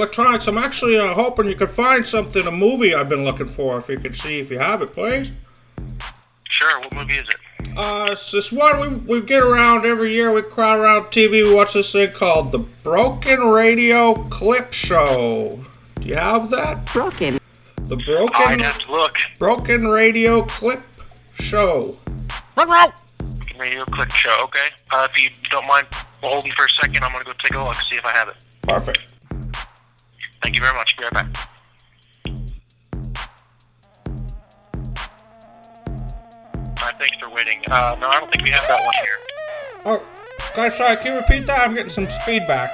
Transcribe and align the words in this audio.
Electronics. 0.00 0.48
I'm 0.48 0.56
actually 0.56 0.98
uh, 0.98 1.12
hoping 1.12 1.46
you 1.46 1.54
could 1.54 1.68
find 1.68 2.06
something, 2.06 2.46
a 2.46 2.50
movie 2.50 2.94
I've 2.94 3.10
been 3.10 3.22
looking 3.22 3.46
for. 3.46 3.76
If 3.76 3.90
you 3.90 3.98
could 3.98 4.16
see 4.16 4.38
if 4.38 4.50
you 4.50 4.58
have 4.58 4.80
it, 4.80 4.94
please. 4.94 5.38
Sure. 6.48 6.80
What 6.80 6.94
movie 6.94 7.16
is 7.16 7.28
it? 7.28 7.76
Uh, 7.76 8.08
it's 8.10 8.32
this 8.32 8.50
one 8.50 8.80
we, 8.80 8.88
we 9.00 9.20
get 9.20 9.42
around 9.42 9.84
every 9.84 10.14
year. 10.14 10.32
We 10.32 10.40
crowd 10.40 10.78
around 10.78 11.04
TV. 11.08 11.44
We 11.44 11.52
watch 11.54 11.74
this 11.74 11.92
thing 11.92 12.12
called 12.12 12.50
the 12.50 12.60
Broken 12.82 13.40
Radio 13.40 14.14
Clip 14.14 14.72
Show. 14.72 15.60
Do 15.96 16.08
you 16.08 16.14
have 16.14 16.48
that? 16.48 16.86
Broken. 16.94 17.38
The 17.76 17.96
Broken 17.96 18.30
I'd 18.36 18.60
have 18.62 18.78
to 18.78 18.90
look. 18.90 19.12
Broken 19.38 19.86
Radio 19.86 20.46
Clip 20.46 20.80
Show. 21.34 21.98
Radio 23.58 23.84
Clip 23.84 24.10
Show. 24.12 24.44
Okay. 24.44 24.68
Uh, 24.90 25.06
if 25.10 25.22
you 25.22 25.28
don't 25.50 25.66
mind 25.66 25.86
holding 26.22 26.52
for 26.52 26.64
a 26.64 26.70
second, 26.70 27.04
I'm 27.04 27.12
gonna 27.12 27.24
go 27.24 27.34
take 27.44 27.54
a 27.54 27.58
look, 27.58 27.76
and 27.76 27.84
see 27.90 27.96
if 27.96 28.04
I 28.06 28.12
have 28.12 28.28
it. 28.28 28.46
Perfect. 28.62 29.19
Thank 30.42 30.54
you 30.54 30.62
very 30.62 30.74
much. 30.74 30.96
Be 30.96 31.04
right 31.04 31.12
back. 31.12 31.26
All 36.80 36.86
right. 36.86 36.98
Thanks 36.98 37.16
for 37.20 37.30
waiting. 37.30 37.60
Uh, 37.70 37.96
no, 38.00 38.08
I 38.08 38.18
don't 38.20 38.30
think 38.32 38.44
we 38.44 38.50
have 38.50 38.66
that 38.68 38.82
one 38.84 38.94
here. 39.02 39.18
Oh, 39.84 40.02
guys, 40.56 40.76
sorry. 40.76 40.96
Can 40.96 41.12
you 41.14 41.20
repeat 41.20 41.46
that? 41.46 41.60
I'm 41.60 41.74
getting 41.74 41.90
some 41.90 42.06
feedback. 42.24 42.70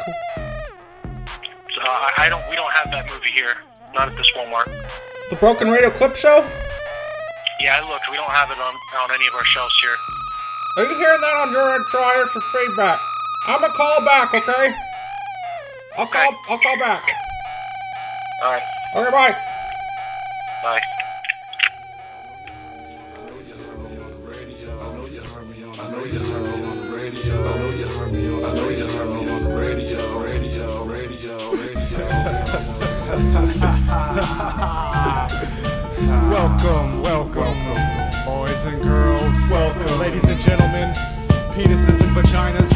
So, 1.71 1.81
uh, 1.83 2.11
I, 2.17 2.29
don't. 2.29 2.43
We 2.49 2.57
don't 2.57 2.73
have 2.73 2.91
that 2.93 3.11
movie 3.11 3.31
here. 3.31 3.55
Not 3.95 4.09
at 4.09 4.17
this 4.17 4.31
Walmart. 4.37 4.67
The 5.31 5.37
Broken 5.37 5.71
Radio 5.71 5.91
Clip 5.91 6.15
Show. 6.17 6.49
Yeah, 7.61 7.81
I 7.83 7.89
looked. 7.89 8.11
We 8.11 8.17
don't 8.17 8.31
have 8.31 8.51
it 8.51 8.59
on 8.59 8.75
on 9.03 9.11
any 9.15 9.27
of 9.27 9.35
our 9.35 9.45
shelves 9.45 9.75
here. 9.81 9.97
Are 10.79 10.85
you 10.85 10.99
hearing 10.99 11.21
that 11.21 11.37
on 11.47 11.53
your 11.53 11.75
end? 11.75 11.85
Try 11.91 12.23
us 12.23 12.29
for 12.31 12.41
feedback. 12.41 13.01
I'm 13.49 13.61
gonna 13.61 13.73
call 13.73 14.05
back, 14.05 14.35
okay? 14.35 14.75
I'll 15.97 16.07
call. 16.07 16.29
Okay. 16.29 16.37
I'll 16.51 16.59
call 16.59 16.79
back. 16.79 17.26
All 18.43 18.53
right. 18.53 18.63
Okay, 18.95 19.11
bye. 19.11 19.33
Bye. 20.63 20.81
I 23.17 23.31
know 23.31 23.39
you 23.41 23.55
on 23.55 24.11
the 24.11 24.29
radio. 24.29 24.79
I 24.79 24.93
know 24.93 25.07
you 25.07 25.21
hear 25.23 25.43
me 25.43 25.63
on. 25.65 25.81
I 25.81 25.83
know 25.89 26.05
you 26.05 26.19
hear 26.19 26.39
me 26.41 26.51
on 26.67 26.77
the 26.77 26.95
radio. 26.95 27.37
I 27.47 28.53
know 28.53 28.69
you 28.69 28.87
hear 28.87 29.07
me 29.07 29.31
on 29.31 29.45
the 29.45 29.51
radio. 29.57 30.21
Radio, 30.21 30.85
radio. 30.85 31.37
Welcome, 36.31 37.01
welcome, 37.01 37.59
boys 38.27 38.63
and 38.67 38.83
girls. 38.83 39.35
Welcome, 39.51 39.99
ladies 39.99 40.29
and 40.29 40.39
gentlemen, 40.39 40.93
penises 41.55 42.01
and 42.03 42.15
vaginas. 42.15 42.76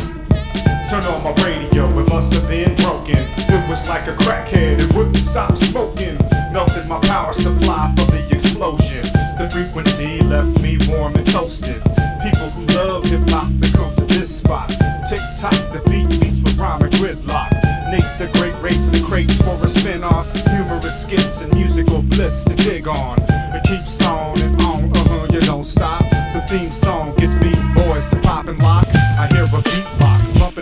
Turn 0.91 1.05
on 1.05 1.22
my 1.22 1.30
radio, 1.44 1.86
it 2.00 2.08
must 2.08 2.33
have 2.33 2.48
been 2.48 2.74
broken. 2.74 3.14
It 3.14 3.69
was 3.70 3.88
like 3.88 4.08
a 4.08 4.16
crackhead, 4.16 4.80
it 4.80 4.92
wouldn't 4.97 5.19
stop 5.19 5.56
smoking. 5.56 6.19
Melted 6.52 6.88
my 6.88 6.98
power 7.02 7.32
supply 7.32 7.94
from 7.94 8.06
the 8.08 8.27
explosion. 8.32 9.05
The 9.38 9.48
frequency 9.52 10.19
left 10.22 10.60
me 10.60 10.78
warm 10.88 11.14
and 11.14 11.24
toasted. 11.24 11.80
People 12.24 12.50
who 12.50 12.66
love 12.74 13.05
hip 13.05 13.22
hop, 13.30 13.47
they 13.60 13.70
come 13.70 13.94
to 13.98 14.06
this 14.06 14.41
spot. 14.41 14.69
Tick 15.08 15.20
tock, 15.38 15.55
the 15.72 15.81
beat 15.87 16.10
beats 16.19 16.41
with 16.42 16.59
rhyme 16.59 16.82
and 16.82 16.92
gridlock. 16.94 17.53
Nate 17.92 18.03
the 18.19 18.28
Great 18.34 18.60
rates 18.60 18.88
the 18.88 19.00
crates 19.06 19.41
for 19.47 19.65
a 19.65 19.69
spin-off. 19.69 20.26
Humorous 20.50 21.04
skits 21.04 21.41
and 21.41 21.54
musical 21.54 22.03
bliss 22.03 22.42
to 22.42 22.56
dig 22.56 22.88
on. 22.88 23.16
It 23.54 23.62
keeps 23.62 24.04
on 24.04 24.36
and 24.41 24.60
on, 24.62 24.91
uh-huh, 24.91 25.28
you 25.31 25.41
don't 25.41 25.62
stop. 25.62 26.03
The 26.34 26.44
theme 26.48 26.72
song 26.72 27.15
gets 27.15 27.36
me 27.36 27.54
boys 27.76 28.09
to 28.09 28.16
pop 28.22 28.48
and 28.48 28.59
lock. 28.59 28.90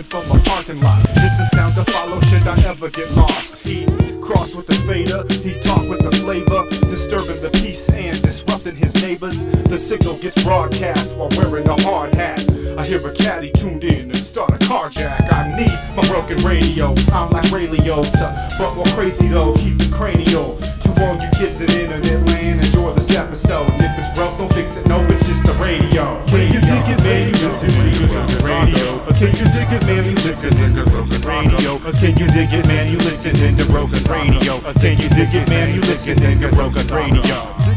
From 0.07 0.31
a 0.31 0.41
parking 0.43 0.79
lot. 0.79 1.05
It's 1.09 1.39
a 1.39 1.45
sound 1.53 1.75
to 1.75 1.83
follow, 1.91 2.21
should 2.21 2.47
I 2.47 2.57
ever 2.63 2.89
get 2.89 3.11
lost? 3.15 3.67
He 3.67 3.85
cross 4.21 4.55
with 4.55 4.65
the 4.65 4.73
fader, 4.87 5.25
he 5.27 5.59
talk 5.59 5.89
with 5.89 5.99
the 5.99 6.11
flavor, 6.23 6.69
disturbing 6.89 7.41
the 7.41 7.49
peace 7.61 7.89
and 7.93 8.19
disrupting 8.21 8.77
his 8.77 8.95
neighbors. 9.03 9.47
The 9.69 9.77
signal 9.77 10.17
gets 10.17 10.43
broadcast 10.43 11.15
while 11.15 11.29
wearing 11.37 11.67
a 11.69 11.79
hard 11.83 12.15
hat. 12.15 12.41
I 12.75 12.83
hear 12.83 13.05
a 13.05 13.13
caddy 13.13 13.51
tuned 13.51 13.83
in 13.83 14.09
and 14.09 14.17
start 14.17 14.49
a 14.49 14.57
carjack. 14.65 15.31
I 15.31 15.55
need 15.55 15.69
my 15.95 16.01
broken 16.09 16.43
radio. 16.43 16.95
I'm 17.13 17.29
like 17.29 17.51
Ray 17.51 17.67
Liotta, 17.67 18.49
but 18.57 18.73
more 18.73 18.89
crazy 18.97 19.27
though. 19.27 19.53
Keep 19.53 19.77
the 19.77 19.89
cranial. 19.93 20.57
To 20.57 20.89
all 21.05 21.21
you 21.21 21.29
kids 21.37 21.61
in 21.61 21.69
internet 21.69 22.25
land, 22.33 22.65
enjoy 22.65 22.93
this 22.93 23.15
episode. 23.15 23.69
And 23.69 23.83
if 23.85 23.93
it's 23.99 24.09
broke, 24.17 24.35
don't 24.39 24.51
fix 24.53 24.75
it. 24.75 24.87
No, 24.87 25.05
it's 25.05 25.27
just 25.27 25.45
the 25.45 25.53
radio. 25.61 26.17
Can 26.25 26.49
you 26.49 26.61
dig 26.65 26.89
it, 26.89 27.03
man? 27.05 27.29
You 27.29 27.37
listen 27.45 27.69
to 27.69 27.83
the 28.09 28.41
radio. 28.41 29.05
Can 29.21 29.37
you 29.37 29.45
dig 29.53 29.69
it, 29.69 29.85
man? 29.85 30.05
You 30.09 30.17
listen 30.25 30.49
to 30.49 30.65
the 30.73 30.83
broken 30.89 31.21
radio. 31.21 31.77
Can 31.93 32.17
you 32.17 32.27
dig 32.27 32.53
it, 32.57 32.67
man? 32.67 32.91
You 32.91 32.97
listen 33.05 33.35
to 33.35 33.51
the 33.53 33.65
broken 33.69 34.01
radio. 34.09 34.57
Can 34.81 34.97
you 34.97 35.09
dig 35.13 35.29
it, 35.29 35.47
man? 35.47 35.75
You 35.75 35.81
listen 35.81 36.17
to 36.17 36.33
the 36.33 36.49
broken 36.57 36.87
radio. 36.89 37.68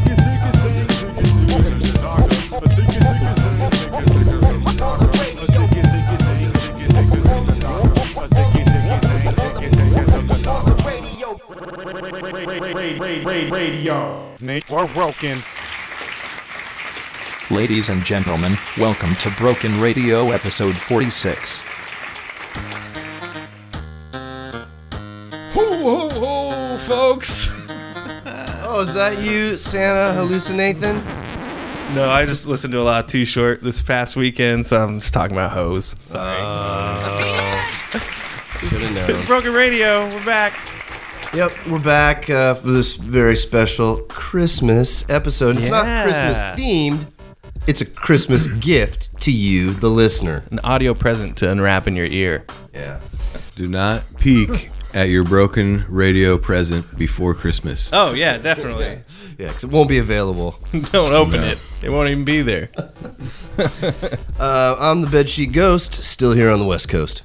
Radio. 13.49 14.35
We're 14.69 14.93
broken. 14.93 15.41
Ladies 17.49 17.89
and 17.89 18.05
gentlemen, 18.05 18.55
welcome 18.77 19.15
to 19.15 19.31
Broken 19.31 19.79
Radio 19.81 20.29
episode 20.29 20.77
46. 20.77 21.59
Ho, 25.53 25.71
ho, 25.71 26.09
ho, 26.09 26.77
folks. 26.77 27.49
Oh, 28.65 28.81
is 28.81 28.93
that 28.93 29.19
you, 29.27 29.57
Santa 29.57 30.13
hallucinathin? 30.13 31.32
No, 31.93 32.09
I 32.09 32.25
just 32.25 32.47
listened 32.47 32.71
to 32.71 32.79
a 32.79 32.81
lot 32.81 33.03
of 33.05 33.11
Too 33.11 33.23
Short 33.23 33.61
this 33.61 33.79
past 33.79 34.15
weekend, 34.15 34.65
so 34.65 34.83
I'm 34.83 34.97
just 34.97 35.13
talking 35.13 35.37
about 35.37 35.51
hoes. 35.51 35.95
Sorry. 36.05 36.39
Should 38.67 38.81
have 38.81 39.09
it's. 39.11 39.21
Broken 39.27 39.53
Radio. 39.53 40.09
We're 40.09 40.25
back. 40.25 40.59
Yep, 41.35 41.67
we're 41.67 41.77
back 41.77 42.31
uh, 42.31 42.55
for 42.55 42.71
this 42.71 42.95
very 42.95 43.35
special 43.35 43.97
Christmas 44.09 45.07
episode. 45.07 45.57
It's 45.59 45.69
not 45.69 46.03
Christmas 46.03 46.37
themed. 46.59 47.05
It's 47.67 47.81
a 47.81 47.85
Christmas 47.85 48.47
gift 48.59 49.21
to 49.21 49.31
you, 49.31 49.69
the 49.69 49.89
listener. 49.89 50.43
An 50.49 50.59
audio 50.63 50.95
present 50.95 51.37
to 51.37 51.51
unwrap 51.51 51.87
in 51.87 51.95
your 51.95 52.07
ear. 52.07 52.43
Yeah. 52.73 53.01
Do 53.55 53.67
not 53.67 54.03
peek 54.17 54.71
at 54.93 55.09
your 55.09 55.23
broken 55.23 55.83
radio 55.89 56.37
present 56.37 56.97
before 56.97 57.33
Christmas. 57.33 57.89
Oh, 57.93 58.13
yeah, 58.13 58.37
definitely. 58.37 58.99
Yeah, 59.35 59.47
because 59.47 59.63
it 59.63 59.71
won't 59.71 59.89
be 59.89 59.97
available. 59.97 60.53
Don't 60.91 61.11
open 61.11 61.41
it. 61.43 61.59
It 61.81 61.89
won't 61.89 62.07
even 62.09 62.23
be 62.23 62.43
there. 62.43 62.69
Uh, 64.39 64.75
I'm 64.79 65.01
the 65.01 65.07
Bedsheet 65.07 65.53
Ghost, 65.53 65.93
still 66.03 66.33
here 66.33 66.49
on 66.49 66.59
the 66.59 66.65
West 66.65 66.89
Coast. 66.89 67.23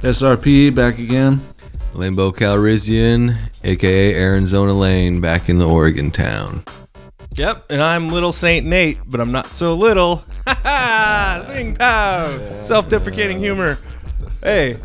SRP 0.00 0.74
back 0.74 0.98
again. 0.98 1.40
Lambo 1.94 2.30
Calrissian, 2.34 3.36
aka 3.64 4.14
Arizona 4.14 4.72
Lane, 4.72 5.20
back 5.20 5.48
in 5.48 5.58
the 5.58 5.66
Oregon 5.66 6.10
town. 6.10 6.62
Yep, 7.36 7.70
and 7.70 7.82
I'm 7.82 8.08
Little 8.08 8.32
Saint 8.32 8.66
Nate, 8.66 8.98
but 9.06 9.20
I'm 9.20 9.32
not 9.32 9.46
so 9.46 9.74
little. 9.74 10.24
Ha 10.46 10.60
ha! 10.62 11.44
Sing 11.46 11.74
pow! 11.74 12.58
Self 12.60 12.88
deprecating 12.88 13.38
humor. 13.38 13.78
Hey, 14.42 14.78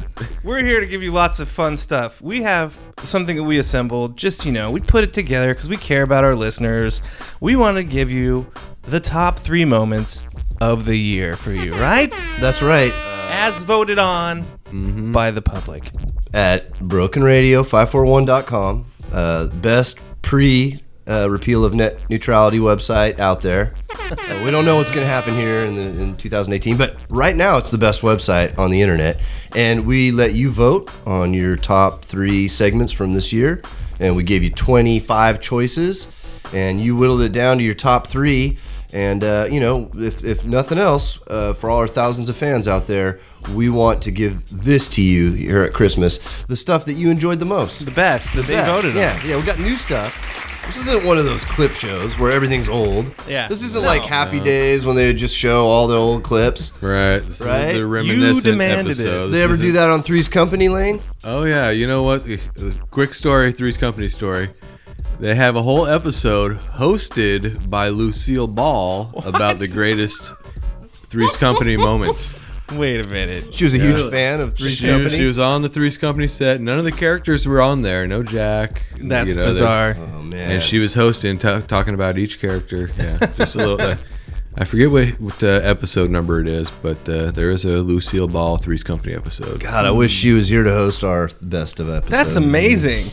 we're 0.44 0.66
here 0.66 0.82
to 0.82 0.86
give 0.86 1.02
you 1.02 1.14
lots 1.14 1.40
of 1.40 1.48
fun 1.48 1.78
stuff. 1.78 2.22
We 2.22 2.42
have 2.42 2.78
something 2.98 3.38
that 3.38 3.44
we 3.44 3.58
assembled, 3.58 4.18
just, 4.18 4.46
you 4.46 4.52
know, 4.52 4.70
we 4.70 4.82
put 4.82 5.06
it 5.06 5.14
together 5.14 5.54
because 5.54 5.70
we 5.70 5.78
care 5.78 6.04
about 6.04 6.26
our 6.26 6.36
listeners. 6.36 7.02
We 7.40 7.56
want 7.56 7.78
to 7.78 7.84
give 7.86 8.12
you 8.12 8.52
the 8.82 9.00
top 9.00 9.40
three 9.40 9.64
moments 9.64 10.26
of 10.60 10.84
the 10.84 10.98
year 10.98 11.38
for 11.38 11.54
you, 11.54 11.74
right? 11.76 12.12
That's 12.40 12.62
right. 12.62 12.92
As 13.30 13.64
voted 13.64 13.98
on 13.98 14.44
by 15.14 15.32
the 15.32 15.42
public. 15.42 15.86
At 16.34 16.74
brokenradio541.com, 16.74 18.86
uh, 19.14 19.48
best 19.48 20.22
pre 20.22 20.80
uh, 21.08 21.30
repeal 21.30 21.64
of 21.64 21.74
net 21.74 22.00
neutrality 22.10 22.60
website 22.60 23.20
out 23.20 23.42
there. 23.42 23.74
Uh, 24.06 24.42
we 24.46 24.52
don't 24.52 24.66
know 24.66 24.76
what's 24.76 24.92
going 24.92 25.02
to 25.02 25.08
happen 25.12 25.34
here 25.34 25.62
in, 25.62 25.76
the, 25.76 26.04
in 26.04 26.16
2018, 26.16 26.78
but 26.78 26.96
right 27.10 27.36
now 27.36 27.58
it's 27.58 27.72
the 27.72 27.78
best 27.78 28.04
website 28.04 28.56
on 28.60 28.70
the 28.70 28.80
internet. 28.80 29.20
And 29.56 29.88
we 29.88 30.12
let 30.12 30.36
you 30.36 30.52
vote 30.52 30.94
on 31.08 31.34
your 31.34 31.56
top 31.56 32.06
three 32.06 32.48
segments 32.48 32.94
from 32.94 33.16
this 33.16 33.34
year. 33.34 33.64
And 34.00 34.16
we 34.16 34.22
gave 34.22 34.44
you 34.44 34.52
25 34.52 35.40
choices, 35.40 36.08
and 36.54 36.80
you 36.80 36.96
whittled 36.96 37.22
it 37.22 37.32
down 37.32 37.58
to 37.58 37.64
your 37.64 37.74
top 37.74 38.06
three. 38.06 38.58
And, 38.94 39.24
uh, 39.24 39.48
you 39.50 39.60
know, 39.60 39.90
if, 39.96 40.24
if 40.24 40.46
nothing 40.46 40.78
else, 40.78 41.18
uh, 41.28 41.54
for 41.54 41.72
all 41.72 41.80
our 41.80 41.88
thousands 41.88 42.30
of 42.30 42.38
fans 42.38 42.68
out 42.68 42.86
there, 42.86 43.20
we 43.54 43.70
want 43.70 44.04
to 44.04 44.12
give 44.12 44.48
this 44.50 44.88
to 44.90 45.02
you 45.02 45.32
here 45.32 45.64
at 45.64 45.74
Christmas 45.74 46.20
the 46.44 46.56
stuff 46.56 46.86
that 46.86 46.94
you 46.94 47.10
enjoyed 47.10 47.40
the 47.40 47.46
most. 47.46 47.84
The 47.86 47.92
best 47.92 48.36
that 48.36 48.46
they 48.46 48.54
Best. 48.54 48.70
voted 48.84 48.96
yeah, 48.96 49.20
on. 49.20 49.28
Yeah, 49.28 49.38
we 49.38 49.44
got 49.44 49.60
new 49.60 49.78
stuff. 49.78 50.14
This 50.66 50.78
isn't 50.78 51.06
one 51.06 51.18
of 51.18 51.26
those 51.26 51.46
clip 51.46 51.74
shows 51.74 52.18
where 52.20 52.32
everything's 52.32 52.68
old. 52.70 53.12
Yeah. 53.28 53.48
This 53.48 53.64
isn't 53.64 53.82
No. 53.84 53.88
like 53.88 54.02
Happy 54.02 54.40
Days 54.40 54.86
when 54.86 54.96
they 54.96 55.08
would 55.08 55.18
just 55.18 55.36
show 55.38 55.66
all 55.68 55.88
the 55.88 55.96
old 55.96 56.24
clips. 56.24 56.72
Right. 56.82 57.20
This 57.20 57.40
is 57.40 57.46
Right? 57.48 57.72
The 57.74 57.80
You 57.80 57.86
reminiscent 57.86 58.44
demanded 58.44 59.00
it. 59.00 59.04
episode. 59.04 59.28
They 59.30 59.44
ever 59.44 59.58
do 59.58 59.72
that 59.74 59.90
on 59.90 60.02
Three's 60.04 60.28
Company 60.28 60.68
Lane? 60.70 61.02
Oh 61.24 61.44
yeah, 61.44 61.70
you 61.70 61.88
know 61.88 62.04
what? 62.04 62.28
Quick 62.92 63.14
story, 63.14 63.52
Three's 63.52 63.78
Company 63.78 64.08
story. 64.10 64.50
They 65.20 65.36
have 65.36 65.56
a 65.56 65.62
whole 65.62 65.86
episode 65.88 66.58
hosted 66.58 67.70
by 67.70 67.90
Lucille 67.90 68.48
Ball 68.48 69.12
about 69.26 69.60
the 69.60 69.68
greatest 69.68 70.34
Three's 71.10 71.38
Company 71.38 71.78
moments. 71.78 72.36
Wait 72.74 73.06
a 73.06 73.10
minute. 73.10 73.54
She 73.54 73.64
was 73.64 73.76
a 73.76 73.78
huge 73.78 74.02
fan 74.10 74.42
of 74.42 74.56
Three's 74.56 74.78
She, 74.78 74.88
Company. 74.88 75.16
she 75.16 75.26
was 75.26 75.38
on 75.38 75.62
the 75.62 75.70
Three's 75.70 75.98
Company 75.98 76.28
set. 76.28 76.62
None 76.62 76.80
of 76.80 76.84
the 76.84 76.92
characters 76.92 77.48
were 77.48 77.62
on 77.62 77.84
there. 77.84 78.08
No 78.08 78.24
Jack. 78.24 78.82
That's 79.00 79.30
you 79.30 79.36
know, 79.36 79.46
bizarre. 79.46 79.96
oh 79.98 80.24
man. 80.24 80.52
And 80.52 80.64
she 80.64 80.80
was 80.80 80.96
hosting, 80.96 81.38
ta 81.38 81.60
talking 81.62 81.94
about 81.94 82.18
each 82.18 82.40
character. 82.40 82.90
Yeah, 82.98 83.18
just 83.38 83.56
a 83.56 83.58
little. 83.60 83.82
Uh, 83.82 83.96
I 84.58 84.64
forget 84.64 84.90
what, 84.90 85.10
what 85.20 85.44
uh, 85.44 85.48
episode 85.48 86.10
number 86.10 86.40
it 86.40 86.48
is, 86.48 86.72
but 86.72 87.08
uh, 87.10 87.30
there 87.32 87.50
is 87.50 87.66
a 87.66 87.80
Lucille 87.82 88.28
Ball 88.30 88.56
Three's 88.58 88.84
Company 88.84 89.14
episode. 89.14 89.60
God, 89.60 89.86
I 89.86 89.92
wish 89.92 90.12
she 90.14 90.32
was 90.32 90.48
here 90.48 90.64
to 90.64 90.72
host 90.72 91.04
our 91.04 91.30
best 91.42 91.80
of 91.82 91.90
episodes. 91.90 92.10
That's 92.10 92.36
amazing. 92.38 93.08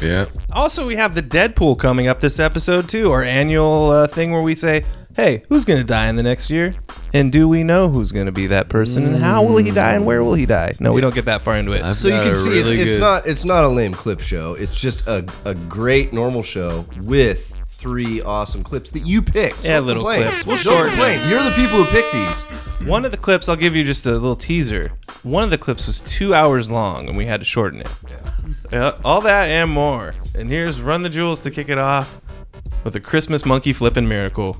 Yeah. 0.00 0.26
Also, 0.52 0.86
we 0.86 0.94
have 0.96 1.14
the 1.14 1.22
Deadpool 1.22 1.78
coming 1.80 2.06
up 2.06 2.20
this 2.20 2.38
episode 2.38 2.88
too, 2.88 3.10
our 3.10 3.22
annual 3.22 3.90
uh, 3.90 4.06
thing 4.06 4.30
where 4.30 4.42
we 4.42 4.54
say, 4.54 4.84
"Hey, 5.16 5.42
who's 5.48 5.64
going 5.64 5.78
to 5.80 5.84
die 5.84 6.08
in 6.08 6.16
the 6.16 6.22
next 6.22 6.50
year? 6.50 6.74
And 7.12 7.32
do 7.32 7.48
we 7.48 7.62
know 7.64 7.88
who's 7.88 8.12
going 8.12 8.26
to 8.26 8.32
be 8.32 8.46
that 8.48 8.68
person? 8.68 9.04
And 9.06 9.18
how 9.18 9.42
will 9.42 9.56
he 9.56 9.70
die? 9.70 9.94
And 9.94 10.04
where 10.04 10.22
will 10.22 10.34
he 10.34 10.46
die?" 10.46 10.74
No, 10.80 10.92
we 10.92 11.00
don't 11.00 11.14
get 11.14 11.24
that 11.24 11.42
far 11.42 11.56
into 11.56 11.72
it. 11.72 11.82
I've 11.82 11.96
So 11.96 12.08
you 12.08 12.14
got 12.14 12.22
can 12.24 12.32
a 12.32 12.34
see 12.34 12.50
really 12.50 12.60
it's, 12.60 12.70
it's 12.82 12.94
good- 12.94 13.00
not 13.00 13.26
it's 13.26 13.44
not 13.44 13.64
a 13.64 13.68
lame 13.68 13.92
clip 13.92 14.20
show. 14.20 14.54
It's 14.54 14.78
just 14.78 15.06
a, 15.08 15.24
a 15.44 15.54
great 15.54 16.12
normal 16.12 16.42
show 16.42 16.84
with 17.02 17.52
three 17.68 18.22
awesome 18.22 18.62
clips 18.62 18.90
that 18.92 19.00
you 19.06 19.20
picked. 19.20 19.62
So 19.62 19.68
Yeah, 19.68 19.76
don't 19.78 19.86
little 19.86 20.02
complain. 20.04 20.28
clips. 20.28 20.46
We'll 20.46 20.56
Don't 20.56 20.64
shorten 20.64 20.88
complain. 20.92 21.28
You're 21.28 21.42
the 21.42 21.50
people 21.50 21.82
who 21.82 21.84
picked 21.90 22.12
these. 22.12 22.42
One 22.88 23.04
of 23.04 23.10
the 23.10 23.18
clips, 23.18 23.48
I'll 23.50 23.56
give 23.56 23.76
you 23.76 23.84
just 23.84 24.06
a 24.06 24.12
little 24.12 24.34
teaser. 24.36 24.92
One 25.24 25.44
of 25.44 25.50
the 25.50 25.58
clips 25.58 25.86
was 25.86 26.00
two 26.00 26.32
hours 26.34 26.70
long, 26.70 27.08
and 27.08 27.18
we 27.18 27.26
had 27.26 27.40
to 27.40 27.44
shorten 27.44 27.80
it. 27.80 27.88
Yeah, 28.72 28.92
all 29.04 29.20
that 29.22 29.50
and 29.50 29.70
more. 29.70 30.14
And 30.36 30.48
here's 30.50 30.80
Run 30.80 31.02
the 31.02 31.08
Jewels 31.10 31.40
to 31.40 31.50
kick 31.50 31.68
it 31.68 31.76
off 31.78 32.20
with 32.84 32.96
a 32.96 33.00
Christmas 33.00 33.44
monkey 33.44 33.72
flipping 33.74 34.08
miracle 34.08 34.56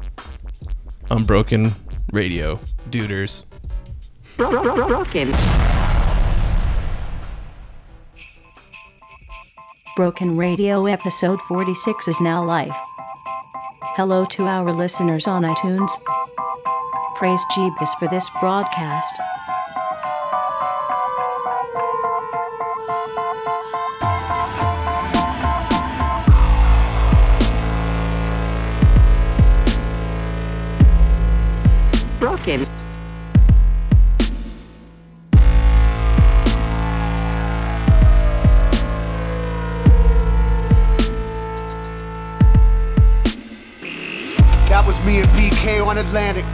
on 1.10 1.24
Broken 1.24 1.72
Radio. 2.12 2.56
Duders. 2.90 3.46
Broken. 4.36 5.32
Broken 9.96 10.36
Radio 10.36 10.86
episode 10.86 11.40
46 11.42 12.08
is 12.08 12.20
now 12.20 12.44
live. 12.44 12.74
Hello 13.96 14.26
to 14.26 14.44
our 14.44 14.72
listeners 14.72 15.26
on 15.26 15.42
iTunes. 15.42 15.90
Praise 17.16 17.42
Jeebus 17.52 17.98
for 17.98 18.08
this 18.08 18.28
broadcast. 18.40 19.14
That 32.46 32.60
was 44.86 45.00
me 45.04 45.22
and 45.22 45.28
BK 45.30 45.84
on 45.84 45.98
Atlantic. 45.98 46.44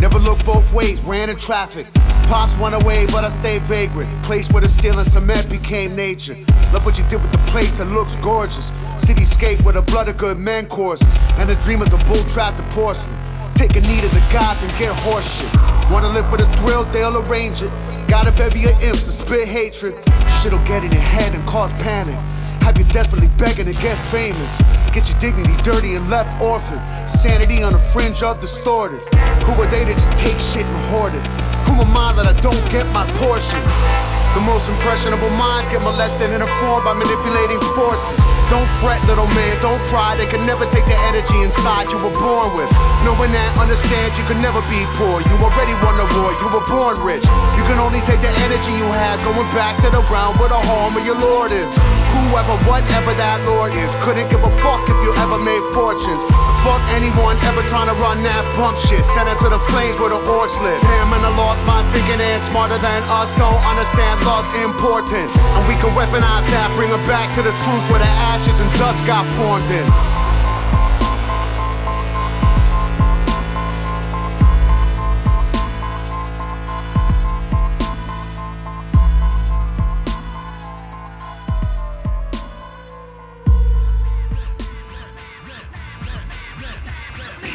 Never 0.00 0.20
looked 0.20 0.46
both 0.46 0.72
ways, 0.72 1.00
ran 1.00 1.28
in 1.28 1.36
traffic. 1.36 1.92
Pops 2.28 2.56
went 2.56 2.76
away, 2.76 3.06
but 3.06 3.24
I 3.24 3.28
stayed 3.28 3.62
vagrant. 3.62 4.22
Place 4.22 4.48
where 4.50 4.60
the 4.60 4.68
steel 4.68 5.00
and 5.00 5.10
cement 5.10 5.50
became 5.50 5.96
nature. 5.96 6.36
Look 6.72 6.84
what 6.84 6.96
you 6.96 7.02
did 7.08 7.20
with 7.20 7.32
the 7.32 7.38
place, 7.48 7.80
it 7.80 7.86
looks 7.86 8.14
gorgeous. 8.14 8.70
Cityscape 8.94 9.62
where 9.62 9.74
the 9.74 9.82
blood 9.82 10.08
of 10.08 10.16
good 10.16 10.38
men 10.38 10.66
courses. 10.66 11.12
And 11.38 11.50
the 11.50 11.56
dreamers 11.56 11.92
of 11.92 12.06
bull 12.06 12.22
trapped 12.26 12.60
in 12.60 12.64
porcelain. 12.66 13.18
Take 13.60 13.76
a 13.76 13.82
knee 13.82 14.00
to 14.00 14.08
the 14.08 14.26
gods 14.32 14.62
and 14.62 14.72
get 14.78 14.90
horseshit. 15.04 15.52
Wanna 15.90 16.08
live 16.08 16.32
with 16.32 16.40
a 16.40 16.50
thrill, 16.56 16.84
they'll 16.84 17.18
arrange 17.18 17.60
it. 17.60 17.70
Got 18.08 18.26
a 18.26 18.32
bevy 18.32 18.64
of 18.64 18.82
imps 18.82 19.04
to 19.04 19.12
spit 19.12 19.46
hatred. 19.46 19.94
Shit'll 20.40 20.64
get 20.64 20.82
in 20.82 20.90
your 20.90 21.02
head 21.02 21.34
and 21.34 21.46
cause 21.46 21.70
panic. 21.74 22.18
Have 22.62 22.78
you 22.78 22.84
desperately 22.84 23.28
begging 23.36 23.66
to 23.66 23.74
get 23.74 23.98
famous. 24.08 24.56
Get 24.94 25.10
your 25.10 25.20
dignity 25.20 25.54
dirty 25.62 25.94
and 25.94 26.08
left 26.08 26.40
orphaned. 26.40 26.80
Sanity 27.06 27.62
on 27.62 27.74
the 27.74 27.78
fringe 27.78 28.22
of 28.22 28.40
distorted. 28.40 29.02
Who 29.44 29.52
are 29.60 29.66
they 29.66 29.84
to 29.84 29.92
just 29.92 30.16
take 30.16 30.38
shit 30.38 30.64
and 30.64 30.84
hoard 30.88 31.12
it? 31.12 31.26
Who 31.68 31.74
am 31.74 31.94
I 31.94 32.14
that 32.14 32.26
I 32.34 32.40
don't 32.40 32.64
get 32.72 32.86
my 32.94 33.04
portion? 33.18 34.19
The 34.34 34.42
most 34.46 34.70
impressionable 34.70 35.30
minds 35.34 35.66
get 35.66 35.82
molested 35.82 36.30
and 36.30 36.38
informed 36.38 36.86
by 36.86 36.94
manipulating 36.94 37.58
forces. 37.74 38.14
Don't 38.46 38.66
fret, 38.78 39.02
little 39.10 39.26
man, 39.34 39.58
don't 39.58 39.82
cry. 39.90 40.14
They 40.14 40.26
can 40.26 40.46
never 40.46 40.62
take 40.70 40.86
the 40.86 40.94
energy 41.10 41.42
inside 41.42 41.90
you 41.90 41.98
were 41.98 42.14
born 42.14 42.54
with. 42.54 42.70
Knowing 43.02 43.34
that, 43.34 43.50
understand 43.58 44.14
you 44.14 44.22
can 44.30 44.38
never 44.38 44.62
be 44.70 44.86
poor. 44.94 45.18
You 45.18 45.34
already 45.42 45.74
won 45.82 45.98
the 45.98 46.06
war, 46.14 46.30
you 46.38 46.46
were 46.46 46.62
born 46.70 47.02
rich. 47.02 47.26
You 47.58 47.64
can 47.66 47.82
only 47.82 47.98
take 48.06 48.22
the 48.22 48.30
energy 48.46 48.70
you 48.78 48.86
had 48.94 49.18
going 49.26 49.50
back 49.50 49.82
to 49.82 49.90
the 49.90 50.02
realm 50.06 50.38
where 50.38 50.50
the 50.50 50.62
home 50.62 50.94
of 50.94 51.02
your 51.02 51.18
Lord 51.18 51.50
is. 51.50 51.70
Whoever, 52.14 52.54
whatever 52.70 53.10
that 53.18 53.42
Lord 53.50 53.74
is, 53.74 53.90
couldn't 53.98 54.30
give 54.30 54.42
a 54.46 54.52
fuck 54.62 54.82
if 54.86 54.98
you 55.02 55.10
ever 55.18 55.42
made 55.42 55.62
fortunes. 55.74 56.22
Fuck 56.60 56.84
anyone 56.92 57.40
ever 57.48 57.64
trying 57.64 57.88
to 57.88 57.96
run 57.96 58.20
that 58.22 58.44
bump 58.52 58.76
shit. 58.76 59.00
Send 59.00 59.32
it 59.32 59.38
to 59.40 59.48
the 59.48 59.62
flames 59.72 59.96
where 59.96 60.12
the 60.12 60.20
orcs 60.28 60.60
live. 60.60 60.76
Him 60.76 61.08
and 61.16 61.24
the 61.24 61.32
lost 61.32 61.64
minds 61.64 61.88
thinking 61.96 62.20
they're 62.20 62.38
smarter 62.38 62.76
than 62.76 63.00
us. 63.08 63.32
Don't 63.40 63.60
understand 63.64 64.20
love's 64.28 64.52
importance. 64.60 65.32
And 65.56 65.64
we 65.64 65.74
can 65.80 65.88
weaponize 65.96 66.44
that, 66.52 66.68
bring 66.76 66.92
it 66.92 67.00
back 67.08 67.32
to 67.36 67.40
the 67.40 67.54
truth 67.64 67.84
where 67.88 68.04
the 68.04 68.12
ashes 68.28 68.60
and 68.60 68.68
dust 68.76 69.00
got 69.08 69.24
formed 69.40 69.72
in. 69.72 70.19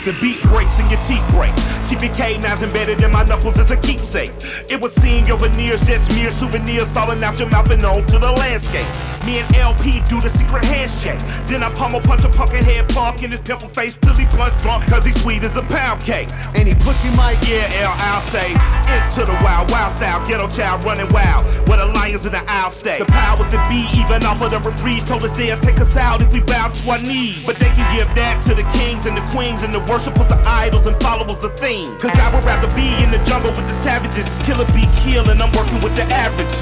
The 0.06 0.14
beat 0.22 0.40
breaks 0.44 0.78
and 0.78 0.88
your 0.92 1.02
teeth 1.02 1.26
break. 1.32 1.50
Keep 1.90 2.04
your 2.04 2.14
canines 2.14 2.62
embedded 2.62 3.02
in 3.02 3.12
my 3.12 3.24
knuckles 3.24 3.58
as 3.58 3.72
a 3.72 3.78
keepsake. 3.78 4.32
It 4.70 4.80
was 4.80 4.94
seem 4.94 5.26
your 5.26 5.38
veneers 5.38 5.84
just 5.84 6.16
mere 6.16 6.30
souvenirs 6.30 6.90
falling 6.90 7.24
out 7.24 7.40
your 7.40 7.50
mouth 7.50 7.72
and 7.72 7.84
onto 7.84 8.20
the 8.20 8.32
landscape. 8.34 8.86
Me 9.26 9.40
and 9.40 9.56
LP 9.56 10.02
do 10.06 10.22
the 10.22 10.30
secret 10.30 10.64
handshake. 10.66 11.18
Then 11.48 11.64
I 11.64 11.74
pummel 11.74 12.02
punch 12.02 12.24
a 12.24 12.30
pumpkin 12.30 12.64
head 12.64 12.88
punk 12.90 13.24
in 13.24 13.32
his 13.32 13.40
pimple 13.40 13.68
face 13.68 13.98
till 13.98 14.14
he 14.14 14.26
punch 14.26 14.54
drunk 14.62 14.86
cause 14.86 15.06
he's 15.06 15.20
sweet 15.20 15.42
as 15.42 15.58
a 15.58 15.64
pound 15.64 16.02
cake. 16.02 16.30
Any 16.54 16.76
pussy 16.76 17.10
mic? 17.10 17.42
Yeah, 17.50 17.66
L, 17.82 17.96
I'll 17.98 18.22
say. 18.22 18.52
Into 18.94 19.26
the 19.26 19.38
wild, 19.42 19.72
wild 19.72 19.92
style, 19.92 20.24
ghetto 20.26 20.48
child 20.50 20.84
running 20.86 21.10
wild. 21.10 21.44
Where 21.68 21.78
the 21.78 21.88
lions 21.88 22.28
in 22.28 22.32
the 22.32 22.44
aisle 22.46 22.70
stay. 22.70 23.00
The 23.00 23.06
powers 23.06 23.48
that 23.50 23.66
be, 23.70 23.90
even 23.98 24.24
off 24.26 24.42
of 24.42 24.52
the 24.52 24.60
reprise, 24.60 25.04
told 25.04 25.24
us 25.24 25.32
they'll 25.32 25.60
take 25.60 25.80
us 25.80 25.98
out 25.98 26.22
if 26.22 26.32
we 26.32 26.42
bow 26.42 26.70
to 26.70 26.90
our 26.92 27.00
knees. 27.00 27.44
But 27.44 27.58
they 27.58 27.70
can 27.74 27.90
give 27.96 28.08
that 28.14 28.44
to 28.46 28.54
the 28.54 28.66
kings 28.78 29.08
and 29.08 29.18
the 29.18 29.26
queens 29.34 29.64
and 29.64 29.74
the 29.74 29.82
worshipers 29.96 30.30
of 30.30 30.46
idols 30.46 30.88
and 30.88 30.98
followers 31.02 31.42
of 31.46 31.58
things. 31.58 31.88
Cause 32.02 32.12
I 32.20 32.28
would 32.36 32.44
rather 32.44 32.68
be 32.76 33.02
in 33.02 33.12
the 33.12 33.18
jungle 33.24 33.52
with 33.52 33.66
the 33.66 33.74
savages. 33.74 34.28
Killer 34.44 34.68
be 34.76 34.84
kill 35.00 35.30
and 35.30 35.42
I'm 35.42 35.54
working 35.54 35.80
with 35.82 35.96
the 35.96 36.04
average. 36.12 36.56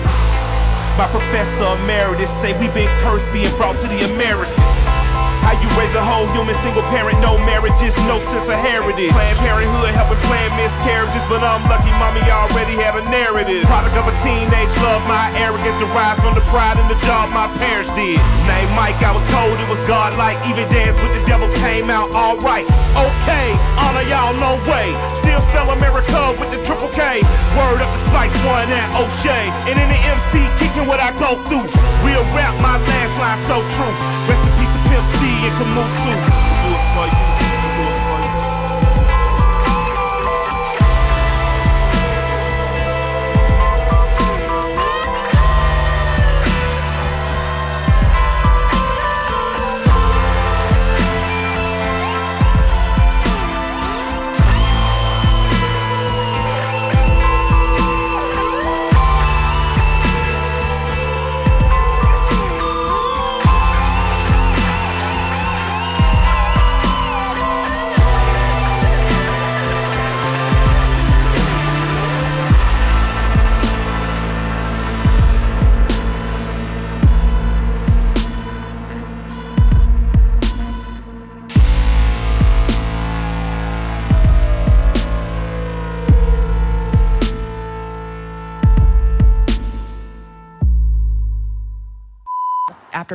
My 0.99 1.07
professor 1.09 1.65
emeritus 1.81 2.29
say 2.29 2.53
we 2.59 2.67
been 2.75 2.89
cursed 3.01 3.25
being 3.33 3.49
brought 3.57 3.79
to 3.79 3.87
the 3.87 4.13
Americas. 4.13 4.72
How 5.43 5.59
you 5.59 5.67
raise 5.75 5.91
a 5.91 5.99
whole 5.99 6.23
human 6.31 6.55
single 6.55 6.83
parent, 6.87 7.19
no 7.19 7.35
marriages, 7.43 7.91
no 8.07 8.23
sense 8.23 8.47
of 8.47 8.55
heritage. 8.55 9.11
Planned 9.11 9.39
parenthood 9.43 9.91
helping 9.91 10.19
plan 10.31 10.47
miscarriages, 10.55 11.19
but 11.27 11.43
I'm 11.43 11.59
lucky 11.67 11.91
mommy 11.99 12.23
already 12.31 12.79
had 12.79 12.95
a 12.95 13.03
narrative. 13.11 13.67
Product 13.67 13.91
of 13.99 14.07
a 14.07 14.15
teenage 14.23 14.71
love, 14.79 15.03
my 15.03 15.27
arrogance 15.35 15.75
derives 15.83 16.23
from 16.23 16.39
the 16.39 16.45
pride 16.47 16.79
and 16.79 16.87
the 16.87 16.95
job 17.03 17.27
my 17.35 17.51
parents 17.59 17.91
did. 17.91 18.23
Name 18.47 18.71
Mike, 18.79 18.95
I 19.03 19.11
was 19.11 19.25
told 19.27 19.59
it 19.59 19.67
was 19.67 19.83
godlike. 19.83 20.39
Even 20.47 20.63
dance 20.71 20.95
with 21.03 21.11
the 21.11 21.23
devil 21.27 21.51
came 21.59 21.91
out 21.91 22.07
alright. 22.15 22.63
Okay, 22.95 23.51
honor 23.83 24.05
y'all, 24.07 24.31
no 24.39 24.55
way. 24.71 24.95
Still 25.11 25.43
spell 25.43 25.75
America 25.75 26.31
with 26.39 26.55
the 26.55 26.59
triple 26.63 26.87
K. 26.95 27.19
Word 27.59 27.83
up 27.83 27.91
the 27.91 27.99
Spice 27.99 28.35
One 28.47 28.71
and 28.71 28.87
O'Shea. 28.95 29.51
And 29.67 29.75
in 29.75 29.87
the 29.91 29.99
MC, 30.07 30.47
kicking 30.55 30.87
what 30.87 31.03
I 31.03 31.11
go 31.19 31.35
through. 31.51 31.67
Real 32.07 32.23
rap, 32.31 32.55
my 32.63 32.79
last 32.79 33.13
line 33.19 33.39
so 33.43 33.59
true. 33.75 33.93
Rest 34.31 34.39
in 34.47 34.55
peace 34.55 34.82
Pimp 34.93 35.07
C 35.07 35.25
and 35.25 35.55
Kamut 35.57 36.52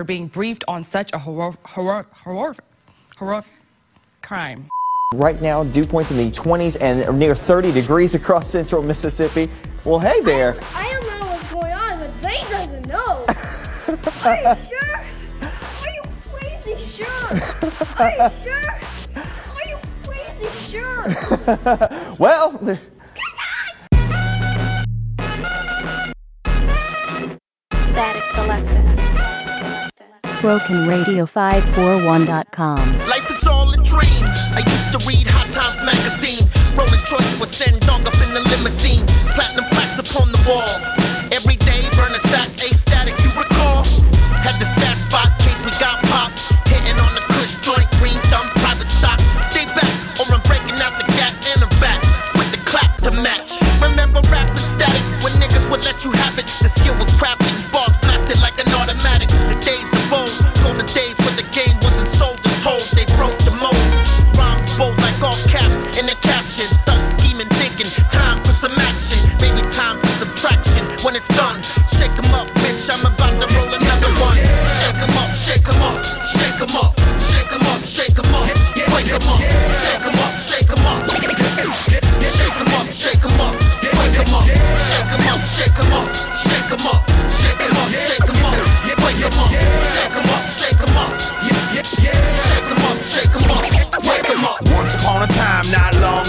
being 0.08 0.26
briefed 0.26 0.64
on 0.66 0.82
such 0.82 1.10
a 1.12 1.18
horror, 1.18 1.54
horror, 1.64 2.06
horror, 2.10 2.56
horror 3.16 3.44
crime. 4.22 4.68
Right 5.14 5.40
now, 5.40 5.62
dew 5.62 5.86
points 5.86 6.10
in 6.10 6.16
the 6.16 6.30
20s 6.30 6.76
and 6.80 7.18
near 7.18 7.34
30 7.34 7.70
degrees 7.72 8.14
across 8.16 8.48
central 8.48 8.82
Mississippi. 8.82 9.48
Well, 9.84 10.00
hey 10.00 10.20
there. 10.22 10.56
I 10.74 10.92
don't 10.92 11.06
know 11.06 11.26
what's 11.30 11.52
going 11.52 11.72
on, 11.72 12.00
but 12.00 12.18
Zane 12.18 12.44
doesn't 12.50 12.88
know. 12.88 13.24
Are 14.24 14.36
you 14.36 14.54
sure? 14.64 14.96
Are 15.84 15.92
you 15.94 16.02
crazy 16.24 16.76
sure? 16.76 17.30
Are 17.98 18.12
you 18.12 18.30
sure? 18.42 18.68
Are 19.56 19.66
you 19.68 19.78
crazy 20.04 20.50
sure? 20.56 21.02
well, 22.18 22.58
Static 27.92 28.22
selected. 28.34 28.87
BrokenRadio541.com. 30.38 32.78
Life 33.08 33.30
is 33.30 33.46
all 33.46 33.70
a 33.72 33.76
dream. 33.82 34.24
I 34.54 34.62
used 34.64 34.92
to 34.94 34.98
read 35.08 35.26
Hot 35.26 35.50
Times 35.50 35.82
magazine. 35.82 36.46
Rolling 36.78 37.02
with 37.40 37.50
send 37.50 37.80
dog 37.86 38.06
up 38.06 38.14
in 38.14 38.32
the 38.34 38.40
limousine. 38.54 39.04
Platinum 39.34 39.64
plaques 39.70 39.98
upon 39.98 40.30
the 40.30 40.38
wall. 40.46 41.17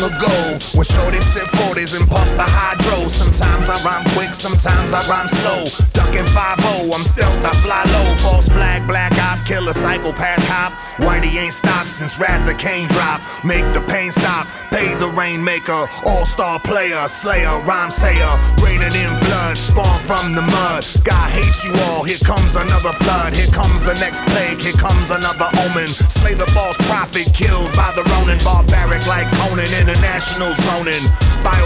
Long 0.01 0.13
ago, 0.13 0.57
when 0.75 0.85
shorty 0.85 1.19
sit 1.21 1.58
40s 1.79 1.99
and 1.99 2.07
puff 2.09 2.27
the 2.35 2.43
hydro. 2.43 3.07
Sometimes 3.07 3.69
I 3.69 3.77
rhyme 3.83 4.05
quick, 4.15 4.33
sometimes 4.35 4.93
I 4.93 5.01
rhyme 5.07 5.27
slow. 5.27 5.63
Ducking 5.93 6.27
5-0. 6.35 6.91
I'm 6.91 7.03
stealth, 7.03 7.39
I 7.45 7.53
fly 7.63 7.83
low. 7.95 8.07
False 8.17 8.49
flag, 8.49 8.87
black 8.87 9.13
op, 9.19 9.45
killer, 9.45 9.73
psychopath 9.73 10.43
cop. 10.47 10.73
Whitey 10.99 11.35
ain't 11.39 11.53
stopped 11.53 11.89
since 11.89 12.19
Rather 12.19 12.53
Kane 12.53 12.87
drop. 12.89 13.21
Make 13.43 13.65
the 13.73 13.81
pain 13.81 14.11
stop, 14.11 14.47
pay 14.69 14.93
the 14.95 15.07
rainmaker. 15.15 15.87
All 16.05 16.25
star 16.25 16.59
player, 16.59 17.07
slayer, 17.07 17.61
rhyme 17.63 17.91
sayer. 17.91 18.33
Rated 18.59 18.95
in 18.95 19.11
blood, 19.27 19.57
spawned 19.57 20.03
from 20.03 20.35
the 20.35 20.43
mud. 20.43 20.83
God 21.03 21.29
hates 21.31 21.63
you 21.63 21.71
all, 21.87 22.03
here 22.03 22.21
comes 22.25 22.55
another 22.55 22.93
flood. 23.03 23.33
Here 23.33 23.51
comes 23.51 23.83
the 23.83 23.95
next 24.03 24.19
plague, 24.31 24.59
here 24.59 24.75
comes 24.75 25.11
another 25.11 25.47
omen. 25.63 25.87
Slay 25.87 26.33
the 26.33 26.49
false 26.51 26.77
prophet, 26.91 27.31
killed 27.33 27.71
by 27.75 27.91
the 27.95 28.03
Ronin. 28.11 28.39
Barbaric 28.43 29.05
like 29.07 29.27
Conan, 29.39 29.71
international 29.79 30.51
zoning. 30.67 31.05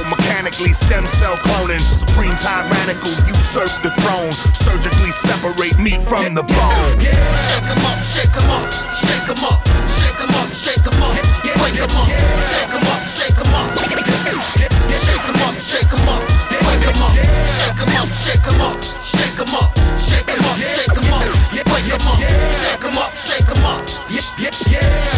Biomechanically 0.03 0.73
stem 0.75 1.07
cell 1.07 1.35
cloning. 1.37 1.79
Supreme 1.79 2.35
tyrannical, 2.35 3.11
usurp 3.27 3.71
the 3.83 3.91
throne. 4.01 4.31
Surgically 4.53 5.11
separate 5.11 5.77
meat 5.79 6.01
from 6.01 6.35
the 6.35 6.43
bone. 6.43 6.99
Shake 6.99 7.63
'em 7.63 7.85
up, 7.87 8.03
shake 8.03 8.35
'em 8.35 8.49
up, 8.51 8.67
shake 8.99 9.29
'em 9.31 9.43
up, 9.47 9.63
shake 9.95 10.19
'em 10.19 10.35
up, 10.35 10.51
shake 10.51 10.87
'em 10.87 11.03
up, 11.03 11.15
wake 11.61 11.79
'em 11.79 11.95
up, 11.95 12.07
shake 12.51 12.73
'em 12.73 12.87
up, 12.91 13.01
shake 13.15 13.39
'em 13.39 13.53
up, 13.55 13.71
shake 13.79 15.23
'em 15.23 15.41
up, 15.41 15.55
shake 15.63 15.93
'em 15.93 16.09
up, 16.09 16.21
wake 16.67 16.87
'em 16.87 17.03
up, 17.03 17.15
shake 17.55 17.79
'em 17.79 17.95
up, 17.95 18.09
shake 18.11 18.47
'em 18.47 18.61
up, 18.61 18.83
shake 19.07 19.39
'em 19.39 19.55
up, 19.55 19.71
shake 20.03 20.29
'em 20.29 20.43
up, 20.43 20.57
shake 20.59 20.97
'em 20.97 21.13
up, 21.13 21.23
wake 21.71 21.87
'em 21.87 22.07
up, 22.07 22.19
shake 22.59 22.83
'em 22.83 22.97
up, 22.97 23.11
shake 23.15 23.51
'em 23.51 23.65
up, 23.65 23.87
shake 23.87 24.19
'em 24.19 24.65
up, 24.83 25.12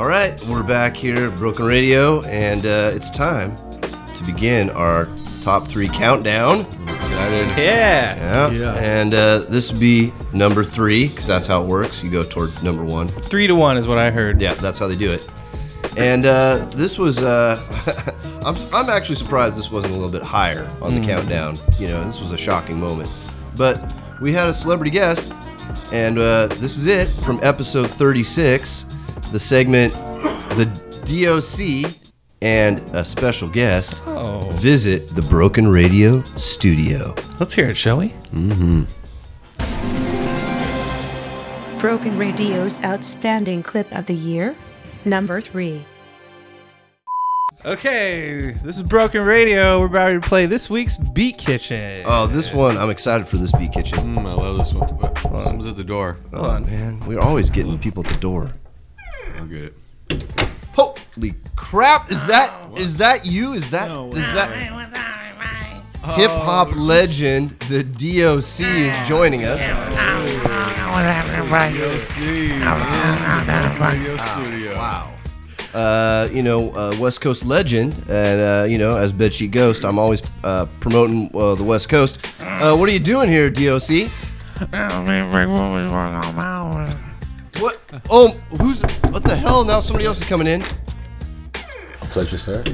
All 0.00 0.06
right, 0.06 0.42
we're 0.46 0.62
back 0.62 0.96
here 0.96 1.26
at 1.30 1.36
Broken 1.36 1.66
Radio, 1.66 2.22
and 2.22 2.64
uh, 2.64 2.90
it's 2.94 3.10
time 3.10 3.54
to 4.14 4.22
begin 4.24 4.70
our 4.70 5.06
top 5.44 5.64
three 5.66 5.88
countdown. 5.88 6.60
excited. 6.60 7.48
Yeah. 7.58 8.50
Yeah. 8.50 8.74
And 8.76 9.12
uh, 9.12 9.40
this 9.40 9.70
would 9.70 9.78
be 9.78 10.10
number 10.32 10.64
three, 10.64 11.08
because 11.08 11.26
that's 11.26 11.46
how 11.46 11.62
it 11.62 11.66
works. 11.66 12.02
You 12.02 12.10
go 12.10 12.22
toward 12.22 12.50
number 12.64 12.82
one. 12.82 13.08
Three 13.08 13.46
to 13.46 13.54
one 13.54 13.76
is 13.76 13.86
what 13.86 13.98
I 13.98 14.10
heard. 14.10 14.40
Yeah, 14.40 14.54
that's 14.54 14.78
how 14.78 14.88
they 14.88 14.96
do 14.96 15.10
it. 15.10 15.28
And 15.98 16.24
uh, 16.24 16.64
this 16.74 16.96
was, 16.98 17.22
uh, 17.22 17.60
I'm, 18.46 18.54
I'm 18.72 18.88
actually 18.88 19.16
surprised 19.16 19.54
this 19.54 19.70
wasn't 19.70 19.92
a 19.92 19.96
little 19.98 20.10
bit 20.10 20.22
higher 20.22 20.66
on 20.80 20.94
the 20.94 21.00
Mm. 21.02 21.04
countdown. 21.04 21.56
You 21.78 21.88
know, 21.88 22.02
this 22.04 22.22
was 22.22 22.32
a 22.32 22.38
shocking 22.38 22.80
moment. 22.80 23.10
But 23.54 23.94
we 24.18 24.32
had 24.32 24.48
a 24.48 24.54
celebrity 24.54 24.92
guest, 24.92 25.34
and 25.92 26.18
uh, 26.18 26.46
this 26.46 26.78
is 26.78 26.86
it 26.86 27.06
from 27.22 27.38
episode 27.42 27.90
36, 27.90 28.86
the 29.30 29.38
segment 29.38 29.92
The 30.56 30.66
DOC 31.04 31.92
and 32.42 32.78
a 32.94 33.04
special 33.04 33.48
guest 33.48 34.02
Oh. 34.06 34.48
visit 34.52 35.08
the 35.14 35.22
Broken 35.22 35.68
Radio 35.68 36.22
studio. 36.22 37.14
Let's 37.38 37.52
hear 37.52 37.68
it, 37.68 37.76
shall 37.76 37.98
we? 37.98 38.08
Mm-hmm. 38.32 38.82
Broken 41.78 42.18
Radio's 42.18 42.82
outstanding 42.82 43.62
clip 43.62 43.90
of 43.92 44.06
the 44.06 44.14
year, 44.14 44.54
number 45.04 45.40
3. 45.40 45.84
Okay, 47.64 48.52
this 48.64 48.76
is 48.78 48.82
Broken 48.82 49.22
Radio. 49.22 49.78
We're 49.80 49.86
about 49.86 50.10
to 50.12 50.20
play 50.20 50.46
this 50.46 50.70
week's 50.70 50.96
Beat 50.96 51.36
Kitchen. 51.38 52.02
Oh, 52.06 52.26
this 52.26 52.52
one, 52.54 52.76
I'm 52.78 52.88
excited 52.90 53.28
for 53.28 53.36
this 53.36 53.52
Beat 53.52 53.72
Kitchen. 53.72 53.98
Mm, 53.98 54.26
I 54.28 54.32
love 54.34 54.56
this 54.58 54.72
one. 54.72 54.88
Someone's 55.22 55.68
at 55.68 55.76
the 55.76 55.84
door. 55.84 56.16
Oh, 56.32 56.58
man. 56.60 57.00
We're 57.06 57.20
always 57.20 57.50
getting 57.50 57.78
people 57.78 58.02
at 58.06 58.10
the 58.12 58.18
door. 58.18 58.50
I'll 59.38 59.46
get 59.46 59.64
it. 59.64 59.74
Holy 60.74 61.34
crap! 61.56 62.10
Is 62.10 62.24
that 62.26 62.52
is 62.76 62.96
that 62.96 63.26
you? 63.26 63.52
Is 63.52 63.70
that 63.70 63.90
is 63.90 64.32
that 64.32 64.50
hip 66.16 66.30
hop 66.30 66.74
legend? 66.74 67.50
The 67.68 67.82
DOC 67.84 68.60
is 68.66 69.08
joining 69.08 69.44
us. 69.44 69.60
Wow. 74.74 75.16
Uh, 75.72 76.28
you 76.32 76.42
know, 76.42 76.70
uh, 76.72 76.96
West 76.98 77.20
Coast 77.20 77.44
legend, 77.44 77.94
and 78.08 78.40
uh, 78.40 78.64
you 78.68 78.76
know, 78.78 78.96
as 78.96 79.12
Bitchy 79.12 79.48
Ghost, 79.48 79.84
I'm 79.84 79.98
always 80.00 80.20
uh, 80.42 80.66
promoting 80.80 81.30
uh, 81.34 81.54
the 81.54 81.62
West 81.62 81.88
Coast. 81.88 82.18
Uh, 82.40 82.74
what 82.76 82.88
are 82.88 82.92
you 82.92 82.98
doing 82.98 83.28
here, 83.28 83.48
DOC? 83.50 84.10
What? 87.60 87.78
Oh, 88.08 88.32
who's? 88.58 88.82
What 89.10 89.22
the 89.22 89.36
hell? 89.36 89.64
Now 89.64 89.80
somebody 89.80 90.06
else 90.06 90.18
is 90.18 90.26
coming 90.26 90.46
in. 90.46 90.64
Pleasure, 92.12 92.38
sir. 92.38 92.64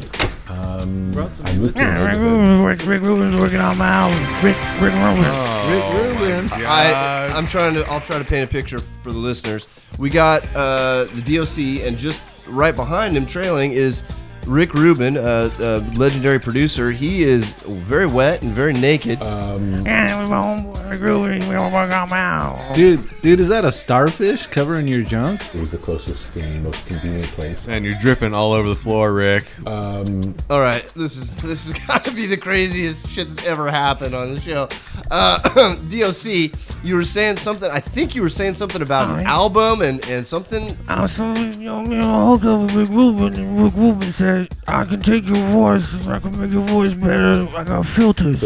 Um, 0.48 1.10
Brought 1.10 1.34
some 1.34 1.44
I 1.46 1.56
moved 1.56 1.76
to 1.76 2.86
Rick 2.88 3.02
Rubin's 3.02 3.34
working 3.34 3.58
on 3.58 3.76
my 3.76 3.88
album. 3.88 4.22
Rick, 4.44 4.56
Rick 4.80 4.94
Rubin. 4.94 5.24
Rick 5.70 6.18
Rubin. 6.20 6.62
I, 6.64 7.32
I'm 7.34 7.46
trying 7.46 7.74
to. 7.74 7.84
I'll 7.86 8.00
try 8.00 8.18
to 8.18 8.24
paint 8.24 8.48
a 8.48 8.50
picture 8.50 8.78
for 9.02 9.10
the 9.10 9.18
listeners. 9.18 9.66
We 9.98 10.08
got 10.08 10.46
uh, 10.54 11.06
the 11.14 11.36
DOC, 11.36 11.84
and 11.86 11.98
just 11.98 12.22
right 12.46 12.74
behind 12.74 13.16
him, 13.16 13.26
trailing 13.26 13.72
is 13.72 14.04
Rick 14.46 14.74
Rubin, 14.74 15.16
uh, 15.16 15.50
uh, 15.58 15.82
legendary 15.96 16.38
producer, 16.38 16.90
he 16.90 17.22
is 17.22 17.54
very 17.64 18.06
wet 18.06 18.42
and 18.42 18.52
very 18.52 18.72
naked. 18.72 19.20
Um, 19.22 19.84
Yeah, 19.84 20.16
it 20.16 20.20
was 20.20 20.30
my 20.30 20.36
homeboy 20.38 20.90
Rick 20.90 21.00
Rubin. 21.00 21.48
We 21.48 21.54
all 21.56 21.70
work 21.72 21.90
on 21.92 22.08
my. 22.08 22.72
Dude, 22.74 23.04
dude, 23.22 23.40
is 23.40 23.48
that 23.48 23.64
a 23.64 23.72
starfish 23.72 24.46
covering 24.46 24.86
your 24.86 25.02
junk? 25.02 25.42
it 25.54 25.60
was 25.60 25.72
the 25.72 25.78
closest 25.78 26.36
and 26.36 26.62
most 26.62 26.86
convenient 26.86 27.26
place. 27.28 27.68
And 27.68 27.84
you're 27.84 27.98
dripping 28.00 28.34
all 28.34 28.52
over 28.52 28.68
the 28.68 28.76
floor, 28.76 29.12
Rick. 29.12 29.44
Um, 29.66 30.34
All 30.48 30.60
right, 30.60 30.84
this 30.94 31.16
is 31.16 31.34
this 31.36 31.66
has 31.72 31.86
got 31.86 32.04
to 32.04 32.12
be 32.12 32.26
the 32.26 32.36
craziest 32.36 33.10
shit 33.10 33.28
that's 33.28 33.46
ever 33.46 33.70
happened 33.70 34.14
on 34.14 34.34
the 34.34 34.40
show. 34.40 34.68
Uh, 35.10 35.40
DOC, 35.88 36.52
you 36.84 36.94
were 36.94 37.04
saying 37.04 37.36
something. 37.36 37.70
I 37.70 37.80
think 37.80 38.14
you 38.14 38.22
were 38.22 38.28
saying 38.28 38.54
something 38.54 38.82
about 38.82 39.18
an 39.18 39.26
album 39.26 39.82
and 39.82 40.04
and 40.08 40.26
something. 40.26 40.76
I 40.88 41.02
was 41.02 41.12
so, 41.12 41.32
you 41.34 41.56
know, 41.56 41.82
you 41.82 41.96
know, 41.96 42.36
hooked 42.36 42.44
up 42.44 42.60
with 42.60 42.74
Rick 42.74 42.88
Rubin, 42.90 43.34
and 43.40 43.62
Rick 43.62 43.74
Rubin 43.74 44.12
said, 44.12 44.35
I 44.68 44.84
can 44.84 45.00
take 45.00 45.26
your 45.26 45.50
voice, 45.50 46.06
I 46.06 46.18
can 46.18 46.38
make 46.40 46.50
your 46.52 46.66
voice 46.66 46.94
better. 46.94 47.48
I 47.56 47.64
got 47.64 47.86
filters. 47.86 48.40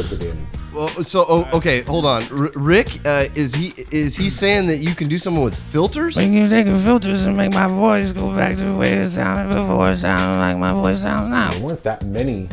Well, 0.75 0.89
so 1.05 1.25
oh, 1.29 1.49
okay, 1.53 1.83
hold 1.83 2.07
on. 2.07 2.23
R- 2.31 2.53
Rick, 2.55 3.05
uh, 3.05 3.27
is 3.35 3.55
he 3.55 3.73
is 3.91 4.17
he 4.17 4.31
saying 4.31 4.69
that 4.69 4.79
you 4.79 4.95
can 4.95 5.09
do 5.09 5.19
something 5.19 5.43
with 5.43 5.57
filters? 5.57 6.17
I 6.17 6.23
can 6.25 6.49
take 6.49 6.67
the 6.67 6.79
filters 6.79 7.27
and 7.27 7.37
make 7.37 7.53
my 7.53 7.67
voice 7.67 8.13
go 8.13 8.35
back 8.35 8.57
to 8.57 8.65
the 8.65 8.77
way 8.77 8.93
it 8.93 9.09
sounded 9.09 9.55
before. 9.55 9.91
It 9.91 9.97
sounded 9.97 10.39
like 10.39 10.57
my 10.59 10.73
voice 10.73 11.03
sounds 11.03 11.29
now. 11.29 11.51
there 11.51 11.61
weren't 11.61 11.83
that 11.83 12.05
many 12.05 12.49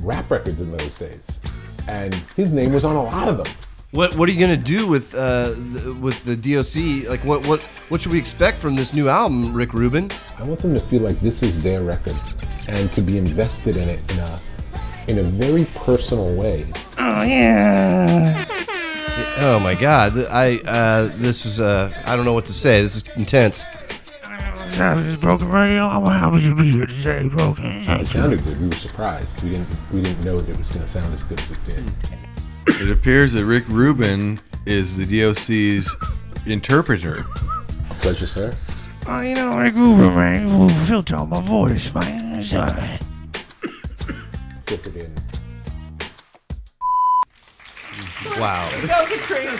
rap 0.00 0.30
records 0.30 0.60
in 0.60 0.76
those 0.76 0.94
days, 0.98 1.40
and 1.88 2.14
his 2.36 2.52
name 2.52 2.72
was 2.72 2.84
on 2.84 2.96
a 2.96 3.02
lot 3.02 3.28
of 3.28 3.38
them. 3.38 3.46
What 3.92 4.16
what 4.16 4.26
are 4.26 4.32
you 4.32 4.40
gonna 4.40 4.56
do 4.56 4.86
with 4.86 5.14
uh 5.14 5.54
th- 5.54 5.96
with 5.96 6.24
the 6.24 6.34
DOC? 6.34 7.06
Like 7.10 7.22
what 7.26 7.46
what 7.46 7.60
what 7.90 8.00
should 8.00 8.10
we 8.12 8.18
expect 8.18 8.56
from 8.58 8.74
this 8.74 8.94
new 8.94 9.10
album, 9.10 9.52
Rick 9.52 9.74
Rubin? 9.74 10.10
I 10.38 10.44
want 10.44 10.60
them 10.60 10.72
to 10.72 10.80
feel 10.80 11.02
like 11.02 11.20
this 11.20 11.42
is 11.42 11.62
their 11.62 11.82
record, 11.82 12.16
and 12.68 12.90
to 12.94 13.02
be 13.02 13.18
invested 13.18 13.76
in 13.76 13.90
it 13.90 14.00
in 14.12 14.18
a 14.18 14.40
in 15.08 15.18
a 15.18 15.22
very 15.22 15.66
personal 15.74 16.34
way. 16.34 16.66
Oh, 16.96 17.22
yeah. 17.22 18.46
Oh 19.40 19.60
my 19.62 19.74
God! 19.74 20.16
I 20.30 20.56
uh 20.60 21.10
this 21.16 21.44
is 21.44 21.60
uh 21.60 21.92
I 22.06 22.16
don't 22.16 22.24
know 22.24 22.32
what 22.32 22.46
to 22.46 22.54
say. 22.54 22.80
This 22.80 22.96
is 22.96 23.04
intense. 23.16 23.66
Broken 25.20 25.50
Radio. 25.50 25.84
I'm 25.86 26.06
happy 26.06 26.40
to 26.48 26.54
be 26.56 26.72
here 26.72 26.86
today, 26.86 27.28
Broken. 27.28 27.66
It 27.66 28.06
sounded 28.06 28.42
good. 28.42 28.58
We 28.58 28.68
were 28.68 28.74
surprised. 28.74 29.42
We 29.42 29.50
didn't 29.50 29.68
we 29.92 30.00
didn't 30.00 30.24
know 30.24 30.38
that 30.38 30.48
it 30.48 30.56
was 30.58 30.70
going 30.70 30.80
to 30.80 30.88
sound 30.88 31.12
as 31.12 31.24
good 31.24 31.38
as 31.40 31.50
it 31.50 31.58
did. 31.66 31.92
It 32.66 32.90
appears 32.90 33.32
that 33.34 33.44
Rick 33.44 33.64
Rubin 33.68 34.38
is 34.66 34.96
the 34.96 35.04
DOC's 35.04 35.94
interpreter. 36.46 37.24
Pleasure, 38.00 38.26
sir. 38.26 38.54
Oh, 39.06 39.20
you 39.20 39.34
know, 39.34 39.58
Rick 39.58 39.74
Rubin, 39.74 40.14
man, 40.14 40.68
you 40.68 40.74
filter 40.86 41.16
on 41.16 41.28
my 41.28 41.40
voice, 41.42 41.92
man. 41.94 42.36
It's 42.38 42.54
alright. 42.54 43.02
Filtered 44.66 44.96
in. 44.96 45.14
Wow. 48.38 48.70
That 48.86 49.02
was 49.10 49.18
a 49.18 49.22
crazy. 49.22 49.56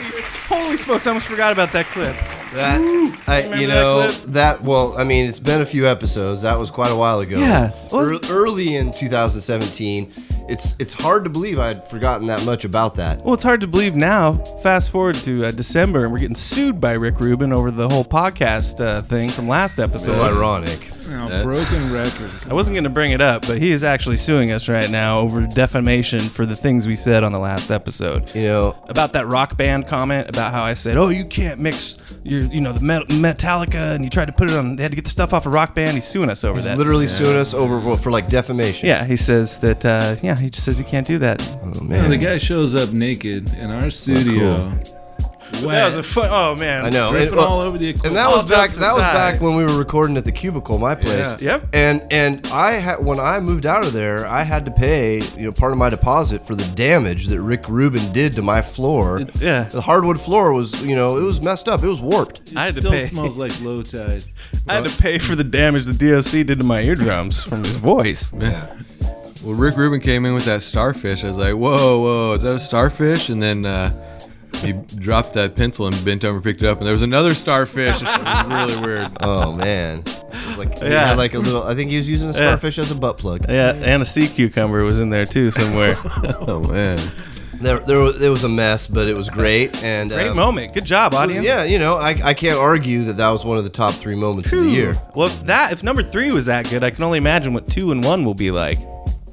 Holy 0.46 0.76
smokes! 0.76 1.06
I 1.06 1.10
almost 1.10 1.26
forgot 1.26 1.52
about 1.52 1.72
that 1.72 1.86
clip. 1.86 2.14
That 2.54 2.80
I, 3.26 3.38
Remember 3.42 3.56
you 3.60 3.66
that 3.66 3.74
know 3.74 4.06
clip? 4.08 4.32
that, 4.32 4.62
well, 4.62 4.96
I 4.96 5.04
mean, 5.04 5.26
it's 5.28 5.38
been 5.38 5.62
a 5.62 5.66
few 5.66 5.86
episodes. 5.88 6.42
That 6.42 6.58
was 6.58 6.70
quite 6.70 6.90
a 6.92 6.96
while 6.96 7.20
ago. 7.20 7.38
Yeah. 7.38 7.72
Ear- 7.92 8.18
early 8.30 8.76
in 8.76 8.92
2017. 8.92 10.12
It's 10.48 10.74
it's 10.78 10.92
hard 10.94 11.24
to 11.24 11.31
believe 11.31 11.59
I'd 11.59 11.87
forgotten 11.88 12.26
that 12.26 12.44
much 12.44 12.64
about 12.64 12.94
that. 12.96 13.18
Well, 13.24 13.35
it's 13.35 13.42
hard 13.42 13.61
to 13.62 13.66
believe 13.66 13.94
now. 13.94 14.35
Fast 14.62 14.90
forward 14.90 15.14
to 15.16 15.46
uh, 15.46 15.50
December, 15.50 16.05
and 16.05 16.12
we're 16.12 16.18
getting 16.18 16.35
sued 16.35 16.81
by 16.81 16.92
Rick 16.92 17.20
Rubin 17.20 17.52
over 17.52 17.70
the 17.70 17.88
whole 17.88 18.05
podcast 18.05 18.85
uh, 18.85 19.02
thing 19.02 19.28
from 19.28 19.48
last 19.48 19.78
episode. 19.78 20.16
So 20.16 20.22
ironic. 20.22 20.90
Oh, 21.09 21.28
That- 21.28 21.42
broken 21.44 21.92
record. 21.92 22.31
I 22.48 22.55
wasn't 22.55 22.74
going 22.74 22.85
to 22.85 22.90
bring 22.90 23.11
it 23.11 23.20
up, 23.20 23.46
but 23.46 23.59
he 23.59 23.70
is 23.72 23.83
actually 23.85 24.16
suing 24.18 24.52
us 24.52 24.68
right 24.68 24.88
now 24.90 25.18
over 25.18 25.46
defamation 25.46 26.20
for 26.20 26.46
the 26.46 26.55
things 26.55 26.87
we 26.87 26.96
said 26.96 27.24
on 27.24 27.33
the 27.33 27.38
last 27.40 27.70
episode. 27.70 28.33
You 28.35 28.42
know 28.44 28.83
about 28.88 29.12
that 29.14 29.26
rock 29.28 29.57
band 29.57 29.88
comment 29.88 30.28
about 30.28 30.52
how 30.52 30.62
I 30.62 30.74
said, 30.74 30.96
"Oh, 30.96 31.09
you 31.09 31.24
can't 31.24 31.61
mix 31.61 31.96
your, 32.24 32.42
you 32.42 32.61
know, 32.61 32.72
the 32.72 32.80
Met- 32.80 33.08
Metallica," 33.08 33.94
and 33.94 34.04
you 34.04 34.11
tried 34.11 34.26
to 34.26 34.32
put 34.32 34.50
it 34.50 34.56
on. 34.56 34.76
They 34.76 34.82
had 34.82 34.92
to 34.92 34.96
get 34.96 35.04
the 35.04 35.11
stuff 35.11 35.32
off 35.32 35.46
of 35.46 35.52
Rock 35.54 35.74
Band. 35.74 35.92
He's 35.92 36.06
suing 36.06 36.30
us 36.30 36.44
over 36.44 36.54
He's 36.54 36.64
that. 36.64 36.78
literally 36.78 37.06
suing 37.06 37.37
us 37.37 37.54
over 37.54 37.80
for, 37.80 37.96
for 37.96 38.11
like 38.11 38.28
defamation. 38.28 38.88
Yeah, 38.88 39.04
he 39.04 39.16
says 39.16 39.58
that. 39.58 39.85
Uh, 39.85 40.16
yeah, 40.22 40.37
he 40.37 40.50
just 40.50 40.64
says 40.64 40.78
you 40.78 40.85
can't 40.85 41.06
do 41.06 41.18
that. 41.18 41.42
Oh 41.64 41.72
Yeah, 41.88 42.06
the 42.08 42.16
guy 42.16 42.38
shows 42.38 42.74
up 42.74 42.92
naked 42.92 43.52
in 43.54 43.70
our 43.70 43.90
studio. 43.90 44.72
That 45.60 45.84
was 45.84 45.96
a 45.96 46.02
fun. 46.02 46.28
Oh 46.30 46.54
man, 46.56 46.84
I 46.84 46.90
know. 46.90 47.10
Dripping 47.10 47.36
well, 47.36 47.46
all 47.46 47.62
over 47.62 47.78
the 47.78 47.90
and 47.90 48.16
that 48.16 48.28
was 48.28 48.48
back. 48.50 48.70
That 48.70 48.94
was 48.94 49.02
back 49.02 49.40
when 49.40 49.54
we 49.56 49.64
were 49.64 49.76
recording 49.76 50.16
at 50.16 50.24
the 50.24 50.32
cubicle, 50.32 50.78
my 50.78 50.94
place. 50.94 51.36
Yeah. 51.40 51.52
Yep. 51.52 51.68
And 51.72 52.02
and 52.10 52.46
I 52.48 52.72
had 52.72 53.04
when 53.04 53.20
I 53.20 53.38
moved 53.40 53.66
out 53.66 53.86
of 53.86 53.92
there, 53.92 54.26
I 54.26 54.42
had 54.42 54.64
to 54.64 54.70
pay 54.70 55.20
you 55.36 55.44
know 55.44 55.52
part 55.52 55.72
of 55.72 55.78
my 55.78 55.88
deposit 55.88 56.46
for 56.46 56.54
the 56.54 56.64
damage 56.74 57.28
that 57.28 57.40
Rick 57.40 57.68
Rubin 57.68 58.12
did 58.12 58.32
to 58.34 58.42
my 58.42 58.62
floor. 58.62 59.20
yeah. 59.40 59.64
The 59.64 59.80
hardwood 59.82 60.20
floor 60.20 60.52
was 60.52 60.84
you 60.84 60.96
know 60.96 61.16
it 61.18 61.22
was 61.22 61.40
messed 61.40 61.68
up. 61.68 61.82
It 61.82 61.88
was 61.88 62.00
warped. 62.00 62.52
I 62.56 62.66
had 62.66 62.74
to 62.74 62.80
Still 62.80 62.92
pay. 62.92 63.06
smells 63.06 63.38
like 63.38 63.60
low 63.60 63.82
tide. 63.82 64.24
I 64.68 64.74
had 64.74 64.88
to 64.88 65.02
pay 65.02 65.18
for 65.18 65.34
the 65.36 65.44
damage 65.44 65.86
the 65.86 65.92
DOC 66.10 66.46
did 66.46 66.58
to 66.60 66.64
my 66.64 66.80
eardrums 66.80 67.42
from 67.42 67.62
his 67.64 67.76
voice. 67.76 68.32
Yeah. 68.32 68.74
Well, 69.44 69.54
Rick 69.54 69.76
Rubin 69.76 70.00
came 70.00 70.24
in 70.24 70.34
with 70.34 70.44
that 70.44 70.62
starfish. 70.62 71.24
I 71.24 71.28
was 71.28 71.36
like, 71.36 71.54
whoa, 71.54 72.00
whoa, 72.00 72.32
is 72.34 72.42
that 72.42 72.56
a 72.56 72.60
starfish? 72.60 73.28
And 73.28 73.42
then 73.42 73.66
uh, 73.66 73.90
he 74.56 74.72
dropped 74.98 75.32
that 75.34 75.56
pencil 75.56 75.86
and 75.86 76.04
bent 76.04 76.24
over, 76.24 76.40
picked 76.40 76.62
it 76.62 76.66
up, 76.68 76.78
and 76.78 76.86
there 76.86 76.92
was 76.92 77.02
another 77.02 77.32
starfish. 77.32 78.00
It 78.00 78.04
was 78.04 78.44
really 78.70 78.86
weird. 78.86 79.08
Oh 79.20 79.52
man. 79.52 80.00
It 80.00 80.46
was 80.48 80.58
like 80.58 80.78
Yeah. 80.80 81.08
had 81.08 81.18
like 81.18 81.34
a 81.34 81.38
little. 81.38 81.62
I 81.62 81.74
think 81.74 81.90
he 81.90 81.96
was 81.96 82.08
using 82.08 82.28
a 82.28 82.32
Yeah. 82.32 82.36
starfish 82.48 82.78
as 82.78 82.90
a 82.90 82.94
butt 82.94 83.18
plug. 83.18 83.46
Yeah, 83.48 83.72
and 83.74 84.02
a 84.02 84.06
sea 84.06 84.28
cucumber 84.28 84.82
was 84.84 84.98
in 85.00 85.10
there 85.10 85.24
too 85.26 85.50
somewhere. 85.50 85.94
oh 86.40 86.62
man. 86.70 86.98
There, 87.60 87.78
there, 87.78 87.98
was, 88.00 88.20
it 88.20 88.28
was 88.28 88.42
a 88.42 88.48
mess, 88.48 88.88
but 88.88 89.06
it 89.06 89.14
was 89.14 89.28
great. 89.30 89.84
And 89.84 90.10
Great 90.10 90.28
um, 90.28 90.36
moment. 90.36 90.74
Good 90.74 90.84
job, 90.84 91.12
it 91.12 91.16
was- 91.16 91.22
audience. 91.22 91.46
yeah, 91.46 91.62
you 91.62 91.78
know, 91.78 91.94
I, 91.96 92.16
I 92.24 92.34
can't 92.34 92.58
argue 92.58 93.04
that 93.04 93.18
that 93.18 93.28
was 93.30 93.44
one 93.44 93.56
of 93.56 93.62
the 93.62 93.70
top 93.70 93.92
three 93.92 94.16
moments 94.16 94.52
of 94.52 94.58
the 94.60 94.68
year. 94.68 94.94
Well, 95.14 95.28
if 95.28 95.44
that 95.44 95.72
if 95.72 95.82
number 95.84 96.02
three 96.02 96.32
was 96.32 96.46
that 96.46 96.68
good, 96.68 96.82
I 96.82 96.90
can 96.90 97.04
only 97.04 97.18
imagine 97.18 97.52
what 97.54 97.68
two 97.68 97.92
and 97.92 98.02
one 98.04 98.24
will 98.24 98.34
be 98.34 98.50
like. 98.50 98.78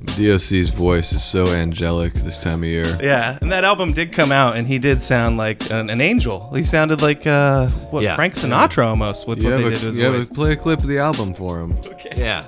DOC's 0.05 0.69
voice 0.69 1.11
is 1.11 1.23
so 1.23 1.47
angelic 1.47 2.13
this 2.13 2.37
time 2.37 2.59
of 2.63 2.69
year. 2.69 2.85
Yeah, 3.01 3.37
and 3.41 3.51
that 3.51 3.63
album 3.65 3.91
did 3.91 4.11
come 4.13 4.31
out, 4.31 4.57
and 4.57 4.65
he 4.67 4.79
did 4.79 5.01
sound 5.01 5.37
like 5.37 5.69
an, 5.71 5.89
an 5.89 5.99
angel. 6.01 6.51
He 6.53 6.63
sounded 6.63 7.01
like 7.01 7.27
uh, 7.27 7.67
what 7.91 8.03
Yeah. 8.03 8.15
Frank 8.15 8.33
Sinatra 8.35 8.85
almost 8.87 9.27
with 9.27 9.41
You 9.43 9.49
what 9.51 9.57
they 9.57 9.63
a, 9.65 9.69
did 9.71 9.79
to 9.79 9.85
his 9.87 9.97
you 9.97 10.03
have 10.05 10.13
voice. 10.13 10.29
a, 10.29 10.33
play 10.33 10.51
a 10.53 10.55
clip 10.55 10.79
of 10.79 10.87
the 10.87 10.99
album 10.99 11.33
for 11.33 11.59
him. 11.59 11.77
Okay. 11.85 12.13
Yeah. 12.15 12.47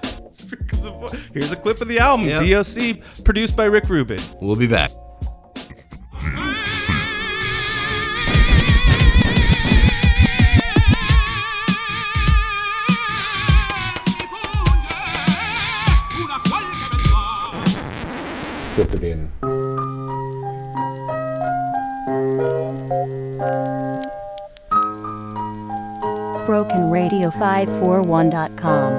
Here's 1.33 1.51
a 1.51 1.55
clip 1.57 1.81
of 1.81 1.87
the 1.87 1.99
album, 1.99 2.27
Yep. 2.27 2.65
DOC, 2.65 3.23
produced 3.25 3.55
by 3.55 3.65
Rick 3.65 3.89
Rubin. 3.89 4.19
We'll 4.41 4.55
be 4.55 4.67
back. 4.67 4.91
Filtered 18.75 19.03
in. 19.03 19.29
BrokenRadio541.com. 26.47 28.91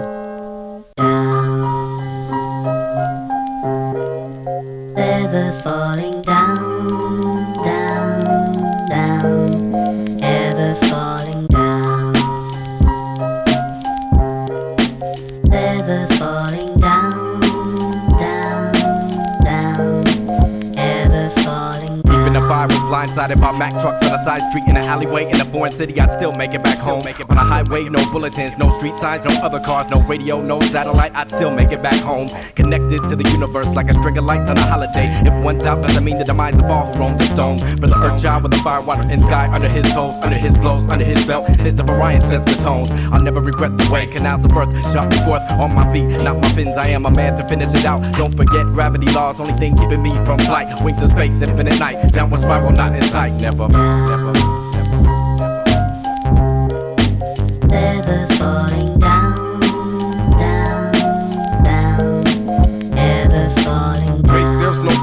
Ever 4.99 5.59
falling 5.61 6.21
down, 6.23 6.42
blindsided 22.93 23.41
by 23.41 23.51
Mack 23.53 23.73
trucks 23.81 24.07
on 24.07 24.13
a 24.13 24.23
side 24.23 24.43
street 24.43 24.65
in 24.69 24.77
an 24.77 24.85
alleyway 24.85 25.25
in 25.25 25.41
a 25.41 25.47
foreign 25.47 25.73
city, 25.73 25.99
I'd 25.99 26.13
still 26.13 26.33
make 26.33 26.53
it 26.53 26.63
back 26.63 26.77
home. 26.77 27.03
Make 27.07 27.21
it 27.21 27.31
on 27.31 27.39
a 27.39 27.41
highway, 27.41 27.85
no 27.85 28.05
bulletins, 28.13 28.59
no 28.59 28.69
street 28.69 28.93
signs, 29.01 29.25
no 29.25 29.33
other 29.43 29.61
cars, 29.61 29.91
no 29.91 30.03
radio, 30.03 30.43
no 30.43 30.61
satellite, 30.61 31.15
I'd 31.15 31.31
still 31.31 31.51
make 31.51 31.73
it 31.73 31.83
back 31.83 31.99
home. 32.03 32.29
Connected 32.55 33.01
to 33.09 33.17
the 33.17 33.25
universe 33.31 33.73
like 33.75 33.89
a 33.89 33.95
string 33.95 34.19
of 34.19 34.25
lights 34.27 34.51
on 34.51 34.59
a 34.59 34.67
holiday. 34.67 35.09
If 35.25 35.35
one's 35.43 35.65
out, 35.65 35.83
doesn't 35.83 36.05
mean 36.05 36.19
the 36.19 36.25
demise 36.25 36.59
of 36.61 36.65
all 36.71 36.85
who 36.93 37.01
roam 37.01 37.17
the 37.17 37.25
stone. 37.25 37.59
For 37.81 37.87
the 37.87 37.97
earth 37.97 38.21
child 38.21 38.43
with 38.43 38.53
the 38.53 38.59
fire, 38.59 38.83
water, 38.83 39.09
and 39.09 39.23
sky 39.23 39.49
under 39.51 39.69
his 39.69 39.91
toes, 39.95 40.19
under 40.23 40.37
his 40.37 40.55
blows, 40.59 40.87
under 40.89 41.07
his 41.07 41.25
belt, 41.25 41.49
list 41.61 41.81
of 41.81 41.89
Orion 41.89 42.21
sets 42.21 42.45
the 42.45 42.63
tones. 42.63 42.91
I'll 43.11 43.23
never 43.23 43.41
regret 43.41 43.79
the 43.79 43.89
way 43.91 44.07
canals 44.07 44.45
of 44.45 44.51
birth 44.51 44.77
shot 44.93 45.09
me 45.11 45.17
forth 45.25 45.51
on 45.53 45.75
my 45.75 45.91
feet, 45.95 46.09
not 46.21 46.37
my 46.37 46.49
fins. 46.53 46.77
I 46.77 46.89
am 46.89 47.07
a 47.07 47.11
man 47.11 47.37
to 47.37 47.49
finish 47.49 47.73
it 47.73 47.87
out. 47.87 48.03
Don't 48.19 48.37
forget 48.37 48.67
gravity 48.67 49.11
laws, 49.13 49.41
only 49.41 49.55
thing 49.55 49.79
keeping 49.79 50.03
me 50.03 50.13
from 50.27 50.39
flight. 50.41 50.69
Wings 50.83 51.03
of 51.03 51.09
space, 51.09 51.41
infinite 51.41 51.79
night, 51.79 52.13
downward 52.13 52.43
spiral, 52.43 52.73
not 52.83 52.97
in 52.97 53.03
sight. 53.03 53.33
Never, 53.41 53.69
never. 53.69 54.33
Ever 57.73 58.27
falling 58.37 58.99
down, 58.99 58.99
down, 58.99 58.99
down, 58.99 59.22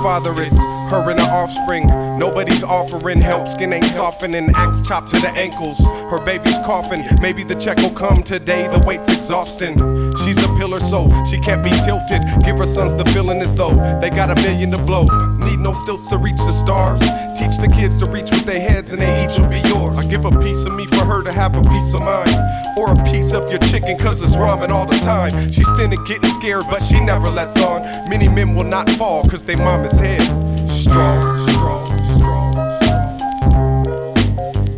father, 0.01 0.33
it's 0.41 0.57
her 0.89 1.09
and 1.09 1.19
her 1.19 1.31
offspring. 1.31 1.87
Nobody's 2.17 2.63
offering 2.63 3.21
help, 3.21 3.47
skin 3.47 3.73
ain't 3.73 3.85
softening, 3.85 4.49
axe 4.55 4.81
chopped 4.81 5.13
to 5.13 5.19
the 5.19 5.29
ankles. 5.29 5.79
Her 6.09 6.19
baby's 6.23 6.57
coughing, 6.59 7.05
maybe 7.21 7.43
the 7.43 7.55
check 7.55 7.77
will 7.77 7.91
come 7.91 8.23
today, 8.23 8.67
the 8.67 8.79
weight's 8.85 9.09
exhausting. 9.13 9.75
She's 10.23 10.43
a 10.43 10.47
pillar, 10.55 10.79
so 10.79 11.09
she 11.25 11.39
can't 11.39 11.63
be 11.63 11.71
tilted. 11.71 12.21
Give 12.43 12.57
her 12.57 12.65
sons 12.65 12.95
the 12.95 13.05
feeling 13.13 13.41
as 13.41 13.55
though 13.55 13.75
they 13.99 14.09
got 14.09 14.31
a 14.31 14.35
million 14.41 14.71
to 14.71 14.81
blow. 14.83 15.05
Need 15.37 15.59
no 15.59 15.73
stilts 15.73 16.07
to 16.09 16.17
reach 16.17 16.37
the 16.37 16.51
stars. 16.51 16.99
Teach 17.37 17.57
the 17.57 17.71
kids 17.73 17.97
to 17.97 18.05
reach 18.05 18.31
with 18.31 18.45
their 18.45 18.59
heads, 18.59 18.91
and 18.91 19.01
they 19.01 19.25
each 19.25 19.39
will 19.39 19.47
be 19.47 19.61
yours. 19.69 19.97
I 19.97 20.09
give 20.09 20.25
a 20.25 20.31
piece 20.39 20.65
of 20.65 20.75
me 20.75 20.85
for 20.87 21.05
her 21.05 21.23
to 21.23 21.31
have 21.31 21.55
a 21.55 21.61
piece 21.69 21.93
of 21.93 22.01
mind. 22.01 22.31
Or 22.77 22.91
a 22.91 23.03
piece 23.11 23.33
of 23.33 23.49
your 23.49 23.59
chicken, 23.59 23.97
cause 23.97 24.21
it's 24.21 24.35
ramen 24.35 24.69
all 24.69 24.85
the 24.85 24.99
time. 24.99 25.31
She's 25.51 25.67
thin 25.77 25.91
and 25.91 26.05
getting 26.07 26.29
scared, 26.31 26.65
but 26.69 26.81
she 26.83 26.99
never 26.99 27.29
lets 27.29 27.61
on. 27.61 27.81
Many 28.09 28.27
men 28.27 28.55
will 28.55 28.65
not 28.65 28.89
fall, 28.91 29.23
cause 29.25 29.43
they 29.45 29.55
mom 29.55 29.85
is 29.93 29.99
head. 29.99 30.21
Strong, 30.69 31.39
strong, 31.49 31.85
strong. 32.15 32.53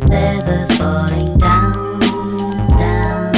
Never 0.08 0.66
falling 0.76 1.38
down, 1.38 2.00
down, 2.78 3.32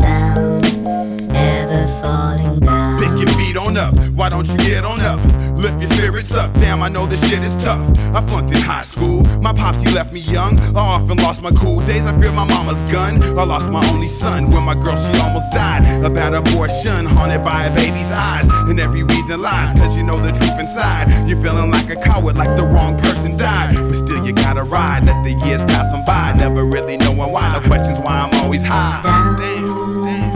down, 0.00 1.36
ever 1.36 1.86
falling 2.02 2.60
down. 2.60 2.98
Pick 2.98 3.18
your 3.18 3.28
feet 3.38 3.56
on 3.56 3.76
up, 3.76 3.94
why 4.14 4.28
don't 4.28 4.46
you 4.48 4.56
get 4.58 4.84
on 4.84 5.00
up? 5.00 5.39
Lift 5.60 5.78
your 5.78 5.90
spirits 5.90 6.32
up, 6.32 6.50
damn, 6.54 6.82
I 6.82 6.88
know 6.88 7.04
this 7.04 7.20
shit 7.28 7.44
is 7.44 7.54
tough. 7.56 7.86
I 8.14 8.22
flunked 8.22 8.50
in 8.50 8.62
high 8.62 8.80
school, 8.80 9.24
my 9.42 9.52
pops, 9.52 9.82
he 9.82 9.94
left 9.94 10.10
me 10.10 10.20
young. 10.20 10.58
I 10.74 10.80
often 10.80 11.18
lost 11.18 11.42
my 11.42 11.50
cool 11.50 11.80
days, 11.80 12.06
I 12.06 12.18
feared 12.18 12.34
my 12.34 12.48
mama's 12.48 12.82
gun. 12.84 13.22
I 13.38 13.44
lost 13.44 13.68
my 13.68 13.86
only 13.90 14.06
son 14.06 14.50
when 14.50 14.62
my 14.62 14.74
girl, 14.74 14.96
she 14.96 15.12
almost 15.20 15.50
died. 15.50 16.02
A 16.02 16.08
bad 16.08 16.32
abortion, 16.32 17.04
haunted 17.04 17.42
by 17.42 17.66
a 17.66 17.74
baby's 17.74 18.10
eyes. 18.10 18.46
And 18.70 18.80
every 18.80 19.02
reason 19.02 19.42
lies, 19.42 19.74
cause 19.74 19.98
you 19.98 20.02
know 20.02 20.18
the 20.18 20.32
truth 20.32 20.58
inside. 20.58 21.28
You're 21.28 21.40
feeling 21.42 21.70
like 21.70 21.90
a 21.90 21.96
coward, 21.96 22.36
like 22.36 22.56
the 22.56 22.66
wrong 22.66 22.96
person 22.96 23.36
died. 23.36 23.74
But 23.74 23.96
still, 23.96 24.24
you 24.24 24.32
gotta 24.32 24.62
ride, 24.62 25.04
let 25.04 25.22
the 25.22 25.32
years 25.46 25.62
pass 25.64 25.92
on 25.92 26.06
by. 26.06 26.32
Never 26.38 26.64
really 26.64 26.96
knowing 26.96 27.32
why, 27.32 27.52
no 27.52 27.60
questions 27.68 28.00
why 28.00 28.20
I'm 28.20 28.34
always 28.42 28.62
high. 28.62 29.36
Damn. 29.38 29.80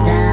ever 0.07 0.24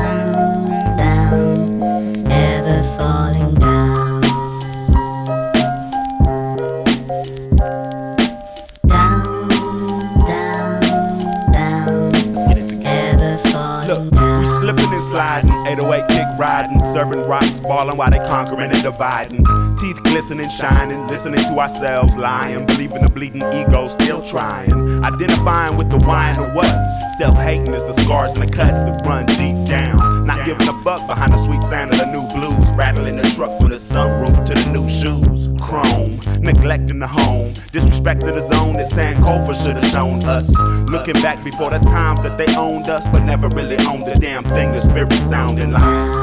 serving 17.01 17.27
rocks, 17.27 17.59
balling 17.59 17.97
while 17.97 18.11
they 18.11 18.19
conquering 18.19 18.71
and 18.71 18.83
dividing. 18.83 19.43
Teeth 19.77 20.01
glistening, 20.03 20.49
shining, 20.49 21.07
listening 21.07 21.39
to 21.39 21.59
ourselves 21.59 22.15
lying, 22.15 22.65
believing 22.67 23.01
the 23.01 23.09
bleeding 23.09 23.43
ego, 23.53 23.87
still 23.87 24.21
trying. 24.21 24.71
Identifying 25.03 25.77
with 25.77 25.89
the 25.89 25.97
why 26.05 26.29
and 26.29 26.43
the 26.43 26.49
what's. 26.51 27.17
Self 27.17 27.35
hating 27.37 27.73
is 27.73 27.87
the 27.87 27.93
scars 27.93 28.33
and 28.33 28.47
the 28.47 28.51
cuts 28.51 28.83
that 28.83 29.01
run 29.05 29.25
deep 29.25 29.57
down. 29.65 30.25
Not 30.25 30.45
giving 30.45 30.67
a 30.67 30.73
fuck 30.83 31.07
behind 31.07 31.33
the 31.33 31.37
sweet 31.37 31.63
sound 31.63 31.91
of 31.91 31.97
the 31.97 32.05
new 32.05 32.27
blues. 32.37 32.71
Rattling 32.73 33.15
the 33.15 33.27
truck 33.35 33.59
from 33.59 33.69
the 33.71 33.77
sunroof 33.77 34.45
to 34.45 34.53
the 34.53 34.69
new 34.71 34.87
shoes. 34.87 35.49
Chrome, 35.59 36.19
neglecting 36.39 36.99
the 36.99 37.07
home. 37.07 37.53
Disrespecting 37.73 38.33
the 38.35 38.41
zone 38.41 38.73
that 38.77 38.91
Sankofa 38.91 39.55
should 39.55 39.75
have 39.75 39.85
shown 39.85 40.23
us. 40.25 40.53
Looking 40.85 41.19
back 41.21 41.43
before 41.43 41.71
the 41.71 41.79
times 41.79 42.21
that 42.21 42.37
they 42.37 42.53
owned 42.55 42.89
us, 42.89 43.07
but 43.09 43.23
never 43.23 43.47
really 43.49 43.77
owned 43.87 44.05
the 44.05 44.15
damn 44.19 44.43
thing 44.43 44.71
the 44.71 44.81
spirit 44.81 45.13
sounding 45.13 45.71
like. 45.71 46.20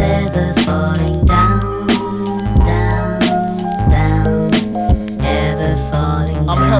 Never 0.00 0.54
falling 0.64 1.26
down, 1.26 1.79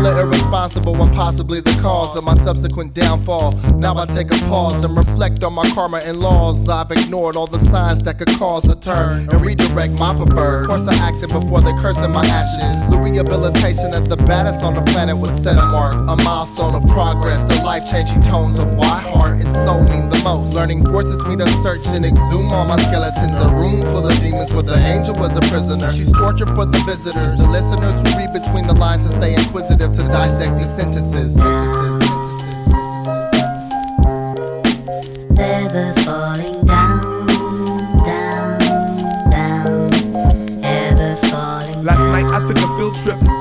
irresponsible 0.06 1.00
and 1.02 1.12
possibly 1.14 1.60
the 1.60 1.76
cause 1.82 2.16
of 2.16 2.24
my 2.24 2.34
subsequent 2.34 2.94
downfall. 2.94 3.52
Now 3.76 3.96
I 3.96 4.06
take 4.06 4.30
a 4.30 4.38
pause 4.46 4.82
and 4.84 4.96
reflect 4.96 5.44
on 5.44 5.54
my 5.54 5.68
karma 5.70 6.00
and 6.04 6.18
laws. 6.18 6.68
I've 6.68 6.90
ignored 6.90 7.36
all 7.36 7.46
the 7.46 7.58
signs 7.70 8.02
that 8.02 8.18
could 8.18 8.30
cause 8.38 8.68
a 8.68 8.78
turn 8.78 9.28
and 9.30 9.44
redirect 9.44 9.98
my 9.98 10.14
preferred 10.14 10.66
course 10.66 10.86
of 10.86 10.94
action 11.00 11.28
before 11.28 11.60
they 11.60 11.72
curse 11.82 11.98
in 11.98 12.10
my 12.10 12.24
ashes. 12.26 12.90
The 12.90 12.98
rehabilitation 12.98 13.94
of 13.94 14.08
the 14.08 14.16
baddest 14.16 14.64
on 14.64 14.74
the 14.74 14.82
planet 14.92 15.16
was 15.16 15.30
set 15.42 15.58
a 15.58 15.66
mark, 15.66 15.96
a 15.96 16.16
milestone 16.24 16.74
of 16.74 16.88
progress. 16.88 17.44
The 17.44 17.62
life 17.62 17.90
changing 17.90 18.22
tones 18.22 18.58
of 18.58 18.74
why 18.74 19.00
heart 19.00 19.40
and 19.40 19.50
soul 19.52 19.82
mean 19.84 20.08
the 20.08 20.20
most. 20.24 20.54
Learning 20.54 20.84
forces 20.84 21.22
me 21.26 21.36
to 21.36 21.48
search 21.62 21.86
and 21.88 22.04
exhume 22.04 22.52
all 22.52 22.66
my 22.66 22.76
skeletons. 22.76 23.36
A 23.44 23.48
room 23.54 23.82
full 23.92 24.06
of 24.06 24.18
demons 24.20 24.52
where 24.52 24.62
the 24.62 24.78
angel 24.78 25.14
was 25.14 25.36
a 25.36 25.40
prisoner. 25.52 25.90
She's 25.92 26.12
tortured 26.12 26.50
for 26.56 26.64
the 26.64 26.78
visitors, 26.86 27.36
the 27.36 27.48
listeners 27.48 27.94
who 28.00 28.18
read 28.18 28.32
between 28.32 28.66
the 28.66 28.74
lines 28.74 29.04
and 29.04 29.14
stay 29.14 29.34
inquisitive 29.34 29.89
to 29.94 30.02
dissect 30.04 30.56
these 30.56 30.74
sentences. 30.76 31.34
sentences. 31.34 32.10
Never 35.30 35.94
falling 36.02 36.59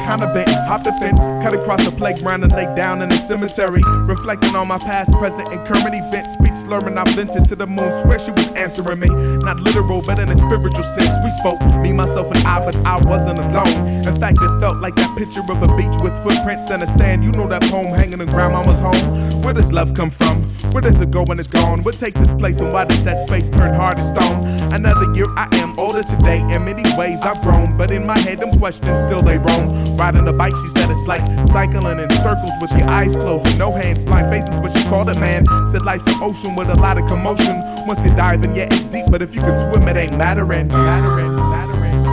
kinda 0.09 0.33
bent, 0.33 0.49
Hop 0.65 0.83
the 0.83 0.91
fence, 0.93 1.21
cut 1.43 1.53
across 1.53 1.85
the 1.85 1.91
playground 1.91 2.43
and 2.43 2.51
lay 2.53 2.65
down 2.75 3.01
in 3.01 3.09
the 3.09 3.17
cemetery. 3.17 3.81
Reflecting 4.05 4.55
on 4.55 4.67
my 4.67 4.79
past, 4.79 5.11
present, 5.13 5.53
and 5.53 5.65
current 5.65 5.93
events. 5.93 6.33
Speech 6.33 6.55
slurring, 6.55 6.97
I 6.97 7.03
vented 7.13 7.45
to 7.45 7.55
the 7.55 7.67
moon, 7.67 7.91
swear 7.91 8.17
she 8.17 8.31
was 8.31 8.51
answering 8.53 8.99
me. 8.99 9.09
Not 9.45 9.59
literal, 9.59 10.01
but 10.01 10.17
in 10.17 10.29
a 10.29 10.35
spiritual 10.35 10.83
sense. 10.83 11.13
We 11.23 11.29
spoke, 11.41 11.61
me, 11.81 11.93
myself, 11.93 12.31
and 12.33 12.45
I, 12.45 12.65
but 12.65 12.75
I 12.85 12.97
wasn't 13.05 13.39
alone. 13.39 14.05
In 14.05 14.15
fact, 14.19 14.37
it 14.41 14.59
felt 14.59 14.77
like 14.77 14.95
that 14.95 15.15
picture 15.17 15.41
of 15.41 15.61
a 15.61 15.69
beach 15.75 15.97
with 16.01 16.13
footprints 16.23 16.71
and 16.71 16.81
the 16.81 16.87
sand. 16.87 17.23
You 17.23 17.31
know 17.31 17.47
that 17.47 17.63
poem 17.63 17.93
hanging 17.93 18.21
in 18.21 18.29
grandmama's 18.29 18.79
home. 18.79 19.41
Where 19.41 19.53
does 19.53 19.71
love 19.73 19.93
come 19.93 20.09
from? 20.09 20.43
Where 20.71 20.81
does 20.81 21.01
it 21.01 21.09
go 21.09 21.23
when 21.23 21.39
it's 21.39 21.49
gone? 21.49 21.83
What 21.83 21.97
takes 21.97 22.21
its 22.21 22.33
place 22.35 22.61
and 22.61 22.71
why 22.71 22.85
does 22.85 23.03
that 23.03 23.27
space 23.27 23.49
turn 23.49 23.73
hard 23.73 23.97
to 23.97 24.03
stone? 24.03 24.45
Another 24.73 25.11
year 25.15 25.27
I 25.35 25.47
am 25.63 25.77
older 25.79 26.03
today. 26.03 26.41
In 26.53 26.65
many 26.65 26.83
ways 26.97 27.21
I've 27.23 27.41
grown, 27.41 27.75
but 27.75 27.89
in 27.91 28.05
my 28.05 28.19
head 28.19 28.39
them 28.39 28.51
questions 28.51 29.01
still 29.01 29.21
they 29.21 29.37
roam. 29.37 29.97
Riding 29.99 30.27
a 30.29 30.33
bike, 30.33 30.55
she 30.55 30.69
said 30.69 30.89
it's 30.89 31.05
like 31.07 31.21
cycling 31.43 31.99
in 31.99 32.09
circles 32.09 32.51
with 32.61 32.71
your 32.71 32.89
eyes 32.89 33.17
closed 33.17 33.45
and 33.47 33.59
no 33.59 33.69
hands. 33.69 34.01
Blind 34.01 34.31
faith 34.31 34.47
is 34.53 34.61
what 34.61 34.71
she 34.71 34.81
called 34.87 35.09
it, 35.09 35.19
man. 35.19 35.45
Said 35.67 35.81
life's 35.81 36.07
an 36.07 36.23
ocean 36.23 36.55
with 36.55 36.69
a 36.69 36.75
lot 36.75 36.97
of 36.97 37.05
commotion. 37.05 37.61
Once 37.85 38.05
you 38.05 38.15
dive 38.15 38.41
in, 38.45 38.55
yeah, 38.55 38.67
it's 38.71 38.87
deep, 38.87 39.07
but 39.11 39.21
if 39.21 39.35
you 39.35 39.41
can 39.41 39.57
swim, 39.57 39.85
it 39.89 39.97
ain't 39.97 40.17
mattering. 40.17 40.69
Mattering, 40.69 41.35
mattering, 41.35 42.03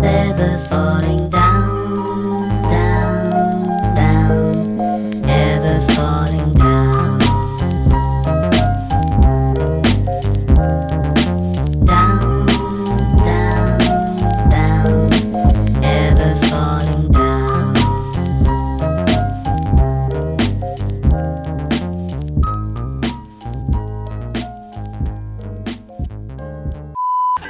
Never 0.00 0.64
falling 0.68 1.19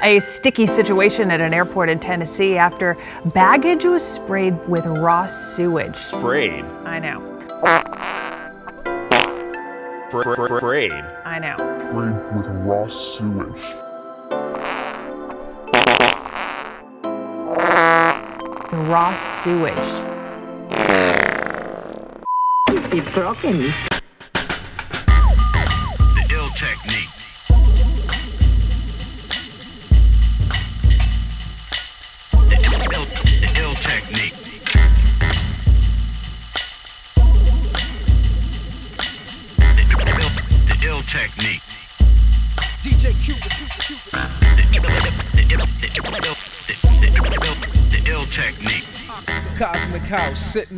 A 0.03 0.19
sticky 0.21 0.65
situation 0.65 1.31
at 1.31 1.43
an 1.43 1.53
airport 1.53 1.91
in 1.91 1.99
Tennessee 1.99 2.57
after 2.57 2.97
baggage 3.35 3.85
was 3.85 4.03
sprayed 4.03 4.57
with 4.67 4.87
raw 4.87 5.27
sewage. 5.27 5.97
Sprayed. 5.97 6.65
I 6.85 6.99
know. 6.99 7.21
Sprayed. 10.09 10.93
I 11.25 11.39
know. 11.39 11.57
Sprayed 11.59 12.17
with 12.35 12.47
raw 12.67 12.89
sewage. 12.89 13.75
The 18.71 18.79
raw 18.89 19.15
sewage. 19.15 19.77
Is 22.71 22.93
it 22.95 23.13
broken? 23.13 23.90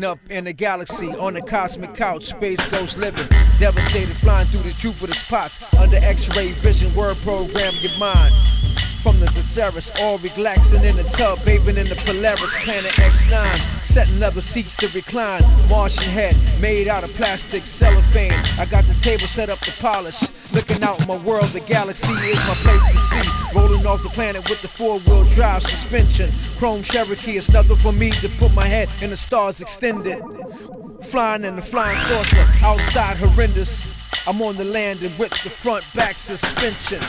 Up 0.04 0.18
in 0.30 0.44
the 0.44 0.52
galaxy 0.52 1.08
on 1.16 1.36
a 1.36 1.40
cosmic 1.40 1.94
couch, 1.94 2.24
space 2.24 2.64
ghost 2.66 2.96
living, 2.98 3.26
devastated, 3.58 4.14
flying 4.16 4.46
through 4.48 4.62
the 4.62 4.72
Jupiter 4.72 5.12
spots. 5.12 5.60
under 5.76 5.96
X-ray 5.96 6.48
vision, 6.52 6.94
word 6.94 7.16
program 7.18 7.74
your 7.80 7.96
mind. 7.98 8.34
From 9.02 9.18
the 9.18 9.26
Thesaurus, 9.26 9.90
all 10.00 10.18
relaxing 10.18 10.84
in 10.84 10.96
the 10.96 11.02
tub, 11.04 11.44
bathing 11.44 11.76
in 11.76 11.88
the 11.88 11.96
Polaris, 11.96 12.54
planet 12.62 12.92
X9, 12.92 13.82
setting 13.82 14.18
leather 14.20 14.40
seats 14.40 14.76
to 14.76 14.88
recline. 14.88 15.42
Martian 15.68 16.04
head 16.04 16.36
made 16.60 16.86
out 16.86 17.02
of 17.02 17.12
plastic 17.14 17.66
cellophane. 17.66 18.32
I 18.58 18.66
got 18.66 18.84
the 18.84 18.94
table 18.94 19.26
set 19.26 19.50
up 19.50 19.58
to 19.60 19.72
polish. 19.82 20.20
Looking 20.52 20.82
out 20.84 21.06
my 21.08 21.18
world, 21.24 21.46
the 21.46 21.64
galaxy 21.66 22.12
is 22.12 22.36
my 22.46 22.54
place 22.62 22.92
to 22.92 22.98
see. 22.98 23.31
Rolling 23.54 23.86
off 23.86 24.02
the 24.02 24.08
planet 24.08 24.48
with 24.48 24.62
the 24.62 24.68
four-wheel 24.68 25.24
drive 25.24 25.62
suspension. 25.62 26.30
Chrome 26.56 26.82
Cherokee, 26.82 27.36
it's 27.36 27.50
nothing 27.50 27.76
for 27.76 27.92
me 27.92 28.10
to 28.10 28.28
put 28.30 28.52
my 28.54 28.66
head 28.66 28.88
in 29.00 29.10
the 29.10 29.16
stars 29.16 29.60
extended. 29.60 30.22
Flying 31.02 31.44
in 31.44 31.56
the 31.56 31.62
flying 31.62 31.96
saucer, 31.96 32.46
outside 32.62 33.16
horrendous. 33.18 34.00
I'm 34.26 34.40
on 34.40 34.56
the 34.56 34.64
landing 34.64 35.16
with 35.18 35.32
the 35.42 35.50
front 35.50 35.84
back 35.94 36.16
suspension. 36.16 37.02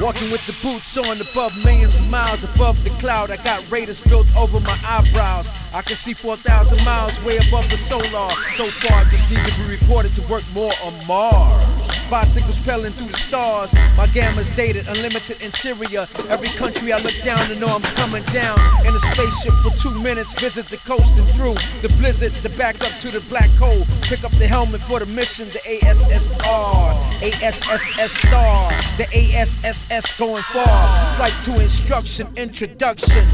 Walking 0.00 0.30
with 0.30 0.46
the 0.46 0.54
boots 0.62 0.96
on 0.96 1.20
above 1.20 1.52
millions 1.64 1.98
of 1.98 2.08
miles 2.08 2.44
above 2.44 2.82
the 2.84 2.90
cloud. 3.00 3.30
I 3.30 3.36
got 3.36 3.68
raiders 3.70 4.00
built 4.00 4.26
over 4.36 4.60
my 4.60 4.78
eyebrows. 4.86 5.50
I 5.74 5.82
can 5.82 5.96
see 5.96 6.14
4,000 6.14 6.84
miles 6.84 7.22
way 7.24 7.38
above 7.48 7.68
the 7.70 7.76
solar. 7.76 8.30
So 8.56 8.66
far, 8.66 9.04
just 9.06 9.28
need 9.30 9.44
to 9.44 9.58
be 9.58 9.68
reported 9.68 10.14
to 10.14 10.22
work 10.28 10.44
more 10.54 10.72
on 10.84 11.06
Mars. 11.06 11.97
Bicycles 12.10 12.58
pelling 12.60 12.92
through 12.92 13.08
the 13.08 13.18
stars. 13.18 13.72
My 13.96 14.06
gamma's 14.06 14.50
dated, 14.50 14.88
unlimited 14.88 15.42
interior. 15.42 16.06
Every 16.28 16.48
country 16.48 16.92
I 16.92 16.98
look 17.02 17.14
down 17.22 17.38
to 17.48 17.56
know 17.56 17.68
I'm 17.68 17.82
coming 17.96 18.22
down. 18.32 18.58
In 18.86 18.94
a 18.94 18.98
spaceship 18.98 19.52
for 19.62 19.70
two 19.76 19.94
minutes, 20.00 20.32
visit 20.40 20.66
the 20.68 20.78
coast 20.78 21.18
and 21.18 21.28
through 21.36 21.54
the 21.82 21.88
blizzard, 21.98 22.32
the 22.42 22.48
back 22.50 22.82
up 22.82 22.92
to 23.00 23.10
the 23.10 23.20
black 23.28 23.50
hole. 23.60 23.84
Pick 24.02 24.24
up 24.24 24.32
the 24.32 24.46
helmet 24.46 24.80
for 24.82 25.00
the 25.00 25.06
mission, 25.06 25.48
the 25.48 25.58
ASSR. 25.58 26.96
ASSS 27.22 28.12
star, 28.12 28.70
the 28.96 29.06
ASSS 29.12 30.18
going 30.18 30.42
far. 30.44 31.16
Flight 31.16 31.34
to 31.44 31.60
instruction, 31.60 32.26
introduction. 32.36 33.26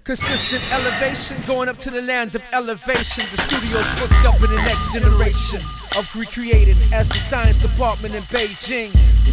Consistent 0.05 0.63
elevation, 0.73 1.37
going 1.47 1.69
up 1.69 1.77
to 1.79 1.91
the 1.91 2.03
land 2.03 2.35
of 2.35 2.45
elevation. 2.53 3.25
The 3.31 3.41
studio's 3.43 3.89
booked 3.99 4.25
up 4.27 4.35
in 4.37 4.51
the 4.51 4.63
next 4.63 4.93
generation 4.93 5.61
of 5.97 6.09
recreating 6.15 6.77
as 6.93 7.09
the 7.09 7.19
science 7.19 7.59
department 7.59 8.15
in 8.15 8.23
Beijing. 8.25 8.91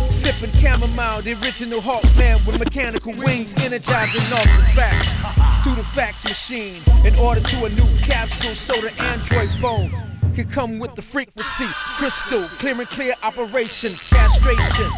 Sipping 0.09 0.51
chamomile, 0.59 1.21
the 1.21 1.33
original 1.43 1.81
Hawkman 1.81 2.45
with 2.45 2.59
mechanical 2.59 3.13
wings, 3.13 3.55
energizing 3.65 4.21
off 4.33 4.45
the 4.57 4.71
through 4.75 5.40
the 5.81 5.87
fax 5.87 6.23
machine 6.25 6.79
in 7.05 7.15
order 7.15 7.41
to 7.41 7.65
a 7.65 7.69
new 7.69 7.87
capsule 8.03 8.53
so 8.53 8.73
the 8.81 8.93
Android 9.01 9.49
phone 9.59 9.89
can 10.35 10.47
come 10.47 10.77
with 10.77 10.93
the 10.93 11.01
frequency. 11.01 11.65
Crystal, 11.97 12.43
clear 12.59 12.75
and 12.77 12.87
clear 12.87 13.13
operation, 13.23 13.91
castration. 13.93 14.91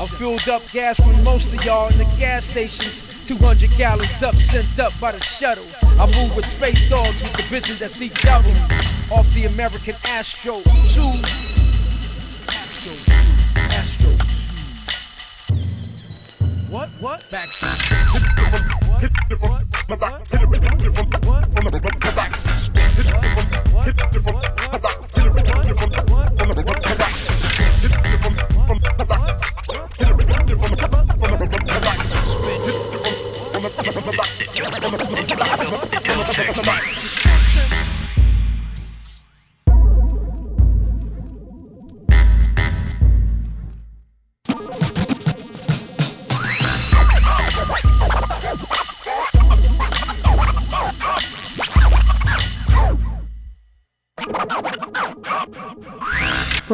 I 0.00 0.06
filled 0.18 0.48
up 0.48 0.62
gas 0.72 0.96
from 0.96 1.22
most 1.22 1.54
of 1.54 1.64
y'all 1.64 1.92
in 1.92 1.98
the 1.98 2.08
gas 2.18 2.46
stations. 2.46 3.04
200 3.28 3.70
gallons 3.76 4.20
up, 4.24 4.34
sent 4.34 4.80
up 4.80 4.92
by 5.00 5.12
the 5.12 5.20
shuttle. 5.20 5.66
I 5.82 6.06
move 6.18 6.34
with 6.34 6.46
space 6.46 6.88
dogs 6.90 7.22
with 7.22 7.32
the 7.34 7.44
vision 7.44 7.78
that 7.78 7.90
see 7.90 8.08
double. 8.08 8.50
Off 9.12 9.32
the 9.32 9.44
American 9.44 9.94
Astro 10.06 10.60
2. 10.62 10.70
Astro 12.50 12.92
2. 13.04 13.12
Astro 13.78 14.10
2. 14.10 14.26
What? 16.72 16.88
What? 16.98 17.24
Back 17.30 17.46
suspension. 17.52 18.28
What? 18.90 19.40
What? 19.40 19.65
What? 19.88 21.25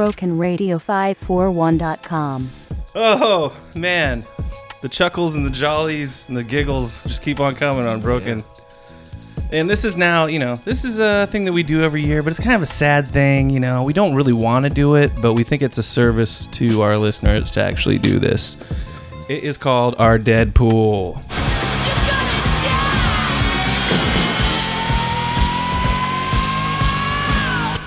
BrokenRadio541.com. 0.03 2.51
Oh 2.95 3.57
man, 3.77 4.25
the 4.81 4.89
chuckles 4.89 5.35
and 5.37 5.47
the 5.47 5.51
jollies 5.51 6.29
and 6.29 6.37
the 6.37 6.43
giggles 6.43 7.05
just 7.05 7.23
keep 7.23 7.39
on 7.39 7.55
coming 7.55 7.87
on 7.87 8.01
Broken. 8.01 8.43
And 9.53 9.71
this 9.71 9.85
is 9.85 9.97
now, 9.97 10.27
you 10.27 10.41
know, 10.41 10.57
this 10.57 10.85
is 10.85 10.99
a 10.99 11.29
thing 11.29 11.45
that 11.45 11.53
we 11.53 11.63
do 11.63 11.83
every 11.83 12.03
year, 12.03 12.25
but 12.25 12.33
it's 12.33 12.41
kind 12.41 12.57
of 12.57 12.63
a 12.63 12.67
sad 12.67 13.07
thing, 13.07 13.51
you 13.51 13.61
know. 13.61 13.85
We 13.85 13.93
don't 13.93 14.17
really 14.17 14.33
want 14.33 14.65
to 14.65 14.71
do 14.71 14.97
it, 14.97 15.13
but 15.21 15.35
we 15.35 15.45
think 15.45 15.63
it's 15.63 15.79
a 15.79 15.85
service 15.85 16.49
to 16.49 16.83
our 16.83 16.97
listeners 16.97 17.53
to 17.53 17.63
actually 17.63 17.99
do 17.99 18.19
this. 18.19 18.57
It 19.29 19.45
is 19.45 19.57
called 19.57 19.95
our 19.99 20.19
Deadpool. 20.19 21.23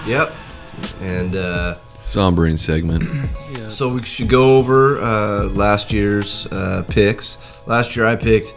Yep. 0.07 0.33
And 1.01 1.35
uh, 1.35 1.75
sombering 2.19 2.57
segment. 2.57 3.03
So 3.67 3.89
we 3.89 4.03
should 4.03 4.29
go 4.29 4.57
over 4.57 5.01
uh, 5.01 5.45
last 5.49 5.91
year's 5.91 6.45
uh, 6.51 6.85
picks. 6.87 7.39
Last 7.65 7.95
year 7.95 8.05
I 8.05 8.15
picked 8.15 8.53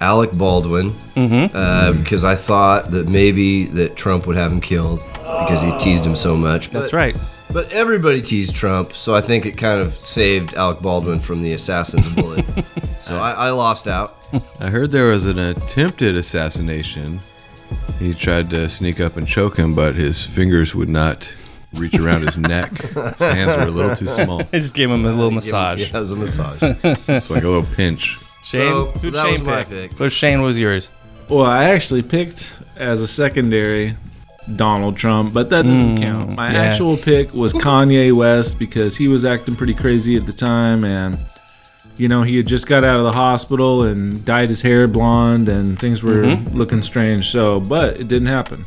Alec 0.00 0.32
Baldwin 0.32 0.90
Mhm. 1.14 1.50
uh, 1.54 1.92
because 1.92 2.24
I 2.24 2.34
thought 2.34 2.90
that 2.90 3.08
maybe 3.08 3.64
that 3.66 3.94
Trump 3.96 4.26
would 4.26 4.36
have 4.36 4.50
him 4.52 4.60
killed 4.60 5.00
because 5.14 5.62
he 5.62 5.70
teased 5.78 6.04
him 6.04 6.16
so 6.16 6.36
much. 6.36 6.70
That's 6.70 6.92
right. 6.92 7.16
But 7.52 7.72
everybody 7.72 8.20
teased 8.20 8.54
Trump, 8.56 8.92
so 8.94 9.14
I 9.14 9.20
think 9.22 9.46
it 9.46 9.56
kind 9.56 9.80
of 9.80 9.94
saved 9.94 10.54
Alec 10.54 10.80
Baldwin 10.80 11.20
from 11.20 11.40
the 11.40 11.52
assassin's 11.52 12.08
bullet. 12.16 12.44
so 13.00 13.16
I, 13.16 13.30
I 13.46 13.50
lost 13.50 13.86
out. 13.86 14.16
I 14.60 14.68
heard 14.70 14.90
there 14.90 15.10
was 15.12 15.24
an 15.24 15.38
attempted 15.38 16.14
assassination. 16.16 17.20
He 18.00 18.12
tried 18.12 18.50
to 18.50 18.68
sneak 18.68 19.00
up 19.00 19.16
and 19.16 19.26
choke 19.26 19.56
him, 19.56 19.74
but 19.74 19.94
his 19.94 20.20
fingers 20.22 20.74
would 20.74 20.88
not 20.90 21.32
reach 21.74 21.94
around 21.94 22.22
his 22.22 22.38
neck. 22.38 22.70
His 22.78 23.18
hands 23.18 23.56
were 23.56 23.68
a 23.68 23.70
little 23.70 23.96
too 23.96 24.08
small. 24.08 24.40
I 24.52 24.58
just 24.58 24.74
gave 24.74 24.90
him 24.90 25.04
a 25.04 25.12
little 25.12 25.30
massage. 25.30 25.80
yeah, 25.80 25.96
it 25.96 26.00
was 26.00 26.12
a 26.12 26.16
massage. 26.16 26.62
It's 27.08 27.30
like 27.30 27.44
a 27.44 27.48
little 27.48 27.68
pinch. 27.76 28.18
Shane, 28.42 28.70
So- 28.72 28.92
so 28.92 28.98
who'd 29.00 29.14
that 29.14 29.22
Shane 29.24 29.32
was 29.32 29.42
my 29.42 29.64
pick? 29.64 29.90
pick. 29.90 30.00
What 30.00 30.12
Shane 30.12 30.42
was 30.42 30.58
yours? 30.58 30.90
Well, 31.28 31.44
I 31.44 31.64
actually 31.70 32.02
picked 32.02 32.56
as 32.76 33.00
a 33.02 33.06
secondary 33.06 33.96
Donald 34.56 34.96
Trump, 34.96 35.34
but 35.34 35.50
that 35.50 35.64
doesn't 35.66 35.96
Mm, 35.96 36.00
count. 36.00 36.34
My 36.36 36.50
yeah. 36.52 36.62
actual 36.62 36.96
pick 36.96 37.34
was 37.34 37.52
Kanye 37.52 38.14
West 38.14 38.58
because 38.58 38.96
he 38.96 39.06
was 39.06 39.26
acting 39.26 39.54
pretty 39.56 39.74
crazy 39.74 40.16
at 40.16 40.24
the 40.24 40.32
time 40.32 40.84
and 40.84 41.18
you 41.98 42.06
know, 42.08 42.22
he 42.22 42.36
had 42.36 42.46
just 42.46 42.66
got 42.68 42.84
out 42.84 42.96
of 42.96 43.02
the 43.02 43.10
hospital 43.12 43.82
and 43.82 44.24
dyed 44.24 44.48
his 44.48 44.62
hair 44.62 44.86
blonde 44.86 45.48
and 45.48 45.78
things 45.80 46.00
were 46.02 46.22
Mhm. 46.22 46.54
looking 46.54 46.80
strange. 46.80 47.28
So, 47.28 47.58
but 47.60 48.00
it 48.00 48.06
didn't 48.08 48.28
happen. 48.28 48.64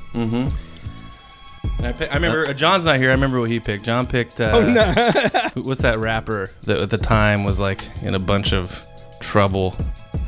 I, 1.79 1.91
pick, 1.93 2.11
I 2.11 2.15
remember 2.15 2.45
uh, 2.47 2.53
John's 2.53 2.85
not 2.85 2.97
here. 2.97 3.09
I 3.09 3.13
remember 3.13 3.39
what 3.39 3.49
he 3.49 3.59
picked. 3.59 3.83
John 3.83 4.05
picked. 4.07 4.39
Uh, 4.39 4.51
Oh, 4.53 4.61
no. 5.55 5.61
what's 5.63 5.81
that 5.81 5.97
rapper 5.99 6.49
that 6.63 6.79
at 6.79 6.89
the 6.89 6.97
time 6.97 7.43
was 7.43 7.59
like 7.59 7.81
in 8.03 8.13
a 8.15 8.19
bunch 8.19 8.53
of 8.53 8.85
trouble? 9.19 9.75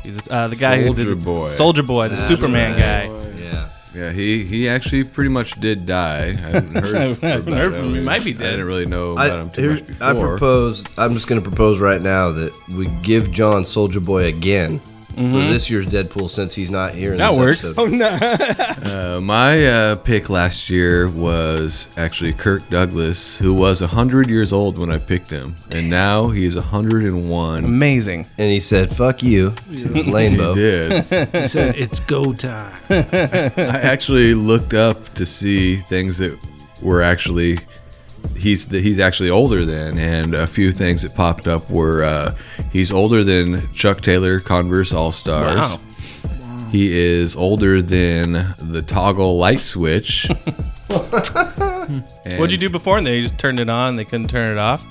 He's 0.02 0.28
uh, 0.30 0.48
the 0.48 0.56
guy 0.56 0.78
who 0.82 0.86
Soldier 0.88 1.04
did 1.14 1.24
Boy. 1.24 1.46
Soulja 1.48 1.86
Boy, 1.86 2.08
the 2.08 2.16
Superman 2.16 2.78
guy. 2.78 3.04
Yeah. 3.40 3.68
Yeah, 3.94 4.10
he, 4.10 4.42
he 4.42 4.68
actually 4.68 5.04
pretty 5.04 5.30
much 5.30 5.52
did 5.60 5.86
die. 5.86 6.30
I 6.30 6.32
haven't 6.32 6.74
heard, 6.84 6.96
I 6.96 7.26
haven't 7.28 7.52
heard 7.52 7.74
from 7.74 7.84
him. 7.84 7.94
He 7.94 8.00
might 8.00 8.24
be 8.24 8.32
dead. 8.32 8.48
I 8.48 8.50
didn't 8.50 8.66
really 8.66 8.86
know 8.86 9.12
about 9.12 9.30
I, 9.30 9.40
him 9.40 9.50
too 9.50 9.62
here- 9.62 9.70
much 9.74 9.86
before. 9.86 10.06
I 10.08 10.12
proposed. 10.14 10.88
I'm 10.98 11.14
just 11.14 11.28
going 11.28 11.40
to 11.40 11.48
propose 11.48 11.78
right 11.78 12.02
now 12.02 12.32
that 12.32 12.52
we 12.70 12.88
give 13.02 13.30
John 13.30 13.62
Soulja 13.62 14.04
Boy 14.04 14.24
again 14.24 14.80
for 15.14 15.22
this 15.52 15.70
year's 15.70 15.86
Deadpool 15.86 16.28
since 16.30 16.54
he's 16.54 16.70
not 16.70 16.94
here. 16.94 17.12
In 17.12 17.18
That 17.18 17.30
this 17.30 17.38
works. 17.38 17.64
episode. 17.64 17.80
Oh 17.80 17.86
no. 17.86 18.84
Uh, 18.94 19.20
my 19.20 19.66
uh, 19.66 19.96
pick 19.96 20.28
last 20.30 20.68
year 20.70 21.08
was 21.08 21.88
actually 21.96 22.32
Kirk 22.32 22.68
Douglas, 22.70 23.38
who 23.38 23.52
was 23.54 23.80
100 23.80 24.28
years 24.28 24.52
old 24.52 24.78
when 24.78 24.90
I 24.90 24.98
picked 24.98 25.30
him. 25.30 25.54
And 25.72 25.88
now 25.90 26.28
he's 26.28 26.54
101. 26.56 27.64
Amazing. 27.64 28.26
And 28.38 28.50
he 28.50 28.60
said, 28.60 28.94
"Fuck 28.94 29.22
you," 29.22 29.50
to 29.50 29.88
Lanebo. 29.88 30.54
He 30.54 30.60
did. 30.60 31.04
He 31.42 31.48
said, 31.48 31.76
"It's 31.76 31.98
go 32.00 32.32
time." 32.32 32.72
I 32.90 33.80
actually 33.82 34.34
looked 34.34 34.74
up 34.74 35.14
to 35.14 35.24
see 35.26 35.76
things 35.76 36.18
that 36.18 36.38
were 36.82 37.02
actually 37.02 37.58
he's 38.44 38.66
that 38.68 38.82
he's 38.84 39.00
actually 39.00 39.30
older 39.30 39.64
than, 39.64 39.98
and 39.98 40.34
a 40.34 40.46
few 40.46 40.70
things 40.70 41.02
that 41.02 41.14
popped 41.14 41.48
up 41.48 41.68
were 41.70 42.04
uh, 42.04 42.34
he's 42.72 42.92
older 42.92 43.24
than 43.24 43.72
Chuck 43.72 44.00
Taylor 44.02 44.38
Converse 44.38 44.92
All 44.92 45.10
Stars. 45.12 45.58
Wow. 45.58 45.80
He 46.70 46.96
is 46.98 47.34
older 47.36 47.80
than 47.82 48.32
the 48.58 48.82
toggle 48.86 49.38
light 49.38 49.60
switch. 49.60 50.28
What'd 50.88 52.52
you 52.52 52.58
do 52.58 52.68
before? 52.70 52.98
And 52.98 53.06
they 53.06 53.20
just 53.22 53.38
turned 53.38 53.60
it 53.60 53.68
on. 53.68 53.90
and 53.90 53.98
They 53.98 54.04
couldn't 54.04 54.28
turn 54.28 54.52
it 54.56 54.58
off. 54.60 54.84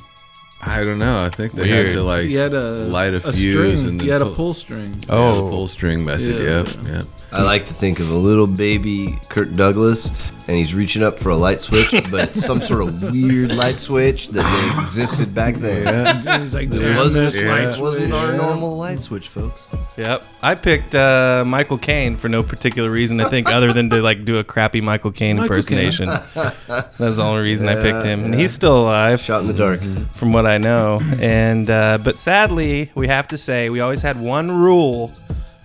I 0.66 0.84
don't 0.86 0.98
know. 1.00 1.24
I 1.24 1.30
think 1.30 1.52
they 1.54 1.64
Weird. 1.64 1.88
had 1.88 1.94
to 1.96 2.04
like 2.04 2.24
He 2.28 2.36
had 2.36 2.54
a- 2.54 2.86
light 2.86 3.14
a, 3.14 3.18
a 3.18 3.34
fuse 3.34 3.80
string. 3.82 3.90
and 3.92 4.00
then 4.00 4.06
He 4.06 4.12
had 4.12 4.22
a 4.22 4.30
pull 4.30 4.54
string. 4.54 5.04
Oh, 5.10 5.36
the 5.44 5.50
pull 5.50 5.68
string 5.68 6.06
method. 6.06 6.38
Yeah. 6.38 6.64
Yep. 6.64 6.68
Yep. 6.88 7.06
I 7.34 7.42
like 7.44 7.66
to 7.66 7.74
think 7.74 8.00
of 8.00 8.12
a 8.12 8.16
little 8.16 8.48
baby 8.48 9.18
Kirk 9.30 9.56
Douglas, 9.56 10.12
and 10.48 10.56
he's 10.58 10.74
reaching 10.74 11.02
up 11.02 11.18
for 11.18 11.30
a 11.30 11.36
light 11.36 11.62
switch, 11.62 11.92
but 12.12 12.30
it's 12.30 12.46
some 12.46 12.62
sort 12.62 12.82
of 12.84 13.12
weird 13.12 13.52
light 13.54 13.80
switch 13.80 14.28
that 14.30 14.80
existed 14.82 15.34
back 15.34 15.56
then. 15.56 16.24
Yeah. 16.24 16.40
He's 16.40 16.54
like, 16.54 16.72
It 16.72 16.96
wasn't, 16.96 17.32
this 17.32 17.42
it 17.42 17.48
light 17.48 17.78
wasn't 17.80 18.14
our 18.14 18.34
normal 18.34 18.78
light 18.78 19.00
switch, 19.02 19.30
folks. 19.30 19.68
Yep. 19.98 20.24
I 20.42 20.56
picked 20.56 20.94
uh, 20.94 21.44
Michael 21.48 21.78
Caine 21.78 22.18
for 22.18 22.30
no 22.30 22.44
particular 22.44 22.90
reason, 22.90 23.20
I 23.20 23.30
think, 23.30 23.52
other 23.52 23.72
than 23.74 23.90
to 23.92 24.02
like 24.02 24.26
do 24.26 24.38
a 24.38 24.44
crappy 24.44 24.82
Michael 24.82 25.12
Caine 25.12 25.38
Michael 25.38 25.56
impersonation. 25.56 26.08
That's 26.36 26.98
the 26.98 27.24
only 27.24 27.42
reason 27.42 27.68
I 27.68 27.82
picked 27.82 28.04
him, 28.04 28.24
and 28.26 28.36
he's 28.36 28.54
still 28.54 28.82
alive. 28.84 29.22
Shot 29.22 29.42
in 29.42 29.48
the 29.48 29.54
dark. 29.54 29.82
from 30.14 30.34
what 30.34 30.46
I 30.46 30.58
know. 30.58 31.00
And 31.20 31.70
uh, 31.70 31.98
but 32.04 32.18
sadly, 32.20 32.92
we 32.96 33.08
have 33.08 33.28
to 33.30 33.38
say 33.38 33.70
we 33.70 33.80
always 33.80 34.02
had 34.02 34.20
one 34.20 34.52
rule 34.52 35.12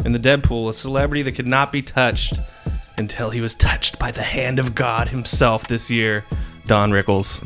in 0.05 0.13
the 0.13 0.19
Deadpool: 0.19 0.69
a 0.69 0.73
celebrity 0.73 1.23
that 1.23 1.33
could 1.33 1.47
not 1.47 1.73
be 1.73 1.83
touched 1.83 2.41
until 2.97 3.31
he 3.31 3.41
was 3.41 3.55
touched 3.55 3.99
by 3.99 4.11
the 4.11 4.23
hand 4.23 4.59
of 4.59 4.75
God 4.75 5.09
Himself. 5.09 5.69
This 5.69 5.91
year, 5.91 6.25
Don 6.67 6.91
Rickles. 6.91 7.41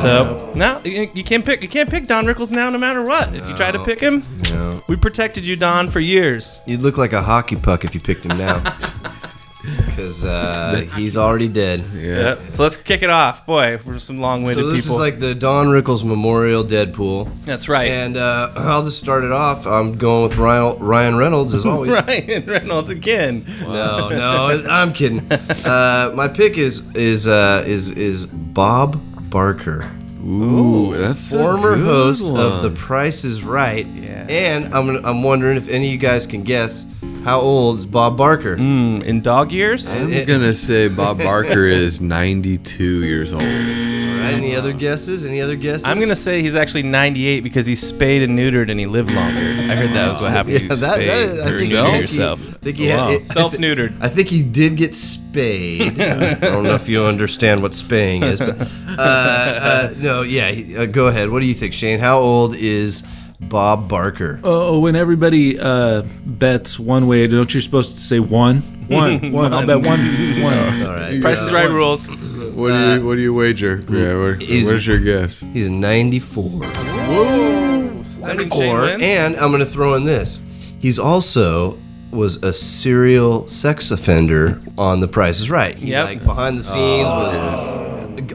So 0.00 0.52
now 0.54 0.80
you, 0.84 1.10
you 1.14 1.24
can't 1.24 1.44
pick. 1.44 1.62
You 1.62 1.68
can't 1.68 1.90
pick 1.90 2.06
Don 2.06 2.24
Rickles 2.26 2.50
now, 2.50 2.70
no 2.70 2.78
matter 2.78 3.02
what. 3.02 3.34
If 3.34 3.48
you 3.48 3.54
try 3.56 3.70
to 3.70 3.82
pick 3.84 4.00
him, 4.00 4.22
No. 4.50 4.82
we 4.88 4.96
protected 4.96 5.46
you, 5.46 5.56
Don, 5.56 5.90
for 5.90 6.00
years. 6.00 6.60
You'd 6.66 6.80
look 6.80 6.96
like 6.98 7.12
a 7.12 7.22
hockey 7.22 7.56
puck 7.56 7.84
if 7.84 7.94
you 7.94 8.00
picked 8.00 8.24
him 8.24 8.36
now. 8.38 8.62
Because 9.86 10.24
uh, 10.24 10.86
he's 10.96 11.16
already 11.16 11.48
dead. 11.48 11.84
Yep. 11.94 12.50
So 12.50 12.62
let's 12.62 12.76
kick 12.76 13.02
it 13.02 13.10
off, 13.10 13.46
boy. 13.46 13.78
We're 13.84 13.98
some 13.98 14.18
long-winded 14.20 14.56
people. 14.62 14.70
So 14.70 14.76
this 14.76 14.84
people. 14.86 14.96
is 14.96 15.00
like 15.00 15.20
the 15.20 15.34
Don 15.34 15.66
Rickles 15.68 16.04
Memorial 16.04 16.64
Deadpool. 16.64 17.30
That's 17.44 17.68
right. 17.68 17.88
And 17.88 18.16
uh, 18.16 18.52
I'll 18.56 18.84
just 18.84 18.98
start 18.98 19.24
it 19.24 19.32
off. 19.32 19.66
I'm 19.66 19.96
going 19.96 20.24
with 20.28 20.36
Ryan, 20.36 20.78
Ryan 20.78 21.16
Reynolds 21.16 21.54
as 21.54 21.64
always. 21.66 21.90
Ryan 21.92 22.46
Reynolds 22.46 22.90
again. 22.90 23.44
No, 23.62 24.08
no, 24.10 24.66
I'm 24.68 24.92
kidding. 24.92 25.22
Uh, 25.64 26.12
my 26.14 26.28
pick 26.28 26.58
is 26.58 26.86
is 26.94 27.26
uh, 27.26 27.62
is 27.66 27.90
is 27.90 28.26
Bob 28.26 29.00
Barker. 29.30 29.82
Ooh, 30.24 30.94
that's 30.96 31.32
a 31.32 31.38
former 31.38 31.74
good 31.76 31.84
host 31.84 32.24
one. 32.30 32.40
of 32.40 32.62
The 32.62 32.70
Price 32.70 33.24
is 33.24 33.42
Right. 33.42 33.86
Yeah. 33.86 34.26
And 34.28 34.74
I'm 34.74 35.04
I'm 35.04 35.22
wondering 35.22 35.56
if 35.56 35.68
any 35.68 35.86
of 35.86 35.92
you 35.92 35.98
guys 35.98 36.26
can 36.26 36.42
guess 36.42 36.84
how 37.24 37.40
old 37.40 37.78
is 37.78 37.86
Bob 37.86 38.16
Barker? 38.16 38.56
Mm, 38.56 39.02
in 39.02 39.22
dog 39.22 39.50
years? 39.50 39.92
I'm 39.92 40.10
gonna 40.26 40.52
say 40.54 40.88
Bob 40.88 41.18
Barker 41.18 41.66
is 41.66 42.00
92 42.00 43.04
years 43.04 43.32
old. 43.32 43.42
All 43.42 43.48
right. 43.48 44.34
Any 44.34 44.54
other 44.56 44.72
guesses? 44.72 45.24
Any 45.24 45.40
other 45.40 45.56
guesses? 45.56 45.86
I'm 45.86 45.98
gonna 45.98 46.16
say 46.16 46.42
he's 46.42 46.54
actually 46.54 46.82
98 46.82 47.40
because 47.40 47.66
he's 47.66 47.80
spayed 47.86 48.22
and 48.22 48.38
neutered 48.38 48.70
and 48.70 48.78
he 48.78 48.86
lived 48.86 49.10
longer. 49.10 49.40
I 49.40 49.74
heard 49.74 49.94
that 49.94 50.08
was 50.08 50.20
what 50.20 50.30
happened. 50.32 50.54
Yeah, 50.54 50.60
you 50.62 50.68
that, 50.68 50.94
spayed 50.94 51.08
that, 51.08 51.46
I 51.46 51.50
or 51.50 51.58
think, 51.58 51.70
neuter 51.72 51.82
I 51.86 51.90
think 51.90 52.02
yourself. 52.02 52.40
He, 52.40 52.48
I 52.48 52.52
think 52.58 52.76
he 52.76 52.86
had, 52.86 53.10
it- 53.10 53.26
Self 53.26 53.52
neutered. 53.54 53.94
I 54.02 54.08
think 54.08 54.28
he 54.28 54.42
did 54.42 54.76
get 54.76 54.94
spayed. 54.94 56.00
I 56.00 56.34
don't 56.34 56.62
know 56.64 56.74
if 56.74 56.88
you 56.88 57.02
understand 57.04 57.62
what 57.62 57.72
spaying 57.74 58.22
is, 58.22 58.38
but 58.38 58.60
uh, 58.60 59.00
uh, 59.00 59.94
no, 59.98 60.22
yeah. 60.22 60.80
Uh, 60.82 60.86
go 60.86 61.06
ahead. 61.08 61.30
What 61.30 61.40
do 61.40 61.46
you 61.46 61.54
think, 61.54 61.72
Shane? 61.74 61.98
How 61.98 62.18
old 62.18 62.54
is 62.56 63.02
Bob 63.48 63.88
Barker? 63.88 64.40
Oh, 64.44 64.80
when 64.80 64.96
everybody 64.96 65.58
uh, 65.58 66.02
bets 66.26 66.78
one 66.78 67.06
way, 67.06 67.26
don't 67.26 67.52
you 67.54 67.60
supposed 67.60 67.92
to 67.94 68.00
say 68.00 68.18
one? 68.20 68.58
One, 68.88 69.32
one. 69.32 69.52
I'll 69.54 69.66
bet 69.66 69.80
one. 69.80 70.00
One. 70.42 70.82
All 70.82 70.88
right. 70.94 71.20
Price 71.22 71.40
is 71.40 71.50
right 71.52 71.70
rules. 71.70 72.06
What 72.08 72.68
do 72.68 72.92
you 72.94 73.06
What 73.06 73.14
do 73.16 73.20
you 73.22 73.32
wager? 73.34 73.80
Yeah, 73.88 74.16
what, 74.18 74.42
he's- 74.42 74.66
what's 74.66 74.86
your 74.86 74.98
guess? 74.98 75.40
He's 75.40 75.70
94. 75.70 76.44
Whoa! 76.50 77.88
Does 77.98 78.20
that 78.20 78.36
mean 78.36 78.50
Shane 78.50 78.74
94. 78.74 78.82
And 79.02 79.36
I'm 79.36 79.48
going 79.50 79.60
to 79.60 79.66
throw 79.66 79.94
in 79.94 80.04
this. 80.04 80.38
He's 80.80 80.98
also 80.98 81.78
was 82.10 82.36
a 82.44 82.52
serial 82.52 83.48
sex 83.48 83.90
offender 83.90 84.62
on 84.78 85.00
The 85.00 85.08
Price 85.08 85.40
is 85.40 85.50
Right. 85.50 85.76
He, 85.76 85.88
Yep. 85.90 86.04
like 86.06 86.24
behind 86.24 86.58
the 86.58 86.62
scenes 86.62 87.06
was 87.06 87.38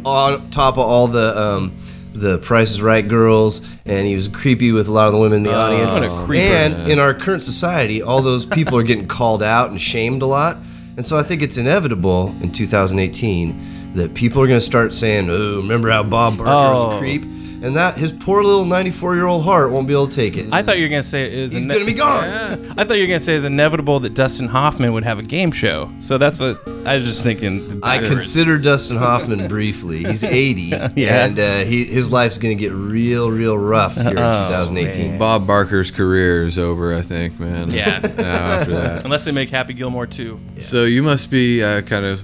on 0.04 0.50
top 0.52 0.74
of 0.74 0.80
all 0.80 1.08
the 1.08 1.38
um, 1.40 1.72
the 2.20 2.38
Price 2.40 2.72
is 2.72 2.82
Right 2.82 3.08
girls, 3.08 3.62
and 3.86 4.06
he 4.08 4.16
was 4.16 4.28
creepy 4.28 4.72
with 4.72 4.88
a 4.88 4.92
lot 4.92 5.08
of 5.08 5.14
the 5.14 5.20
women 5.20 5.38
in 5.38 5.44
the 5.44 5.54
oh, 5.54 5.60
audience. 5.60 5.94
what 5.94 6.04
a 6.04 6.26
creeper. 6.26 6.44
And 6.44 6.92
in 6.92 7.00
our 7.00 7.14
current 7.14 7.44
society, 7.44 8.02
all 8.02 8.22
those 8.22 8.46
people 8.46 8.78
are 8.78 8.84
getting 8.84 9.08
called 9.20 9.42
out 9.42 9.70
and 9.72 9.82
shamed 9.82 10.22
a 10.22 10.26
lot. 10.26 10.58
And 10.98 11.08
so 11.08 11.18
I 11.18 11.24
think 11.24 11.42
it's 11.42 11.58
inevitable 11.58 12.36
in 12.42 12.52
2018 12.52 13.94
that 13.96 14.14
people 14.14 14.42
are 14.42 14.48
going 14.48 14.60
to 14.60 14.66
start 14.66 14.94
saying, 14.94 15.30
"Oh, 15.30 15.58
remember 15.58 15.90
how 15.90 16.04
Bob 16.04 16.38
Barker 16.38 16.74
was 16.76 16.84
Oh. 16.84 16.92
a 16.92 17.00
creep?" 17.00 17.26
And 17.62 17.76
that 17.76 17.98
his 17.98 18.12
poor 18.12 18.42
little 18.44 18.66
94 18.66 19.16
year 19.16 19.26
old 19.26 19.44
heart 19.44 19.72
won't 19.72 19.88
be 19.88 19.94
able 19.94 20.08
to 20.08 20.16
take 20.16 20.38
it. 20.38 20.48
I 20.52 20.64
thought 20.64 20.78
you 20.78 20.84
were 20.86 20.90
gonna 20.90 21.04
say 21.04 21.26
it 21.26 21.34
is. 21.34 21.52
He's 21.54 21.66
gonna 21.66 21.84
be 21.86 21.94
gone. 21.94 22.24
Yeah. 22.24 22.74
I 22.78 22.84
thought 22.86 22.96
you 22.96 23.04
were 23.04 23.08
gonna 23.08 23.20
say 23.20 23.36
it's 23.36 23.46
inevitable 23.46 24.00
that 24.02 24.14
Dustin 24.14 24.48
Hoffman 24.48 24.94
would 24.94 25.04
have 25.04 25.20
a 25.20 25.24
game 25.24 25.52
show. 25.52 25.92
So 26.00 26.18
that's 26.18 26.40
what 26.40 26.62
I 26.86 26.96
was 26.96 27.06
just 27.06 27.22
thinking. 27.24 27.80
I 27.84 28.00
backwards. 28.00 28.10
considered 28.24 28.64
Dustin 28.64 28.98
Hoffman 28.98 29.48
briefly. 29.48 30.04
He's 30.06 30.24
80, 30.30 30.62
Yeah. 30.96 31.26
and 31.26 31.40
uh, 31.40 31.58
he, 31.66 31.84
his 31.86 32.12
life's 32.12 32.38
going 32.38 32.58
to 32.58 32.62
get 32.64 32.72
real, 32.72 33.30
real 33.30 33.58
rough 33.58 33.96
here 33.96 34.12
in 34.12 34.18
Oh, 34.18 34.30
2018. 34.68 35.18
Bob 35.18 35.46
Barker's 35.46 35.92
career 35.92 36.46
is 36.48 36.58
over, 36.58 36.94
I 36.96 37.02
think, 37.02 37.40
man. 37.40 37.70
Yeah. 37.72 38.00
Now 38.20 38.46
after 38.46 38.72
that. 38.74 39.04
Unless 39.06 39.26
they 39.26 39.32
make 39.32 39.50
Happy 39.50 39.74
Gilmore 39.74 40.08
too. 40.08 40.40
So 40.60 40.84
you 40.86 41.04
must 41.04 41.30
be 41.30 41.62
uh, 41.64 41.82
kind 41.82 42.06
of 42.06 42.24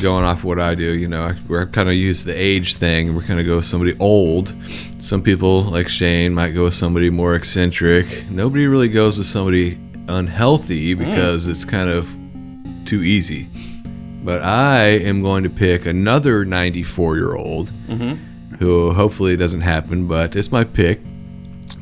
going 0.00 0.24
off 0.24 0.44
what 0.44 0.60
I 0.60 0.74
do. 0.74 0.96
You 0.96 1.08
know, 1.08 1.22
I- 1.22 1.36
we're 1.48 1.66
kind 1.66 1.88
of 1.88 1.94
use 1.94 2.24
the 2.24 2.34
age 2.34 2.76
thing. 2.76 3.14
We're 3.14 3.22
kind 3.22 3.40
of 3.40 3.46
go 3.46 3.56
with 3.56 3.64
somebody 3.64 3.96
old. 3.98 4.52
Some 4.98 5.22
people, 5.22 5.64
like 5.64 5.88
Shane, 5.88 6.34
might 6.34 6.50
go 6.50 6.64
with 6.64 6.74
somebody 6.74 7.10
more 7.10 7.34
eccentric. 7.34 8.28
Nobody 8.30 8.66
really 8.66 8.88
goes 8.88 9.18
with 9.18 9.26
somebody 9.26 9.78
unhealthy 10.08 10.94
mm. 10.94 10.98
because 10.98 11.46
it's 11.46 11.64
kind 11.64 11.88
of 11.88 12.08
too 12.86 13.02
easy. 13.02 13.48
But 14.24 14.42
I 14.42 14.84
am 14.84 15.22
going 15.22 15.44
to 15.44 15.50
pick 15.50 15.86
another 15.86 16.44
94 16.44 17.16
year 17.16 17.34
old 17.34 17.70
mm-hmm. 17.86 18.56
who 18.56 18.92
hopefully 18.92 19.34
it 19.34 19.36
doesn't 19.36 19.60
happen, 19.60 20.06
but 20.06 20.34
it's 20.36 20.50
my 20.50 20.64
pick 20.64 21.00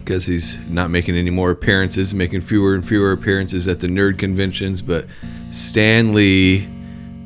because 0.06 0.26
he's 0.26 0.60
not 0.68 0.88
making 0.88 1.16
any 1.16 1.30
more 1.30 1.50
appearances, 1.50 2.14
making 2.14 2.40
fewer 2.40 2.74
and 2.74 2.86
fewer 2.86 3.10
appearances 3.10 3.66
at 3.66 3.80
the 3.80 3.88
nerd 3.88 4.18
conventions. 4.18 4.80
But 4.80 5.06
Stan 5.50 6.14
Lee, 6.14 6.68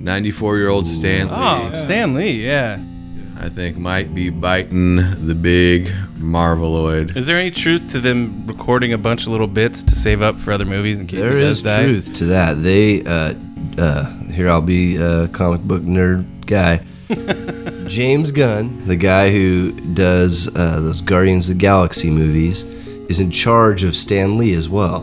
94 0.01 0.57
year 0.59 0.69
old 0.69 0.87
Stan 0.87 1.27
Lee, 1.29 1.35
Oh, 1.37 1.71
Stan 1.73 2.15
Lee, 2.15 2.45
yeah. 2.47 2.79
I 3.39 3.49
think 3.49 3.77
might 3.79 4.15
be 4.15 4.29
biting 4.29 4.97
the 4.97 5.35
big 5.35 5.87
Marveloid. 6.19 7.17
Is 7.17 7.27
there 7.27 7.39
any 7.39 7.51
truth 7.51 7.89
to 7.93 8.01
them 8.01 8.47
recording 8.47 8.93
a 8.93 8.99
bunch 8.99 9.23
of 9.23 9.29
little 9.29 9.47
bits 9.47 9.83
to 9.85 9.95
save 9.95 10.21
up 10.21 10.39
for 10.39 10.53
other 10.53 10.67
movies 10.67 10.99
in 10.99 11.07
case 11.07 11.21
There 11.21 11.33
he 11.37 11.41
does 11.41 11.59
is 11.59 11.63
die? 11.63 11.83
truth 11.85 12.15
to 12.17 12.25
that. 12.27 12.63
They, 12.63 13.03
uh, 13.05 13.35
uh, 13.79 14.11
here 14.25 14.49
I'll 14.51 14.61
be 14.61 14.97
a 14.97 15.29
comic 15.29 15.63
book 15.63 15.83
nerd 15.83 16.47
guy. 16.47 16.85
James 17.89 18.31
Gunn, 18.31 18.87
the 18.87 18.97
guy 18.97 19.31
who 19.33 19.73
does 19.95 20.49
uh, 20.55 20.81
those 20.81 21.01
Guardians 21.01 21.49
of 21.49 21.57
the 21.57 21.61
Galaxy 21.61 22.11
movies, 22.11 22.65
is 23.09 23.21
in 23.21 23.31
charge 23.31 23.85
of 23.85 23.97
Stan 23.97 24.37
Lee 24.39 24.53
as 24.53 24.69
well. 24.69 25.01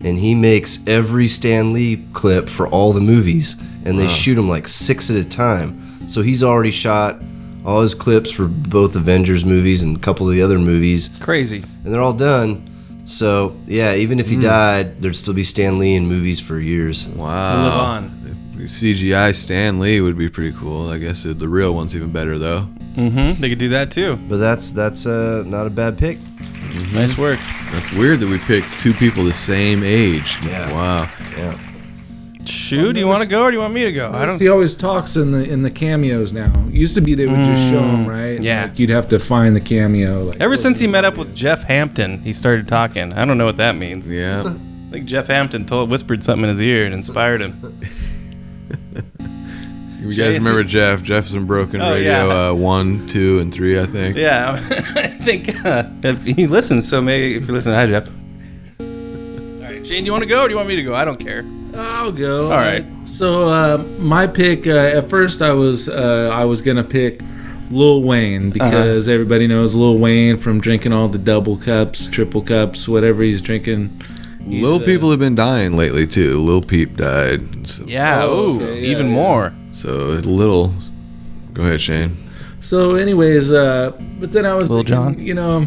And 0.00 0.18
he 0.18 0.34
makes 0.34 0.80
every 0.86 1.28
Stan 1.28 1.72
Lee 1.72 2.04
clip 2.12 2.48
for 2.48 2.66
all 2.66 2.92
the 2.92 3.00
movies, 3.00 3.56
and 3.84 3.98
they 3.98 4.04
Wow. 4.04 4.08
shoot 4.10 4.38
him 4.38 4.48
like 4.48 4.66
six 4.68 5.10
at 5.10 5.16
a 5.16 5.24
time. 5.24 5.80
So 6.08 6.22
he's 6.22 6.42
already 6.42 6.70
shot 6.70 7.22
all 7.64 7.80
his 7.80 7.94
clips 7.94 8.30
for 8.30 8.44
both 8.46 8.94
Avengers 8.96 9.44
movies 9.44 9.82
and 9.82 9.96
a 9.96 10.00
couple 10.00 10.28
of 10.28 10.34
the 10.34 10.42
other 10.42 10.58
movies 10.58 11.08
Crazy. 11.20 11.64
and 11.84 11.92
they're 11.94 12.02
all 12.02 12.12
done. 12.12 12.70
So 13.06 13.54
yeah, 13.66 13.94
even 13.94 14.20
if 14.20 14.28
he 14.28 14.36
died, 14.36 15.00
there'd 15.00 15.16
still 15.16 15.34
be 15.34 15.44
Stan 15.44 15.78
Lee 15.78 15.94
in 15.94 16.06
movies 16.06 16.40
for 16.40 16.58
years. 16.58 17.06
Wow. 17.06 17.64
Live 17.64 17.72
on. 17.74 18.20
CGI 18.66 19.34
Stan 19.34 19.78
Lee 19.78 20.00
would 20.00 20.16
be 20.16 20.28
pretty 20.30 20.56
cool. 20.56 20.88
I 20.88 20.98
guess 20.98 21.24
the 21.24 21.48
real 21.48 21.74
one's 21.74 21.94
even 21.94 22.12
better 22.12 22.38
though. 22.38 22.68
Mm-hmm. 22.96 23.40
They 23.40 23.48
could 23.48 23.58
do 23.58 23.68
that 23.70 23.90
too. 23.90 24.16
But 24.28 24.38
that's 24.38 24.70
that's 24.70 25.06
uh, 25.06 25.42
not 25.46 25.66
a 25.66 25.70
bad 25.70 25.98
pick. 25.98 26.18
Nice 26.92 27.16
work. 27.18 27.38
That's 27.72 27.90
weird 27.92 28.20
that 28.20 28.28
we 28.28 28.38
picked 28.38 28.78
two 28.80 28.94
people 28.94 29.24
the 29.24 29.32
same 29.32 29.82
age. 29.82 30.38
Yeah. 30.44 30.72
Wow. 30.72 31.10
Yeah. 31.36 31.58
Shoot, 32.48 32.92
do 32.94 33.00
you 33.00 33.06
want 33.06 33.22
to 33.22 33.28
go 33.28 33.42
or 33.44 33.50
do 33.50 33.56
you 33.56 33.60
want 33.60 33.74
me 33.74 33.84
to 33.84 33.92
go? 33.92 34.12
I 34.12 34.24
don't. 34.24 34.40
He 34.40 34.48
always 34.48 34.74
talks 34.74 35.16
in 35.16 35.32
the 35.32 35.42
in 35.44 35.62
the 35.62 35.70
cameos 35.70 36.32
now. 36.32 36.52
It 36.68 36.74
used 36.74 36.94
to 36.94 37.00
be 37.00 37.14
they 37.14 37.26
would 37.26 37.44
just 37.44 37.68
show 37.70 37.82
him, 37.82 38.06
right? 38.06 38.40
yeah. 38.42 38.64
Like, 38.64 38.78
you'd 38.78 38.90
have 38.90 39.08
to 39.08 39.18
find 39.18 39.54
the 39.56 39.60
cameo. 39.60 40.24
Like, 40.24 40.40
Ever 40.40 40.56
since 40.56 40.78
he 40.80 40.86
met 40.86 41.04
up 41.04 41.16
with 41.16 41.34
Jeff 41.34 41.62
Hampton, 41.64 42.20
he 42.22 42.32
started 42.32 42.68
talking. 42.68 43.12
I 43.12 43.24
don't 43.24 43.38
know 43.38 43.46
what 43.46 43.56
that 43.58 43.76
means. 43.76 44.10
Yeah. 44.10 44.42
I 44.88 44.90
think 44.90 45.06
Jeff 45.06 45.26
Hampton 45.26 45.66
told 45.66 45.90
whispered 45.90 46.22
something 46.22 46.44
in 46.44 46.50
his 46.50 46.60
ear 46.60 46.84
and 46.86 46.94
inspired 46.94 47.40
him. 47.42 47.80
You 50.00 50.12
Jay- 50.12 50.24
guys 50.32 50.34
remember 50.38 50.62
Jeff? 50.64 51.02
Jeff's 51.02 51.32
in 51.32 51.46
Broken 51.46 51.80
Oh, 51.80 51.92
Radio 51.92 52.26
yeah. 52.28 52.48
uh, 52.50 52.52
one, 52.52 53.08
two, 53.08 53.38
and 53.40 53.50
three, 53.54 53.80
I 53.80 53.86
think. 53.86 54.18
Yeah, 54.18 54.60
I 54.96 55.06
think 55.08 55.64
uh, 55.64 55.84
if 56.02 56.22
he 56.24 56.46
listens, 56.46 56.86
so 56.86 57.00
maybe 57.00 57.36
if 57.36 57.46
you're 57.46 57.54
listening, 57.54 57.76
hi 57.76 57.86
Jeff. 57.86 58.06
All 59.84 59.88
right, 59.90 59.96
Shane, 59.96 60.04
do 60.04 60.06
you 60.06 60.12
want 60.12 60.22
to 60.22 60.28
go 60.28 60.42
or 60.44 60.48
do 60.48 60.52
you 60.52 60.56
want 60.56 60.68
me 60.68 60.76
to 60.76 60.82
go? 60.82 60.94
I 60.94 61.04
don't 61.04 61.20
care. 61.20 61.44
I'll 61.74 62.10
go. 62.10 62.44
All 62.44 62.56
right. 62.58 62.86
So 63.04 63.50
uh, 63.50 63.78
my 63.98 64.26
pick 64.26 64.66
uh, 64.66 64.70
at 64.70 65.10
first 65.10 65.42
I 65.42 65.52
was 65.52 65.88
uh, 65.90 66.30
I 66.32 66.46
was 66.46 66.62
gonna 66.62 66.82
pick 66.84 67.20
Lil 67.70 68.02
Wayne 68.02 68.48
because 68.50 69.08
everybody 69.08 69.46
knows 69.46 69.74
Lil 69.76 69.98
Wayne 69.98 70.38
from 70.38 70.58
drinking 70.60 70.92
all 70.94 71.08
the 71.08 71.18
double 71.18 71.56
cups, 71.58 72.06
triple 72.06 72.40
cups, 72.40 72.88
whatever 72.88 73.22
he's 73.22 73.42
drinking. 73.42 73.90
He's, 74.40 74.62
Lil 74.62 74.76
uh, 74.80 74.84
people 74.86 75.10
have 75.10 75.18
been 75.20 75.34
dying 75.34 75.76
lately 75.76 76.06
too. 76.06 76.38
Lil 76.38 76.62
Peep 76.62 76.96
died. 76.96 77.66
So, 77.66 77.84
Yeah, 77.86 78.22
Oh, 78.24 78.32
ooh, 78.52 78.56
okay, 78.62 78.80
yeah, 78.80 78.90
even 78.90 79.08
yeah. 79.08 79.12
more. 79.14 79.52
so 79.72 79.90
little. 80.24 80.72
Go 81.52 81.62
ahead, 81.62 81.80
Shane. 81.82 82.16
So, 82.60 82.94
anyways, 82.94 83.50
uh, 83.50 83.92
but 84.18 84.32
then 84.32 84.46
I 84.46 84.54
was 84.54 84.70
Lil 84.70 84.78
thinking, 84.80 84.94
Jon? 84.94 85.18
you 85.20 85.34
know, 85.34 85.66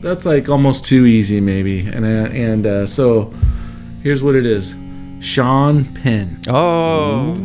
that's 0.00 0.24
like 0.26 0.48
almost 0.48 0.84
too 0.84 1.06
easy, 1.06 1.40
maybe. 1.40 1.80
And 1.80 2.04
uh, 2.04 2.30
and 2.32 2.66
uh, 2.66 2.86
so, 2.86 3.32
here's 4.02 4.22
what 4.22 4.34
it 4.34 4.46
is: 4.46 4.74
Sean 5.20 5.84
Penn. 5.94 6.40
Oh, 6.48 7.36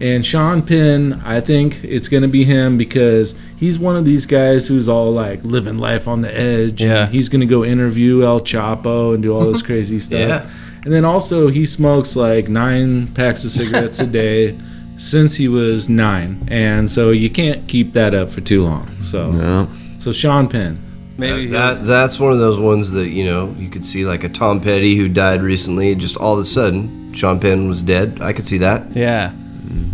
And 0.00 0.24
Sean 0.26 0.60
Penn, 0.62 1.22
I 1.24 1.40
think 1.40 1.82
it's 1.82 2.08
gonna 2.08 2.28
be 2.28 2.44
him 2.44 2.76
because 2.76 3.34
he's 3.56 3.78
one 3.78 3.96
of 3.96 4.04
these 4.04 4.26
guys 4.26 4.68
who's 4.68 4.88
all 4.88 5.10
like 5.12 5.42
living 5.44 5.78
life 5.78 6.06
on 6.06 6.20
the 6.20 6.32
edge. 6.38 6.82
and 6.82 6.90
Yeah. 6.90 7.06
he's 7.06 7.28
gonna 7.30 7.46
go 7.46 7.64
interview 7.64 8.22
El 8.22 8.40
Chapo 8.40 9.14
and 9.14 9.22
do 9.22 9.32
all 9.32 9.50
this 9.50 9.62
crazy 9.70 9.98
stuff. 9.98 10.20
Yeah. 10.20 10.50
And 10.84 10.92
then 10.92 11.04
also 11.04 11.48
he 11.48 11.64
smokes 11.66 12.14
like 12.14 12.48
nine 12.48 13.08
packs 13.14 13.42
of 13.44 13.50
cigarettes 13.50 13.98
a 13.98 14.06
day 14.06 14.56
since 14.98 15.34
he 15.36 15.48
was 15.48 15.88
nine, 15.88 16.46
and 16.50 16.90
so 16.90 17.10
you 17.10 17.28
can't 17.28 17.66
keep 17.68 17.92
that 17.94 18.14
up 18.14 18.30
for 18.30 18.40
too 18.40 18.62
long. 18.64 18.88
So, 19.02 19.30
No. 19.30 19.68
so 19.98 20.12
Sean 20.12 20.46
Penn. 20.48 20.78
Maybe 21.18 21.46
That 21.48 21.84
that's 21.86 22.18
one 22.18 22.32
of 22.32 22.38
those 22.38 22.58
ones 22.58 22.90
that 22.92 23.08
you 23.08 23.24
know 23.24 23.54
you 23.58 23.68
could 23.68 23.84
see 23.84 24.04
like 24.04 24.24
a 24.24 24.28
Tom 24.28 24.60
Petty 24.60 24.96
who 24.96 25.08
died 25.08 25.42
recently. 25.42 25.94
Just 25.94 26.16
all 26.16 26.34
of 26.34 26.38
a 26.40 26.44
sudden, 26.44 27.12
Sean 27.12 27.38
Penn 27.40 27.68
was 27.68 27.82
dead. 27.82 28.18
I 28.20 28.32
could 28.32 28.46
see 28.46 28.58
that. 28.58 28.94
yeah. 28.96 29.32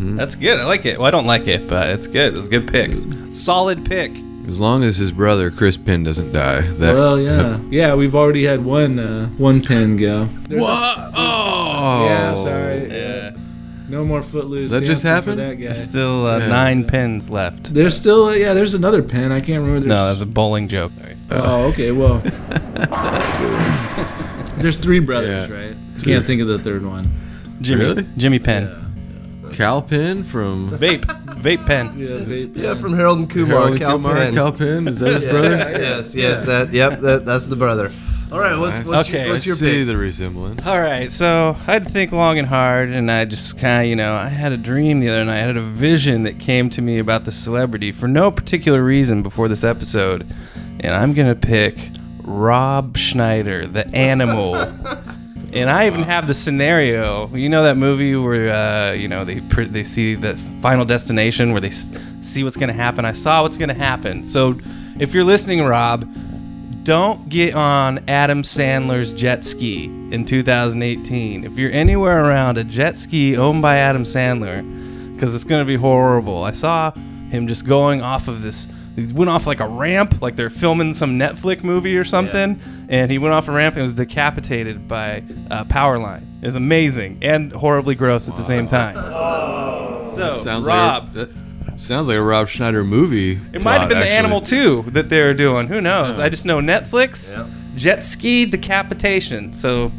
That's 0.04 0.34
good. 0.34 0.58
I 0.58 0.64
like 0.64 0.84
it. 0.84 0.98
Well, 0.98 1.06
I 1.06 1.10
don't 1.10 1.26
like 1.26 1.46
it, 1.46 1.68
but 1.68 1.88
it's 1.90 2.06
good. 2.06 2.36
It's 2.36 2.46
a 2.48 2.50
good 2.50 2.68
pick. 2.68 2.92
Solid 3.34 3.84
pick. 3.84 4.10
As 4.46 4.58
long 4.60 4.82
as 4.82 4.96
his 4.96 5.12
brother 5.12 5.50
Chris 5.50 5.76
Penn 5.76 6.02
doesn't 6.02 6.32
die. 6.32 6.60
That, 6.62 6.94
well, 6.94 7.18
yeah, 7.20 7.58
yeah. 7.70 7.94
We've 7.94 8.14
already 8.14 8.44
had 8.44 8.64
one 8.64 8.98
uh, 8.98 9.28
one 9.38 9.62
Penn 9.62 9.96
go. 9.96 10.24
There's 10.48 10.60
a- 10.60 10.64
What? 10.64 11.12
Oh. 11.14 12.04
Yeah, 12.06 12.34
sorry. 12.34 12.90
Yeah. 12.90 13.30
No 13.92 14.06
more 14.06 14.22
footloose. 14.22 14.70
That 14.70 14.84
just 14.84 15.02
happened? 15.02 15.38
For 15.38 15.44
that 15.48 15.56
guy. 15.56 15.64
There's 15.66 15.84
still 15.84 16.26
uh, 16.26 16.38
Yeah. 16.38 16.46
nine 16.48 16.84
pins 16.84 17.28
left. 17.28 17.74
There's 17.74 17.94
still 17.94 18.28
uh, 18.28 18.32
yeah. 18.32 18.54
There's 18.54 18.72
another 18.72 19.02
pen. 19.02 19.30
I 19.32 19.38
can't 19.38 19.62
remember. 19.64 19.86
No, 19.86 20.06
that's 20.08 20.22
a 20.22 20.26
bowling 20.26 20.68
joke. 20.68 20.92
Sorry. 20.92 21.16
Oh, 21.30 21.66
okay. 21.68 21.92
Well, 21.92 22.18
there's 24.56 24.78
three 24.78 25.00
brothers, 25.00 25.50
Yeah. 25.50 25.54
right? 25.54 25.76
Can't 26.02 26.24
think 26.26 26.40
of 26.40 26.48
the 26.48 26.58
third 26.58 26.86
one. 26.86 27.10
Jimmy. 27.60 27.84
Really? 27.84 28.06
Jimmy 28.16 28.38
Penn. 28.38 28.70
Kal 29.52 29.82
Penn 29.82 30.24
from 30.24 30.70
Vape. 30.70 31.04
Vape 31.42 31.66
pen. 31.66 31.92
Yeah, 31.98 32.16
they, 32.18 32.44
Yeah, 32.58 32.74
from 32.74 32.94
Harold 32.94 33.18
and 33.18 33.28
Kumar. 33.28 33.48
Harold 33.50 33.70
and 33.72 33.78
Cal 33.78 33.92
Kumar. 33.98 34.14
Penn. 34.14 34.34
Kal 34.34 34.52
Penn. 34.52 34.88
Is 34.88 35.00
that 35.00 35.12
his 35.12 35.24
Yes, 35.24 35.30
brother? 35.32 35.48
Yes, 35.50 36.14
yes, 36.14 36.42
that. 36.44 36.72
Yep, 36.72 37.00
that, 37.00 37.24
that's 37.26 37.46
the 37.48 37.56
brother. 37.56 37.90
All 38.32 38.40
right, 38.40 38.56
what's, 38.56 38.86
what's, 38.88 39.10
Okay. 39.10 39.28
what's 39.28 39.44
your 39.44 39.56
see 39.56 39.78
pick? 39.80 39.86
the 39.86 39.96
resemblance. 39.96 40.66
All 40.66 40.80
right, 40.80 41.12
so 41.12 41.54
I 41.68 41.72
had 41.72 41.84
to 41.84 41.90
think 41.90 42.12
long 42.12 42.38
and 42.38 42.48
hard, 42.48 42.88
and 42.88 43.10
I 43.10 43.26
just 43.26 43.58
kind 43.58 43.82
of, 43.82 43.88
you 43.90 43.94
know, 43.96 44.14
I 44.14 44.28
had 44.28 44.52
a 44.52 44.56
dream 44.56 45.00
the 45.00 45.10
other 45.10 45.24
night. 45.26 45.36
I 45.38 45.46
had 45.46 45.56
a 45.58 45.60
vision 45.62 46.22
that 46.22 46.38
came 46.40 46.70
to 46.70 46.80
me 46.80 46.98
about 46.98 47.24
the 47.26 47.32
celebrity 47.32 47.92
for 47.92 48.08
no 48.08 48.30
particular 48.30 48.82
reason 48.82 49.22
before 49.22 49.48
this 49.48 49.62
episode, 49.64 50.26
and 50.80 50.94
I'm 50.94 51.12
gonna 51.12 51.34
pick 51.34 51.76
Rob 52.22 52.96
Schneider, 52.96 53.66
the 53.66 53.86
animal. 53.94 54.56
And 55.54 55.68
I 55.68 55.86
even 55.86 56.04
have 56.04 56.26
the 56.26 56.32
scenario. 56.32 57.28
You 57.36 57.50
know 57.50 57.64
that 57.64 57.76
movie 57.76 58.16
where 58.16 58.48
uh, 58.48 58.92
you 58.92 59.06
know 59.06 59.22
they 59.26 59.42
pr- 59.42 59.64
they 59.64 59.84
see 59.84 60.14
the 60.14 60.34
final 60.62 60.86
destination 60.86 61.52
where 61.52 61.60
they 61.60 61.68
s- 61.68 61.92
see 62.22 62.42
what's 62.42 62.56
gonna 62.56 62.72
happen. 62.72 63.04
I 63.04 63.12
saw 63.12 63.42
what's 63.42 63.58
gonna 63.58 63.74
happen. 63.74 64.24
So 64.24 64.58
if 64.98 65.12
you're 65.12 65.24
listening, 65.24 65.60
Rob, 65.62 66.08
don't 66.84 67.28
get 67.28 67.54
on 67.54 68.04
Adam 68.08 68.42
Sandler's 68.42 69.12
jet 69.12 69.44
ski 69.44 69.84
in 69.84 70.24
2018. 70.24 71.44
If 71.44 71.56
you're 71.56 71.70
anywhere 71.70 72.24
around 72.24 72.58
a 72.58 72.64
jet 72.64 72.96
ski 72.96 73.36
owned 73.36 73.62
by 73.62 73.76
Adam 73.76 74.04
Sandler, 74.04 74.62
because 75.14 75.34
it's 75.34 75.44
gonna 75.44 75.64
be 75.64 75.76
horrible. 75.76 76.42
I 76.42 76.52
saw 76.52 76.90
him 77.30 77.46
just 77.46 77.66
going 77.66 78.02
off 78.02 78.28
of 78.28 78.42
this. 78.42 78.66
He 78.96 79.06
went 79.12 79.30
off 79.30 79.46
like 79.46 79.60
a 79.60 79.66
ramp, 79.66 80.20
like 80.20 80.36
they're 80.36 80.50
filming 80.50 80.92
some 80.92 81.18
Netflix 81.18 81.62
movie 81.62 81.96
or 81.96 82.04
something, 82.04 82.60
and 82.88 83.10
he 83.10 83.18
went 83.18 83.32
off 83.32 83.48
a 83.48 83.52
ramp 83.52 83.76
and 83.76 83.82
was 83.82 83.94
decapitated 83.94 84.86
by 84.86 85.22
a 85.50 85.64
power 85.64 85.98
line. 85.98 86.26
It 86.42 86.46
was 86.46 86.56
amazing 86.56 87.18
and 87.22 87.52
horribly 87.52 87.94
gross 87.94 88.28
at 88.28 88.36
the 88.36 88.42
same 88.42 88.66
time. 88.66 88.96
So, 90.12 90.30
Sounds 90.32 90.66
Rob, 90.66 91.16
like 91.16 91.28
a, 91.28 91.32
sounds 91.82 92.08
like 92.08 92.16
a 92.16 92.22
Rob 92.22 92.48
Schneider 92.48 92.84
movie. 92.84 93.40
it 93.52 93.62
might 93.62 93.80
have 93.80 93.88
been 93.88 94.00
the 94.00 94.08
Animal 94.08 94.40
too 94.40 94.84
that 94.88 95.08
they 95.08 95.20
were 95.22 95.34
doing. 95.34 95.66
Who 95.66 95.80
knows? 95.80 96.18
I 96.18 96.28
just 96.28 96.44
know 96.44 96.60
Netflix, 96.60 97.34
jet 97.76 98.04
ski 98.04 98.46
decapitation. 98.46 99.52
So, 99.52 99.84
all 99.84 99.90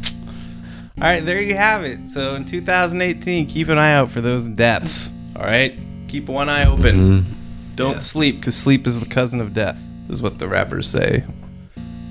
right, 0.98 1.24
there 1.24 1.40
you 1.42 1.54
have 1.54 1.84
it. 1.84 2.08
So 2.08 2.34
in 2.34 2.44
2018, 2.44 3.46
keep 3.46 3.68
an 3.68 3.78
eye 3.78 3.92
out 3.94 4.10
for 4.10 4.20
those 4.20 4.48
deaths. 4.48 5.12
All 5.36 5.42
right, 5.42 5.78
keep 6.08 6.26
one 6.28 6.48
eye 6.48 6.66
open. 6.66 6.96
Mm-hmm. 6.96 7.30
Don't 7.76 8.00
sleep 8.00 8.36
because 8.36 8.56
sleep 8.56 8.86
is 8.86 9.00
the 9.00 9.06
cousin 9.06 9.40
of 9.40 9.52
death. 9.52 9.80
Is 10.08 10.22
what 10.22 10.38
the 10.38 10.46
rappers 10.48 10.88
say. 10.88 11.24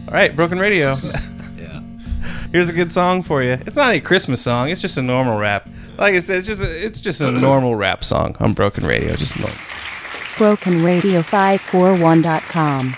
All 0.08 0.14
right, 0.14 0.36
Broken 0.36 0.60
Radio. 0.60 0.96
Yeah. 1.58 1.80
Here's 2.52 2.70
a 2.70 2.74
good 2.74 2.92
song 2.92 3.24
for 3.24 3.42
you. 3.44 3.52
It's 3.52 3.76
not 3.76 3.94
a 3.94 4.02
Christmas 4.02 4.42
song. 4.42 4.70
It's 4.70 4.82
just 4.82 4.98
a 4.98 5.02
normal 5.02 5.38
rap. 5.38 5.70
Like 5.98 6.16
I 6.16 6.20
said, 6.20 6.40
it's 6.40 6.48
just 6.48 6.62
a, 6.62 6.66
it's 6.88 7.00
just 7.00 7.22
a 7.22 7.32
normal 7.32 7.76
rap 7.76 8.04
song 8.04 8.36
on 8.40 8.54
Broken 8.54 8.86
Radio. 8.86 9.16
Just 9.16 9.40
normal. 9.40 9.58
BrokenRadio541.com. 10.36 12.98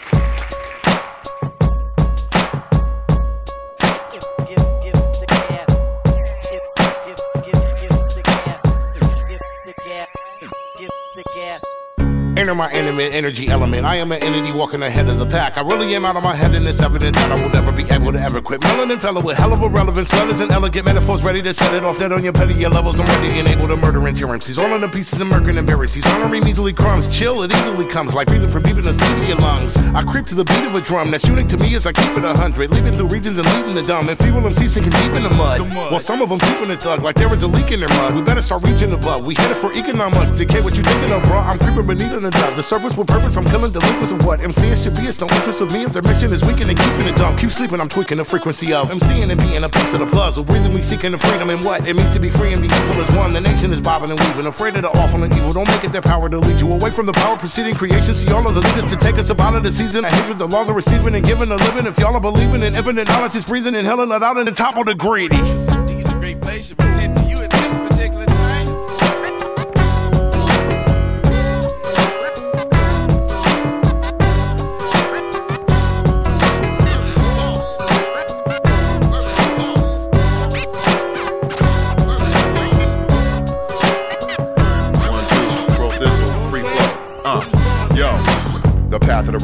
Enter 12.45 12.53
my 12.53 12.71
intimate 12.71 13.11
energy 13.11 13.47
element. 13.47 13.87
I 13.87 13.95
am 13.95 14.11
an 14.11 14.21
entity 14.21 14.51
walking 14.51 14.83
ahead 14.83 15.09
of 15.09 15.17
the 15.17 15.25
pack. 15.25 15.57
I 15.57 15.61
really 15.61 15.95
am 15.95 16.05
out 16.05 16.15
of 16.15 16.21
my 16.21 16.35
head, 16.35 16.53
and 16.53 16.67
it's 16.67 16.79
evident 16.79 17.15
that 17.15 17.31
I 17.31 17.41
will 17.41 17.49
never 17.49 17.71
be 17.71 17.81
able 17.89 18.11
to 18.11 18.21
ever 18.21 18.39
quit. 18.39 18.61
Melanin 18.61 19.01
fellow 19.01 19.19
with 19.19 19.35
hell 19.35 19.51
of 19.51 19.63
a 19.63 19.67
relevance, 19.67 20.13
letters 20.13 20.39
and 20.39 20.51
elegant 20.51 20.85
metaphors, 20.85 21.23
ready 21.23 21.41
to 21.41 21.55
set 21.55 21.73
it 21.73 21.83
off. 21.83 21.97
Dead 21.97 22.11
on 22.11 22.23
your 22.23 22.33
petty 22.33 22.53
levels. 22.67 22.99
I'm 22.99 23.07
ready 23.07 23.39
and 23.39 23.47
able 23.47 23.67
to 23.67 23.75
murder 23.75 24.07
endurance. 24.07 24.45
He's 24.45 24.59
all 24.59 24.71
in 24.75 24.81
the 24.81 24.87
pieces 24.87 25.19
and 25.19 25.31
murking 25.31 25.57
embarrassed. 25.57 25.95
He's 25.95 26.05
honoring 26.05 26.43
measly 26.43 26.71
crumbs. 26.71 27.07
Chill, 27.07 27.41
it 27.41 27.51
easily 27.51 27.87
comes 27.87 28.13
like 28.13 28.27
breathing 28.27 28.51
from 28.51 28.61
deep 28.61 28.77
in 28.77 28.83
the 28.83 28.93
sea 28.93 29.13
of 29.23 29.27
your 29.27 29.37
lungs. 29.37 29.75
I 29.95 30.03
creep 30.03 30.27
to 30.27 30.35
the 30.35 30.45
beat 30.45 30.65
of 30.65 30.75
a 30.75 30.81
drum 30.81 31.09
that's 31.09 31.25
unique 31.25 31.47
to 31.47 31.57
me 31.57 31.73
as 31.73 31.87
I 31.87 31.93
keep 31.93 32.15
it 32.15 32.23
a 32.23 32.35
hundred. 32.35 32.69
Leaving 32.69 32.95
through 32.95 33.07
regions 33.07 33.39
and 33.39 33.47
leaving 33.55 33.73
the 33.73 33.81
dumb. 33.81 34.07
And 34.07 34.19
feeble 34.19 34.45
MC 34.45 34.67
sinking 34.67 34.91
deep 34.91 35.13
in 35.13 35.23
the 35.23 35.31
mud. 35.31 35.61
While 35.73 35.99
some 35.99 36.21
of 36.21 36.29
them 36.29 36.37
keeping 36.37 36.69
it 36.69 36.83
thug 36.83 37.01
like 37.01 37.15
there 37.15 37.33
is 37.33 37.41
a 37.41 37.47
leak 37.47 37.71
in 37.71 37.79
their 37.79 37.89
mud. 37.89 38.13
We 38.13 38.21
better 38.21 38.43
start 38.43 38.61
reaching 38.61 38.93
above. 38.93 39.25
We 39.25 39.33
hit 39.33 39.49
it 39.49 39.57
for 39.57 39.73
economic. 39.73 40.37
Decay 40.37 40.61
what 40.61 40.77
you 40.77 40.83
thinking 40.83 41.11
of, 41.11 41.23
bro. 41.23 41.39
I'm 41.39 41.57
creeping 41.57 41.87
beneath 41.87 42.13
in 42.13 42.34
the 42.35 42.45
dove. 42.45 42.55
The 42.55 42.63
surface 42.63 42.95
with 42.95 43.07
purpose. 43.07 43.37
I'm 43.37 43.45
killing 43.45 43.71
delinquents 43.71 44.11
of 44.11 44.25
what 44.25 44.39
MCing 44.39 44.81
should 44.81 44.95
be. 44.95 45.03
It's 45.03 45.19
no 45.19 45.27
interest 45.27 45.61
of 45.61 45.71
me 45.71 45.83
if 45.83 45.93
their 45.93 46.01
mission 46.01 46.31
is 46.33 46.43
weakening 46.43 46.69
and 46.69 46.79
keeping 46.79 47.07
it 47.07 47.15
dumb. 47.15 47.37
Keep 47.37 47.51
sleeping, 47.51 47.79
I'm 47.79 47.89
tweaking 47.89 48.17
the 48.17 48.25
frequency 48.25 48.73
of 48.73 48.89
MCing 48.89 49.31
and 49.31 49.39
being 49.39 49.63
a 49.63 49.69
piece 49.69 49.93
of 49.93 49.99
the 49.99 50.07
puzzle. 50.07 50.43
Me 50.45 50.81
seeking 50.81 51.11
the 51.11 51.17
freedom 51.17 51.49
and 51.49 51.63
what 51.63 51.87
it 51.87 51.95
means 51.95 52.11
to 52.11 52.19
be 52.19 52.29
free 52.29 52.51
and 52.53 52.61
be 52.61 52.67
equal 52.67 53.01
as 53.01 53.15
one. 53.15 53.33
The 53.33 53.41
nation 53.41 53.71
is 53.71 53.79
bobbing 53.79 54.11
and 54.11 54.19
weaving, 54.19 54.45
afraid 54.47 54.75
of 54.75 54.81
the 54.81 54.89
awful 54.89 55.23
and 55.23 55.33
evil. 55.33 55.53
Don't 55.53 55.67
make 55.67 55.83
it 55.83 55.91
their 55.91 56.01
power 56.01 56.29
to 56.29 56.39
lead 56.39 56.59
you 56.59 56.71
away 56.73 56.89
from 56.89 57.05
the 57.05 57.13
power 57.13 57.37
preceding 57.37 57.75
creation. 57.75 58.13
See 58.13 58.31
all 58.31 58.47
of 58.47 58.55
the 58.55 58.61
leaders 58.61 58.89
to 58.91 58.97
take 58.97 59.15
us 59.15 59.29
up 59.29 59.39
out 59.39 59.55
of 59.55 59.63
the 59.63 59.71
season. 59.71 60.05
I 60.05 60.09
hate 60.09 60.29
with 60.29 60.39
the 60.39 60.47
laws 60.47 60.69
of 60.69 60.75
receiving 60.75 61.15
and 61.15 61.25
giving 61.25 61.51
a 61.51 61.55
living. 61.55 61.85
If 61.85 61.97
y'all 61.99 62.15
are 62.15 62.21
believing 62.21 62.63
in 62.63 62.75
infinite 62.75 63.07
knowledge, 63.07 63.35
is 63.35 63.45
breathing 63.45 63.75
and 63.75 63.85
hell 63.85 64.01
and 64.01 64.11
out 64.11 64.37
and 64.37 64.57
top 64.57 64.77
of 64.77 64.85
the 64.85 64.95
greedy. 64.95 65.39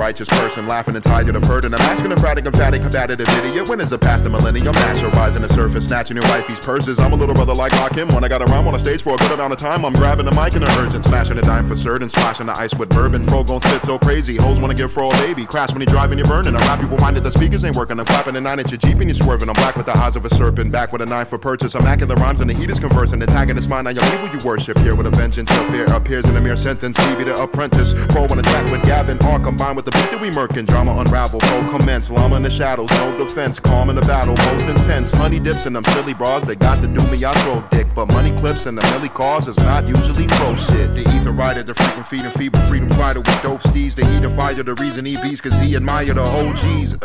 Righteous 0.01 0.27
person, 0.29 0.65
laughing 0.65 0.95
and 0.95 1.03
tired 1.03 1.35
of 1.35 1.43
hurting. 1.43 1.71
I'm 1.75 1.81
asking 1.81 2.11
if 2.11 2.23
radical, 2.23 2.51
emphatic, 2.51 2.81
combative 2.81 3.19
idiot. 3.21 3.69
When 3.69 3.79
is 3.79 3.91
the 3.91 3.99
past 3.99 4.23
the 4.23 4.31
millennium? 4.31 4.75
Asher 4.75 5.09
rising 5.09 5.43
the 5.43 5.49
surface, 5.49 5.85
snatching 5.85 6.17
your 6.17 6.25
wifey's 6.25 6.59
purses. 6.59 6.97
I'm 6.97 7.13
a 7.13 7.15
little 7.15 7.35
brother 7.35 7.53
like 7.53 7.71
Hakim. 7.71 8.07
When 8.09 8.23
I 8.23 8.27
got 8.27 8.41
a 8.41 8.45
rhyme 8.45 8.67
on 8.67 8.73
a 8.73 8.79
stage 8.79 9.03
for 9.03 9.13
a 9.13 9.17
good 9.17 9.31
amount 9.31 9.53
of 9.53 9.59
time, 9.59 9.85
I'm 9.85 9.93
grabbing 9.93 10.25
the 10.25 10.31
mic 10.31 10.55
in 10.55 10.63
a 10.63 10.71
urgent, 10.79 11.05
smashing 11.05 11.37
a 11.37 11.41
dime 11.41 11.67
for 11.67 11.75
certain, 11.75 12.09
splashing 12.09 12.47
the 12.47 12.53
ice 12.53 12.73
with 12.73 12.89
bourbon. 12.89 13.23
Fro 13.25 13.43
gon' 13.43 13.61
spit 13.61 13.83
so 13.83 13.99
crazy, 13.99 14.37
hoes 14.37 14.59
wanna 14.59 14.73
give 14.73 14.91
fro 14.91 15.11
a 15.11 15.17
baby. 15.17 15.45
Crash 15.45 15.71
when 15.71 15.81
he 15.81 15.85
driving, 15.85 16.17
you're 16.17 16.27
burning. 16.27 16.55
I 16.55 16.59
rap 16.61 16.79
people 16.81 16.97
minded 16.97 17.23
the 17.23 17.31
speakers 17.31 17.63
ain't 17.63 17.75
working. 17.75 17.99
I'm 17.99 18.05
clapping 18.07 18.35
a 18.35 18.41
nine 18.41 18.59
inch 18.59 18.71
Jeep 18.71 18.97
and 18.97 19.03
you're 19.03 19.13
swerving. 19.13 19.49
I'm 19.49 19.55
black 19.55 19.75
with 19.75 19.85
the 19.85 19.95
eyes 19.95 20.15
of 20.15 20.25
a 20.25 20.33
serpent, 20.33 20.71
back 20.71 20.91
with 20.91 21.03
a 21.03 21.05
knife 21.05 21.29
for 21.29 21.37
purchase. 21.37 21.75
I'm 21.75 21.83
hacking 21.83 22.07
the 22.07 22.15
rhymes 22.15 22.41
and 22.41 22.49
the 22.49 22.55
heat 22.55 22.71
is 22.71 22.79
conversing, 22.79 23.21
attacking 23.21 23.55
this 23.55 23.69
mind 23.69 23.87
on 23.87 23.93
your 23.95 24.05
evil 24.05 24.29
you 24.29 24.43
worship. 24.43 24.79
Here 24.79 24.95
with 24.95 25.05
a 25.05 25.11
vengeance, 25.11 25.51
your 25.51 25.71
fear 25.71 25.85
appears 25.93 26.25
in 26.25 26.35
a 26.35 26.41
mere 26.41 26.57
sentence. 26.57 26.97
Stevie 26.97 27.25
the 27.25 27.35
apprentice, 27.39 27.93
pro 28.09 28.23
on 28.23 28.39
a 28.39 28.41
track 28.41 28.71
with 28.71 28.83
Gavin, 28.83 29.19
all 29.21 29.39
combined 29.39 29.75
with 29.75 29.85
the 29.85 29.90
beat 29.91 30.11
that 30.11 30.19
we 30.21 30.29
murkin. 30.29 30.65
Drama 30.65 30.97
unravel, 30.97 31.39
pro 31.39 31.69
commence, 31.69 32.09
llama 32.09 32.37
in 32.37 32.43
the 32.43 32.49
shadows, 32.49 32.89
no 32.91 33.17
defense, 33.17 33.59
calm 33.59 33.89
in 33.89 33.95
the 33.95 34.01
battle, 34.01 34.35
most 34.35 34.65
intense. 34.65 35.11
Honey 35.11 35.39
dips 35.39 35.65
in 35.65 35.73
them 35.73 35.85
silly 35.85 36.13
bras, 36.13 36.43
they 36.43 36.55
got 36.55 36.81
to 36.81 36.87
do 36.87 37.01
me, 37.11 37.23
I 37.23 37.33
throw 37.43 37.63
dick. 37.71 37.87
But 37.95 38.07
money 38.07 38.31
clips 38.39 38.65
and 38.65 38.77
the 38.77 38.81
milli 38.81 39.13
cause 39.13 39.47
is 39.47 39.57
not 39.57 39.87
usually 39.87 40.27
pro 40.27 40.55
shit. 40.55 40.93
The 40.95 41.01
ether 41.15 41.31
rider, 41.31 41.63
the 41.63 41.73
freaking 41.73 42.05
feeding 42.05 42.31
feeble 42.31 42.59
freedom 42.61 42.89
fighter 42.91 43.19
with 43.19 43.41
dope 43.41 43.61
steeds. 43.63 43.95
The 43.95 44.05
heat 44.05 44.23
of 44.23 44.35
fire, 44.35 44.63
the 44.63 44.75
reason 44.75 45.05
he 45.05 45.17
beats, 45.21 45.41
cause 45.41 45.57
he 45.59 45.75
admire 45.75 46.13
the 46.13 46.21
OGs. 46.21 46.97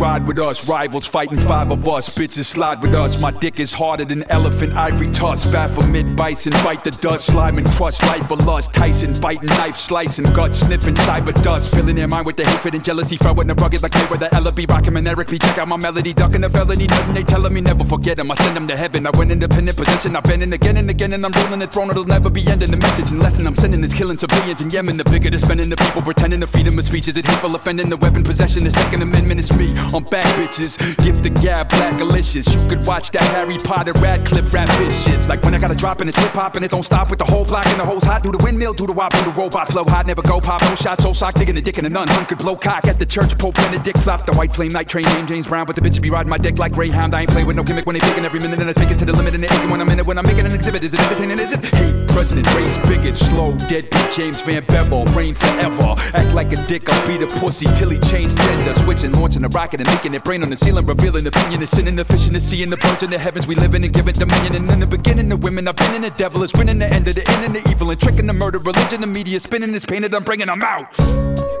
Ride 0.00 0.26
with 0.26 0.38
us, 0.38 0.66
rivals 0.66 1.06
fighting 1.06 1.38
five 1.38 1.70
of 1.70 1.86
us. 1.86 2.08
Bitches 2.08 2.46
slide 2.46 2.80
with 2.80 2.94
us. 2.94 3.20
My 3.20 3.30
dick 3.30 3.60
is 3.60 3.72
harder 3.72 4.04
than 4.04 4.22
elephant 4.30 4.74
ivory 4.74 5.12
tusk. 5.12 5.52
Baphomet 5.52 6.16
bison, 6.16 6.52
bite 6.64 6.82
the 6.82 6.90
dust, 6.90 7.26
slime 7.26 7.58
and 7.58 7.66
crust. 7.72 8.02
Life 8.04 8.26
for 8.26 8.36
lust. 8.36 8.72
Tyson 8.72 9.20
biting 9.20 9.48
knife, 9.48 9.76
slicing 9.76 10.24
gut, 10.32 10.54
sniffing 10.54 10.94
cyber 10.94 11.34
dust. 11.42 11.74
Filling 11.74 11.96
their 11.96 12.08
mind 12.08 12.24
with 12.24 12.36
the 12.36 12.46
hatred 12.46 12.74
and 12.74 12.82
jealousy. 12.82 13.16
Throwing 13.18 13.46
the 13.46 13.54
rugged 13.54 13.82
like 13.82 13.92
Mayweather, 13.92 14.32
Ella 14.32 14.52
B. 14.52 14.64
Rockin' 14.66 14.96
and 14.96 15.06
Eric 15.06 15.28
B. 15.28 15.38
Check 15.38 15.58
out 15.58 15.68
my 15.68 15.76
melody, 15.76 16.14
ducking 16.14 16.40
the 16.40 16.48
felony. 16.48 16.86
Nothing 16.86 17.14
they 17.14 17.22
telling 17.22 17.52
me, 17.52 17.60
never 17.60 17.84
forget 17.84 18.16
them. 18.16 18.30
I 18.30 18.34
send 18.36 18.56
them 18.56 18.66
to 18.68 18.76
heaven. 18.76 19.06
I 19.06 19.10
went 19.10 19.30
independent 19.30 19.76
position. 19.76 20.16
I've 20.16 20.24
been 20.24 20.40
in 20.40 20.52
again 20.54 20.78
and 20.78 20.88
again, 20.88 21.12
and 21.12 21.24
I'm 21.26 21.32
ruling 21.32 21.60
the 21.60 21.66
throne. 21.66 21.90
It'll 21.90 22.04
never 22.06 22.30
be 22.30 22.46
ending. 22.48 22.70
The 22.70 22.78
message 22.78 23.10
and 23.10 23.20
lesson 23.20 23.46
I'm 23.46 23.54
sending 23.56 23.84
is 23.84 23.92
killing 23.92 24.16
civilians 24.16 24.62
in 24.62 24.70
Yemen. 24.70 24.96
The 24.96 25.04
bigger 25.04 25.28
the 25.28 25.38
spending, 25.38 25.68
the 25.68 25.76
people 25.76 26.00
pretending 26.00 26.40
to 26.40 26.46
freedom 26.46 26.78
of 26.78 26.84
speech 26.86 27.08
is 27.08 27.16
it 27.18 27.26
hateful, 27.26 27.54
offending 27.54 27.90
the 27.90 27.98
weapon 27.98 28.24
possession. 28.24 28.64
The 28.64 28.72
Second 28.72 29.02
Amendment 29.02 29.40
is 29.40 29.52
me. 29.58 29.74
I'm 29.92 30.04
back, 30.04 30.26
bitches. 30.36 30.78
Give 31.04 31.20
the 31.20 31.30
gab 31.30 31.68
black 31.68 31.98
delicious. 31.98 32.54
You 32.54 32.68
could 32.68 32.86
watch 32.86 33.10
that 33.10 33.22
Harry 33.22 33.58
Potter 33.58 33.92
Radcliffe 33.94 34.52
rap 34.54 34.68
this 34.78 35.02
shit. 35.02 35.18
Like 35.28 35.42
when 35.42 35.52
I 35.52 35.58
got 35.58 35.72
a 35.72 35.74
drop 35.74 36.00
and 36.00 36.08
it's 36.08 36.18
hip 36.18 36.30
hop 36.30 36.54
and 36.54 36.64
it 36.64 36.70
don't 36.70 36.84
stop 36.84 37.10
with 37.10 37.18
the 37.18 37.24
whole 37.24 37.44
block 37.44 37.66
and 37.66 37.80
the 37.80 37.84
hoes 37.84 38.04
hot. 38.04 38.22
Do 38.22 38.30
the 38.30 38.38
windmill, 38.38 38.72
do 38.72 38.86
the 38.86 38.92
wop, 38.92 39.12
do 39.12 39.24
the 39.24 39.32
robot 39.32 39.68
flow 39.68 39.82
hot. 39.82 40.06
Never 40.06 40.22
go 40.22 40.40
pop, 40.40 40.62
no 40.62 40.76
shot, 40.76 41.00
so 41.00 41.12
sock, 41.12 41.34
digging 41.34 41.56
a 41.56 41.60
dick 41.60 41.78
in 41.78 41.86
a 41.86 41.88
nun. 41.88 42.06
Hun 42.06 42.24
could 42.26 42.38
blow 42.38 42.54
cock 42.54 42.86
at 42.86 43.00
the 43.00 43.06
church. 43.06 43.36
Pope 43.36 43.56
Benedict 43.56 43.98
flop 43.98 44.26
the 44.26 44.32
white 44.34 44.54
flame 44.54 44.72
night 44.72 44.88
train 44.88 45.06
named 45.06 45.26
James 45.26 45.48
Brown. 45.48 45.66
But 45.66 45.74
the 45.74 45.82
bitch 45.82 46.00
be 46.00 46.10
riding 46.10 46.30
my 46.30 46.38
dick 46.38 46.58
like 46.58 46.72
Greyhound. 46.72 47.14
I 47.14 47.22
ain't 47.22 47.30
play 47.30 47.42
with 47.42 47.56
no 47.56 47.64
gimmick 47.64 47.86
when 47.86 47.94
they 47.94 48.00
picking 48.00 48.24
every 48.24 48.38
minute 48.38 48.60
and 48.60 48.70
I 48.70 48.72
take 48.72 48.90
it 48.90 48.98
to 48.98 49.04
the 49.04 49.12
limit 49.12 49.34
and 49.34 49.42
they 49.42 49.48
aching 49.48 49.70
when 49.70 49.80
I'm 49.80 49.88
in 49.88 49.98
it. 49.98 50.06
When 50.06 50.18
I'm 50.18 50.26
making 50.26 50.46
an 50.46 50.52
exhibit, 50.52 50.84
is 50.84 50.94
it 50.94 51.00
entertaining? 51.00 51.40
Is 51.40 51.52
it? 51.52 51.64
Hate, 51.64 52.08
president, 52.08 52.46
race, 52.54 52.78
bigot, 52.78 53.16
slow, 53.16 53.56
deadbeat, 53.68 54.12
James 54.12 54.40
Van 54.42 54.64
Bevel, 54.66 55.04
reign 55.06 55.34
forever. 55.34 55.96
Act 56.14 56.32
like 56.32 56.52
a 56.52 56.66
dick, 56.68 56.88
I'll 56.88 57.08
beat 57.08 57.22
a 57.22 57.26
pussy 57.40 57.66
till 57.76 57.90
he 57.90 57.98
changed 58.00 58.36
gender. 58.36 58.74
Switching, 58.74 59.12
launching 59.12 59.44
a 59.44 59.48
rocket 59.48 59.79
and 59.80 59.88
leaking 59.90 60.14
it. 60.14 60.24
Brain 60.24 60.42
on 60.42 60.50
the 60.50 60.56
ceiling, 60.56 60.86
revealing 60.86 61.26
opinion. 61.26 61.62
Is 61.62 61.70
sinning, 61.70 61.96
the 61.96 62.04
fish 62.04 62.26
in 62.26 62.34
the 62.34 62.40
sea, 62.40 62.62
and 62.62 62.72
the 62.72 62.76
birds 62.76 63.02
in 63.02 63.10
the 63.10 63.18
heavens. 63.18 63.46
We 63.46 63.54
live 63.54 63.74
in 63.74 63.84
and 63.84 63.92
give 63.92 64.08
it 64.08 64.16
dominion. 64.16 64.54
And 64.54 64.70
in 64.70 64.80
the 64.80 64.86
beginning, 64.86 65.28
the 65.28 65.36
women, 65.36 65.66
I've 65.68 65.76
been 65.76 65.94
in 65.94 66.02
the 66.02 66.10
devil 66.10 66.42
is 66.42 66.52
winning 66.54 66.78
the 66.78 66.86
end 66.86 67.08
of 67.08 67.14
the 67.14 67.28
end 67.28 67.44
and 67.44 67.54
the 67.54 67.70
evil 67.70 67.90
and 67.90 68.00
tricking 68.00 68.26
the 68.26 68.32
murder. 68.32 68.58
Religion, 68.58 69.00
the 69.00 69.06
media 69.06 69.40
spinning 69.40 69.74
is 69.74 69.84
painted. 69.84 70.14
I'm 70.14 70.24
bringing 70.24 70.46
them 70.46 70.62
out. 70.62 71.59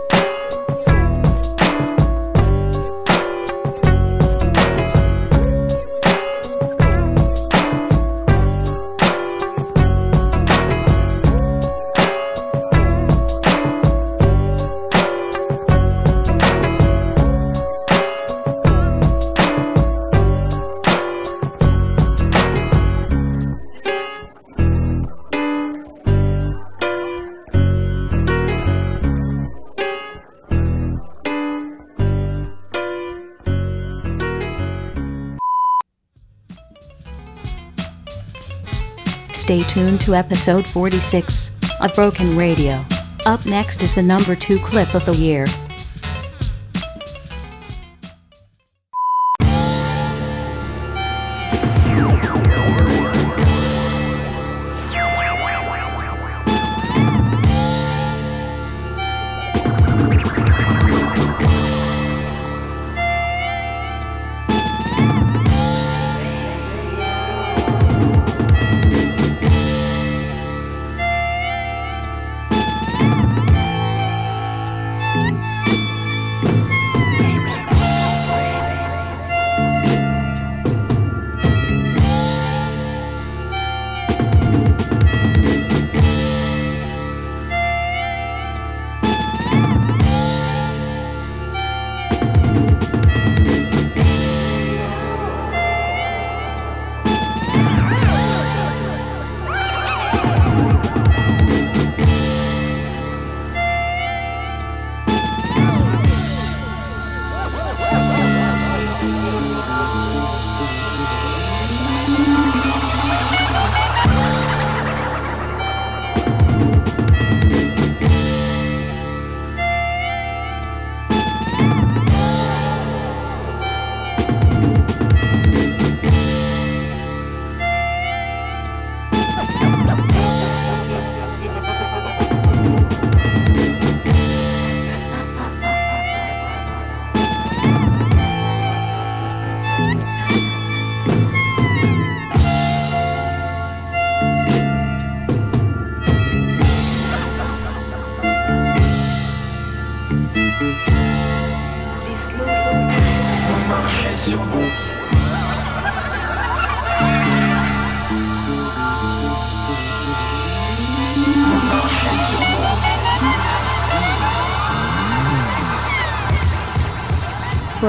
Stay 39.50 39.64
tuned 39.64 40.00
to 40.02 40.14
episode 40.14 40.64
46 40.64 41.56
of 41.80 41.92
Broken 41.94 42.36
Radio. 42.36 42.84
Up 43.26 43.44
next 43.46 43.82
is 43.82 43.96
the 43.96 44.00
number 44.00 44.36
2 44.36 44.60
clip 44.60 44.94
of 44.94 45.04
the 45.04 45.12
year. 45.12 45.44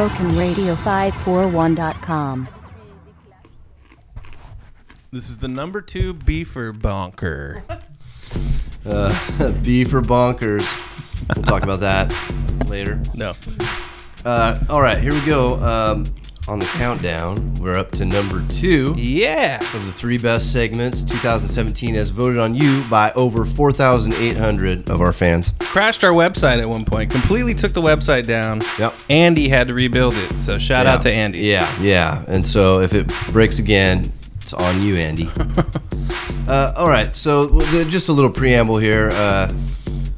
BrokenRadio541.com. 0.02 2.50
This 5.12 5.30
is 5.30 5.38
the 5.38 5.48
number 5.48 5.80
two 5.80 6.16
beefer 6.16 6.74
bonker. 6.74 7.64
Uh, 8.84 9.54
B 9.64 9.84
for 9.84 10.02
bonkers. 10.02 10.66
We'll 11.36 11.44
talk 11.44 11.62
about 11.62 11.82
that 11.82 12.12
later. 12.68 13.00
No. 13.14 13.36
Uh, 14.26 14.60
all 14.72 14.82
right, 14.82 14.98
here 14.98 15.14
we 15.14 15.24
go. 15.24 15.64
Um, 15.64 16.06
on 16.48 16.60
the 16.60 16.66
countdown, 16.66 17.54
we're 17.56 17.76
up 17.78 17.92
to 17.92 18.04
number 18.06 18.44
two. 18.50 18.94
Yeah. 18.98 19.60
Of 19.76 19.86
the 19.86 19.92
three 19.92 20.18
best 20.18 20.52
segments, 20.52 21.04
2017, 21.04 21.96
as 21.96 22.10
voted 22.10 22.40
on 22.40 22.56
you 22.56 22.84
by 22.90 23.12
over 23.14 23.46
4,800 23.46 24.90
of 24.90 25.02
our 25.02 25.14
fans. 25.14 25.54
Crashed 25.60 26.04
our 26.04 26.12
website 26.12 26.60
at 26.60 26.68
one 26.68 26.84
point. 26.84 27.12
Completely 27.12 27.54
took 27.54 27.74
the 27.74 27.82
website 27.82 28.26
down. 28.26 28.62
Yep. 28.80 28.94
Andy 29.10 29.50
had 29.50 29.68
to 29.68 29.74
rebuild 29.74 30.16
it. 30.16 30.42
So 30.42 30.58
shout 30.58 30.86
Yeah. 30.86 30.94
out 30.96 31.02
to 31.04 31.12
Andy. 31.12 31.40
Yeah, 31.40 31.80
yeah. 31.82 32.26
And 32.28 32.46
so 32.46 32.82
if 32.82 32.94
it 32.94 33.08
breaks 33.32 33.60
again, 33.60 34.12
it's 34.42 34.54
on 34.54 34.82
you, 34.82 34.96
Andy. 34.96 35.30
uh, 36.48 36.74
all 36.76 36.90
right, 36.90 37.14
so 37.14 37.62
just 37.86 38.10
a 38.10 38.12
little 38.14 38.32
preamble 38.32 38.78
here. 38.78 39.12
Uh, 39.12 39.54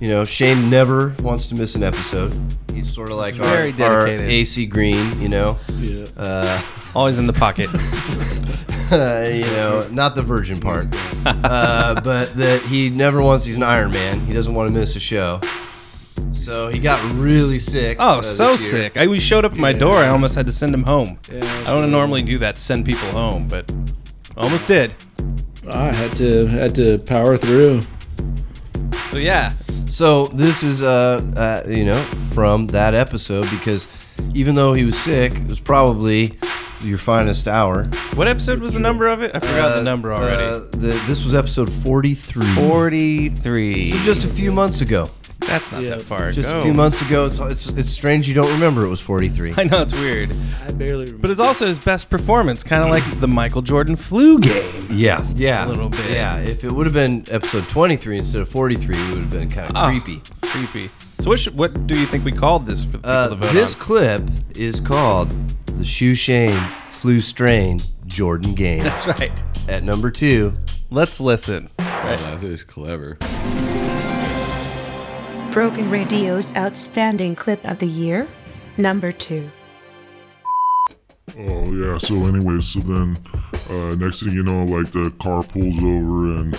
you 0.04 0.10
know, 0.10 0.26
Shane 0.26 0.70
never 0.70 1.16
wants 1.22 1.47
to 1.47 1.56
miss 1.56 1.76
an 1.76 1.84
episode. 1.84 2.38
He's 2.74 2.91
sort 2.93 3.10
of 3.10 3.16
like 3.16 3.36
He's 3.36 3.41
our, 3.41 3.47
very 3.47 3.72
our 3.72 4.06
dedicated. 4.06 4.30
AC 4.30 4.66
Green, 4.66 5.22
you 5.22 5.30
know. 5.30 5.58
Yeah. 5.78 6.06
Uh, 6.18 6.62
Always 6.93 7.20
in 7.20 7.26
the 7.26 7.32
pocket. 7.32 7.70
you 8.91 9.49
know, 9.54 9.88
not 9.93 10.16
the 10.16 10.22
virgin 10.22 10.60
part, 10.60 10.88
uh, 11.26 12.01
but 12.01 12.36
that 12.36 12.64
he 12.66 12.89
never 12.89 13.22
wants. 13.22 13.45
He's 13.45 13.56
an 13.56 13.64
Iron 13.64 13.91
Man. 13.91 14.20
He 14.26 14.34
doesn't 14.34 14.54
want 14.54 14.68
to 14.74 14.78
miss 14.78 14.97
a 14.97 14.99
show. 14.99 15.39
So 16.34 16.68
he 16.68 16.80
got 16.80 17.01
really 17.14 17.58
sick. 17.58 17.95
Oh, 18.01 18.20
uh, 18.20 18.22
so 18.24 18.58
this 18.58 18.74
year. 18.74 18.82
sick. 18.82 18.97
I 18.97 19.08
we 19.08 19.22
showed 19.22 19.45
up 19.45 19.54
at 19.54 19.58
my 19.58 19.72
door. 19.72 19.95
I 19.95 20.10
almost 20.10 20.36
had 20.36 20.45
to 20.47 20.51
send 20.51 20.74
him 20.74 20.84
home. 20.84 21.18
Yeah, 21.32 21.64
I 21.66 21.68
don't 21.80 21.89
normally 21.91 22.24
do 22.24 22.38
that, 22.39 22.58
send 22.58 22.86
people 22.86 23.08
home, 23.12 23.47
but 23.47 23.74
almost 24.36 24.68
did. 24.68 24.95
I 25.72 25.93
had 25.93 26.14
to 26.18 26.47
had 26.47 26.76
to 26.76 26.97
power 26.97 27.38
through. 27.38 27.84
So 29.14 29.20
yeah. 29.20 29.53
So 29.86 30.26
this 30.26 30.64
is 30.64 30.82
uh, 30.82 31.22
uh 31.38 31.70
you 31.70 31.86
know 31.86 32.01
from 32.32 32.66
that 32.68 32.95
episode 32.95 33.47
because 33.51 33.88
even 34.34 34.55
though 34.55 34.74
he 34.74 34.86
was 34.86 34.97
sick, 34.97 35.36
it 35.36 35.47
was 35.47 35.59
probably 35.59 36.32
your 36.82 36.97
finest 36.97 37.47
hour. 37.47 37.86
What 38.16 38.28
episode 38.28 38.59
was 38.59 38.74
the 38.74 38.80
number 38.80 39.05
of 39.05 39.22
it? 39.22 39.30
I 39.36 39.39
forgot 39.39 39.76
the 39.76 39.84
number 39.84 40.11
already. 40.11 40.41
Uh, 40.41 40.61
the, 40.72 40.99
this 41.05 41.24
was 41.24 41.36
episode 41.36 41.72
forty-three. 41.72 42.55
43. 42.55 43.86
So 43.86 43.97
just 43.97 44.26
a 44.26 44.30
few 44.30 44.51
months 44.51 44.82
ago. 44.82 45.07
That's 45.48 45.72
not 45.72 45.82
that 45.82 46.02
far 46.02 46.32
Just 46.32 46.50
ago. 46.50 46.60
a 46.60 46.64
few 46.64 46.74
months 46.74 47.02
ago. 47.02 47.26
It's, 47.26 47.39
it's 47.39 47.70
it's 47.70 47.89
strange 47.91 48.28
you 48.28 48.34
don't 48.34 48.52
remember 48.52 48.86
it 48.86 48.89
was 48.89 49.02
forty-three. 49.02 49.54
I 49.58 49.64
know 49.66 49.82
it's 49.82 49.94
weird. 49.94 50.32
I 50.66 50.72
barely 50.72 51.06
remember. 51.06 51.18
But 51.22 51.32
it's 51.32 51.39
also 51.39 51.68
his 51.68 51.80
best 51.80 52.10
performance, 52.10 52.64
kind 52.64 52.84
of 52.84 52.89
like 52.89 53.20
the 53.20 53.28
Michael 53.28 53.62
Jordan 53.62 53.96
flu 53.96 54.39
game. 54.39 54.88
Yeah, 54.89 55.26
yeah, 55.36 55.66
A 55.66 55.68
little 55.68 55.89
bit. 55.89 56.10
Yeah, 56.10 56.38
if 56.39 56.64
it 56.64 56.72
would 56.72 56.86
have 56.86 56.94
been 56.94 57.26
episode 57.30 57.66
twenty-three 57.66 58.18
instead 58.18 58.41
of 58.41 58.50
forty-three, 58.50 58.96
it 58.98 59.10
would 59.10 59.18
have 59.20 59.30
been 59.30 59.50
kind 59.50 59.70
of 59.70 59.76
Oh, 59.78 59.89
creepy. 59.89 60.22
Creepy. 60.41 60.89
So 61.20 61.30
what 61.30 61.39
should, 61.39 61.56
what 61.56 61.88
do 61.88 61.98
you 61.98 62.06
think 62.06 62.26
we 62.26 62.32
called 62.32 62.66
this 62.66 62.84
for 62.84 62.98
people 62.98 63.10
Uh, 63.10 63.30
to 63.30 63.36
vote 63.36 63.54
this 63.54 63.76
on? 63.76 63.82
clip 63.82 64.22
is 64.58 64.80
called 64.82 65.30
the 65.78 65.86
Shoe 65.86 66.16
Shane 66.16 66.60
Flu 66.91 67.20
Strain 67.20 67.82
Jordan 68.08 68.54
Game. 68.56 68.84
That's 68.84 69.08
right. 69.08 69.44
At 69.68 69.84
number 69.84 70.12
two, 70.12 70.54
Let's 70.89 71.20
listen. 71.20 71.70
Oh, 71.80 71.84
that 71.84 72.44
is 72.44 72.64
clever. 72.64 73.18
Broken 75.54 75.91
Radio's 75.91 76.56
outstanding 76.56 77.36
clip 77.36 77.64
of 77.64 77.78
the 77.78 77.86
year, 77.86 78.28
number 78.78 79.12
two. 79.12 79.51
Oh 81.38 81.72
yeah. 81.72 81.99
So 81.99 82.26
anyway, 82.26 82.60
so 82.60 82.80
then 82.80 83.16
uh, 83.70 83.93
next 83.93 84.22
thing 84.24 84.34
you 84.34 84.41
know, 84.41 84.64
like 84.64 84.91
the 84.91 85.14
car 85.22 85.43
pulls 85.43 85.78
over 85.78 86.39
and 86.39 86.56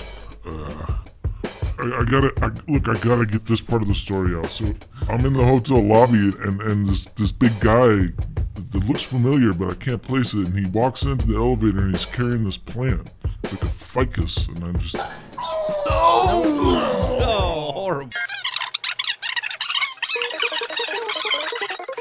uh, 0.46 0.94
I, 1.80 2.00
I 2.00 2.04
gotta 2.04 2.32
I, 2.40 2.50
look. 2.70 2.88
I 2.88 2.94
gotta 3.00 3.26
get 3.26 3.46
this 3.46 3.60
part 3.60 3.82
of 3.82 3.88
the 3.88 3.96
story 3.96 4.36
out. 4.36 4.46
So 4.46 4.72
I'm 5.08 5.26
in 5.26 5.32
the 5.32 5.44
hotel 5.44 5.82
lobby 5.82 6.32
and 6.44 6.62
and 6.62 6.86
this 6.86 7.06
this 7.16 7.32
big 7.32 7.58
guy 7.58 8.12
that 8.70 8.84
looks 8.86 9.02
familiar, 9.02 9.52
but 9.54 9.70
I 9.70 9.74
can't 9.74 10.02
place 10.02 10.32
it. 10.34 10.46
And 10.46 10.56
he 10.56 10.66
walks 10.66 11.02
into 11.02 11.26
the 11.26 11.34
elevator 11.34 11.80
and 11.80 11.90
he's 11.90 12.04
carrying 12.04 12.44
this 12.44 12.58
plant. 12.58 13.10
It's 13.42 13.54
like 13.54 13.62
a 13.62 13.66
ficus, 13.66 14.46
and 14.46 14.62
I'm 14.62 14.78
just 14.78 14.94
Oh, 17.26 17.72
horrible. 17.74 18.12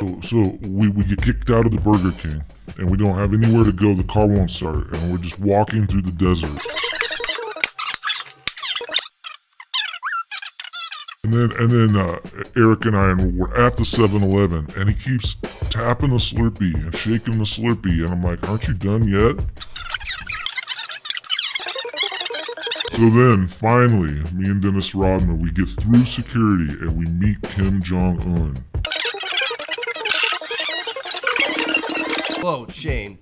So, 0.04 0.20
so 0.22 0.58
we, 0.68 0.90
we 0.90 1.06
get 1.06 1.22
kicked 1.22 1.50
out 1.50 1.66
of 1.66 1.72
the 1.72 1.80
Burger 1.80 2.12
King 2.12 2.44
and 2.78 2.92
we 2.92 2.98
don't 2.98 3.16
have 3.16 3.34
anywhere 3.34 3.64
to 3.64 3.72
go. 3.72 3.94
The 3.94 4.04
car 4.04 4.28
won't 4.28 4.52
start 4.52 4.92
and 4.92 5.12
we're 5.12 5.20
just 5.20 5.40
walking 5.40 5.88
through 5.88 6.02
the 6.02 6.12
desert. 6.12 6.62
And 11.24 11.32
then 11.32 11.52
and 11.58 11.72
then 11.72 11.96
uh, 11.96 12.20
Eric 12.58 12.84
and 12.84 12.98
I 12.98 13.14
we're 13.14 13.56
at 13.56 13.78
the 13.78 13.84
7-Eleven 13.84 14.72
and 14.76 14.90
he 14.90 14.96
keeps 14.96 15.36
tapping 15.70 16.10
the 16.10 16.18
Slurpee 16.18 16.74
and 16.74 16.94
shaking 16.94 17.38
the 17.38 17.46
Slurpee 17.46 18.04
and 18.04 18.12
I'm 18.12 18.24
like, 18.24 18.46
aren't 18.50 18.68
you 18.68 18.74
done 18.74 19.08
yet? 19.08 19.40
So 22.92 23.10
then, 23.10 23.48
finally, 23.48 24.22
me 24.34 24.50
and 24.50 24.62
Dennis 24.62 24.94
Rodman, 24.94 25.40
we 25.40 25.50
get 25.52 25.70
through 25.70 26.06
security 26.06 26.74
and 26.82 26.98
we 26.98 27.06
meet 27.06 27.42
Kim 27.42 27.82
Jong 27.82 28.22
Un. 28.22 28.64
Whoa, 32.44 32.68
Shane. 32.68 33.20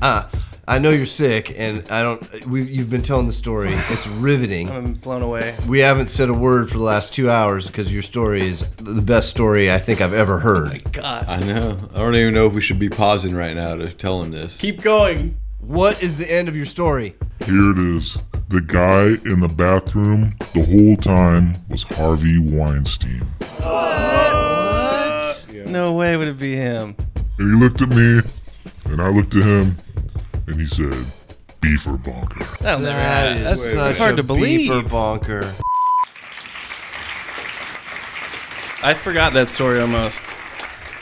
uh, 0.00 0.26
I 0.66 0.78
know 0.78 0.88
you're 0.88 1.04
sick, 1.04 1.52
and 1.58 1.86
I 1.90 2.00
don't. 2.00 2.46
We, 2.46 2.62
you've 2.62 2.88
been 2.88 3.02
telling 3.02 3.26
the 3.26 3.34
story. 3.34 3.74
It's 3.90 4.06
riveting. 4.06 4.70
I'm 4.70 4.94
blown 4.94 5.20
away. 5.20 5.54
We 5.68 5.80
haven't 5.80 6.08
said 6.08 6.30
a 6.30 6.32
word 6.32 6.70
for 6.70 6.78
the 6.78 6.84
last 6.84 7.12
two 7.12 7.28
hours 7.28 7.66
because 7.66 7.92
your 7.92 8.00
story 8.00 8.40
is 8.46 8.66
the 8.76 9.02
best 9.02 9.28
story 9.28 9.70
I 9.70 9.76
think 9.76 10.00
I've 10.00 10.14
ever 10.14 10.38
heard. 10.38 10.68
My 10.68 10.78
God. 10.90 11.26
I 11.28 11.40
know. 11.40 11.76
I 11.92 11.98
don't 11.98 12.14
even 12.14 12.32
know 12.32 12.46
if 12.46 12.54
we 12.54 12.62
should 12.62 12.78
be 12.78 12.88
pausing 12.88 13.34
right 13.34 13.54
now 13.54 13.76
to 13.76 13.92
tell 13.92 14.22
him 14.22 14.30
this. 14.30 14.56
Keep 14.56 14.80
going. 14.80 15.36
What 15.58 16.02
is 16.02 16.16
the 16.16 16.32
end 16.32 16.48
of 16.48 16.56
your 16.56 16.64
story? 16.64 17.16
Here 17.44 17.72
it 17.72 17.78
is. 17.78 18.16
The 18.48 18.62
guy 18.62 19.18
in 19.30 19.40
the 19.40 19.52
bathroom 19.54 20.34
the 20.54 20.64
whole 20.64 20.96
time 20.96 21.58
was 21.68 21.82
Harvey 21.82 22.38
Weinstein. 22.38 23.20
What? 23.58 25.46
No 25.66 25.92
way 25.92 26.16
would 26.16 26.28
it 26.28 26.38
be 26.38 26.56
him. 26.56 26.96
And 27.40 27.50
he 27.50 27.56
looked 27.58 27.80
at 27.80 27.88
me, 27.88 28.20
and 28.84 29.00
I 29.00 29.08
looked 29.08 29.34
at 29.34 29.42
him, 29.42 29.74
and 30.46 30.60
he 30.60 30.66
said, 30.66 30.92
Beefer 31.62 31.96
Bonker. 32.04 32.44
That'll 32.62 32.80
never 32.80 32.96
That 32.96 33.28
happen. 33.28 33.36
is 33.38 33.44
That's, 33.44 33.60
uh, 33.60 33.64
such 33.64 33.74
that's 33.76 33.96
hard 33.96 34.12
a 34.12 34.16
to 34.16 34.22
believe. 34.22 34.70
beefer 34.70 34.90
bonker. 34.90 35.54
I 38.82 38.92
forgot 38.92 39.32
that 39.32 39.48
story 39.48 39.80
almost. 39.80 40.22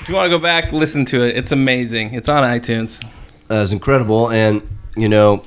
If 0.00 0.08
you 0.08 0.14
want 0.14 0.26
to 0.30 0.36
go 0.36 0.40
back, 0.40 0.70
listen 0.72 1.04
to 1.06 1.26
it. 1.26 1.36
It's 1.36 1.50
amazing. 1.50 2.14
It's 2.14 2.28
on 2.28 2.44
iTunes. 2.44 3.04
Uh, 3.04 3.08
that 3.48 3.60
was 3.62 3.72
incredible, 3.72 4.30
and 4.30 4.62
you 4.96 5.08
know 5.08 5.42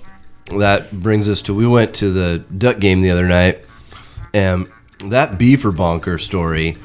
that 0.58 0.92
brings 0.92 1.30
us 1.30 1.42
to 1.44 1.54
we 1.54 1.68
went 1.68 1.96
to 1.96 2.12
the 2.12 2.40
duck 2.58 2.80
game 2.80 3.00
the 3.02 3.12
other 3.12 3.28
night, 3.28 3.66
and 4.34 4.68
that 5.06 5.38
beefer 5.40 5.76
bonker 5.76 6.18
story 6.18 6.76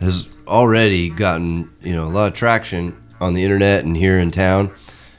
has 0.00 0.32
already 0.46 1.08
gotten 1.10 1.68
you 1.82 1.92
know 1.92 2.04
a 2.04 2.10
lot 2.10 2.28
of 2.28 2.34
traction 2.34 2.96
on 3.20 3.34
the 3.34 3.42
internet 3.44 3.84
and 3.84 3.96
here 3.96 4.18
in 4.18 4.30
town, 4.30 4.72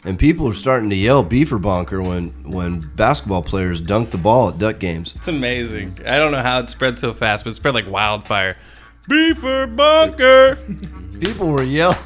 and 0.05 0.17
people 0.17 0.47
are 0.47 0.53
starting 0.53 0.89
to 0.89 0.95
yell 0.95 1.23
beefer 1.23 1.61
bonker 1.61 2.01
when 2.01 2.29
when 2.43 2.79
basketball 2.95 3.43
players 3.43 3.81
dunk 3.81 4.11
the 4.11 4.17
ball 4.17 4.49
at 4.49 4.57
duck 4.57 4.79
games. 4.79 5.15
It's 5.15 5.27
amazing. 5.27 5.97
I 6.05 6.17
don't 6.17 6.31
know 6.31 6.41
how 6.41 6.59
it 6.59 6.69
spread 6.69 6.99
so 6.99 7.13
fast, 7.13 7.43
but 7.43 7.51
it 7.51 7.55
spread 7.55 7.73
like 7.73 7.87
wildfire. 7.87 8.57
Beefer 9.09 9.73
bonker. 9.75 10.57
People 11.19 11.47
were 11.51 11.63
yelling. 11.63 11.97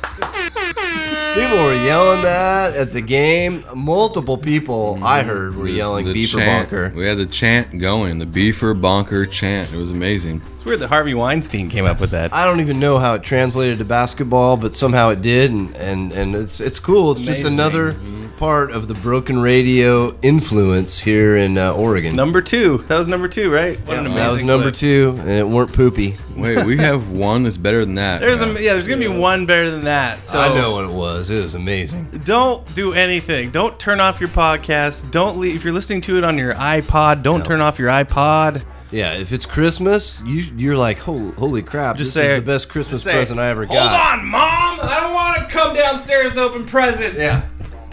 People 1.34 1.63
were 1.63 1.73
yelling 1.86 2.21
that 2.23 2.75
at 2.75 2.91
the 2.91 2.99
game. 3.01 3.63
Multiple 3.73 4.38
people 4.38 4.99
I 5.01 5.23
heard 5.23 5.55
were 5.55 5.67
yelling 5.67 6.05
The 6.05 6.13
beefer 6.13 6.38
chant- 6.39 6.69
bonker. 6.69 6.91
We 6.93 7.05
had 7.05 7.17
the 7.17 7.25
chant 7.25 7.79
going, 7.79 8.19
the 8.19 8.25
beefer 8.25 8.79
bonker 8.79 9.25
chant. 9.25 9.71
It 9.71 9.77
was 9.77 9.91
amazing. 9.91 10.41
It's 10.55 10.65
weird 10.65 10.79
that 10.82 10.89
Harvey 10.89 11.13
Weinstein 11.13 11.69
came 11.69 11.86
up 11.86 12.01
with 12.01 12.11
that. 12.11 12.34
I 12.34 12.45
don't 12.45 12.59
even 12.59 12.79
know 12.79 12.99
how 12.99 13.13
it 13.13 13.23
translated 13.23 13.77
to 13.77 13.86
basketball, 13.86 14.57
but 14.57 14.75
somehow 14.75 15.09
it 15.09 15.21
did, 15.21 15.51
and 15.51 15.73
and, 15.77 16.11
and 16.11 16.36
it's 16.36 16.59
it's 16.59 16.79
cool. 16.79 17.13
It's 17.13 17.21
just 17.21 17.41
Amazing. 17.41 17.53
another 17.53 17.93
mm-hmm. 17.93 18.20
Part 18.41 18.71
of 18.71 18.87
the 18.87 18.95
broken 18.95 19.39
radio 19.39 20.17
influence 20.23 20.97
here 20.97 21.37
in 21.37 21.59
uh, 21.59 21.71
Oregon. 21.73 22.15
Number 22.15 22.41
two. 22.41 22.79
That 22.87 22.97
was 22.97 23.07
number 23.07 23.27
two, 23.27 23.51
right? 23.51 23.77
What 23.85 23.99
an 23.99 24.05
that 24.15 24.31
was 24.31 24.41
number 24.41 24.71
clip. 24.71 24.73
two, 24.73 25.15
and 25.19 25.29
it 25.29 25.47
weren't 25.47 25.71
poopy. 25.71 26.17
Wait, 26.35 26.65
we 26.65 26.75
have 26.79 27.11
one 27.11 27.43
that's 27.43 27.57
better 27.57 27.85
than 27.85 27.93
that. 27.95 28.19
There's 28.19 28.41
a 28.41 28.47
yeah. 28.59 28.73
There's 28.73 28.87
gonna 28.87 28.99
be 28.99 29.07
one 29.07 29.45
better 29.45 29.69
than 29.69 29.81
that. 29.81 30.25
So 30.25 30.39
I 30.39 30.51
know 30.55 30.71
what 30.71 30.85
it 30.85 30.91
was. 30.91 31.29
It 31.29 31.39
was 31.39 31.53
amazing. 31.53 32.23
Don't 32.23 32.65
do 32.73 32.93
anything. 32.93 33.51
Don't 33.51 33.77
turn 33.77 33.99
off 33.99 34.19
your 34.19 34.29
podcast. 34.29 35.11
Don't 35.11 35.37
leave. 35.37 35.55
If 35.55 35.63
you're 35.63 35.71
listening 35.71 36.01
to 36.01 36.17
it 36.17 36.23
on 36.23 36.39
your 36.39 36.55
iPod, 36.55 37.21
don't 37.21 37.45
turn 37.45 37.61
off 37.61 37.77
your 37.77 37.89
iPod. 37.89 38.63
Yeah, 38.89 39.13
if 39.13 39.31
it's 39.33 39.45
Christmas, 39.45 40.19
you 40.25 40.41
you're 40.57 40.77
like, 40.77 40.97
holy, 40.97 41.31
holy 41.33 41.61
crap! 41.61 41.95
Just 41.95 42.15
this 42.15 42.23
say 42.25 42.33
is 42.33 42.41
the 42.41 42.45
best 42.47 42.69
Christmas 42.69 43.03
say, 43.03 43.11
present 43.11 43.39
I 43.39 43.49
ever 43.49 43.67
got. 43.67 43.77
Hold 43.77 44.19
on, 44.19 44.27
mom. 44.27 44.79
I 44.81 44.99
don't 44.99 45.13
want 45.13 45.47
to 45.47 45.55
come 45.55 45.75
downstairs 45.75 46.33
to 46.33 46.41
open 46.41 46.65
presents. 46.65 47.19
Yeah. 47.19 47.45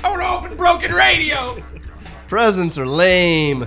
I 0.05 0.11
want 0.11 0.23
to 0.23 0.47
open 0.47 0.57
broken 0.57 0.93
radio. 0.93 1.57
Presents 2.29 2.79
are 2.79 2.87
lame. 2.87 3.61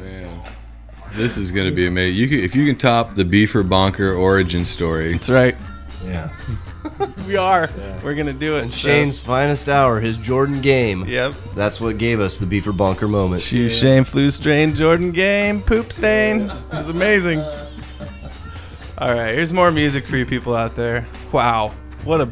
This 1.14 1.38
is 1.38 1.52
gonna 1.52 1.72
be 1.72 1.88
amazing. 1.88 2.18
You 2.18 2.28
can, 2.30 2.40
if 2.40 2.56
you 2.56 2.66
can 2.66 2.78
top 2.78 3.16
the 3.16 3.24
Beefer 3.24 3.68
Bonker 3.68 4.14
origin 4.14 4.64
story. 4.66 5.14
That's 5.14 5.30
right. 5.30 5.56
Yeah. 6.06 6.30
We 7.28 7.38
are. 7.38 7.70
We're 8.04 8.16
gonna 8.16 8.34
do 8.34 8.58
it. 8.58 8.64
And 8.64 8.74
Shane's 8.74 9.20
finest 9.20 9.70
hour, 9.70 10.00
his 10.00 10.18
Jordan 10.18 10.62
game. 10.62 11.06
Yep. 11.08 11.34
That's 11.56 11.80
what 11.80 11.98
gave 11.98 12.20
us 12.20 12.38
the 12.38 12.46
Beefer 12.46 12.76
Bonker 12.76 13.08
moment. 13.08 13.42
Shoe 13.42 13.70
Shane 13.70 14.04
flu 14.04 14.30
strain 14.32 14.76
Jordan 14.76 15.12
game 15.12 15.62
poop 15.62 15.92
stain. 15.92 16.42
It 16.50 16.72
was 16.72 16.90
amazing. 16.90 17.40
All 18.98 19.14
right, 19.14 19.34
here's 19.34 19.54
more 19.54 19.72
music 19.72 20.06
for 20.06 20.18
you 20.18 20.26
people 20.26 20.56
out 20.56 20.76
there. 20.76 21.08
Wow, 21.32 21.74
what 22.04 22.22
a 22.22 22.26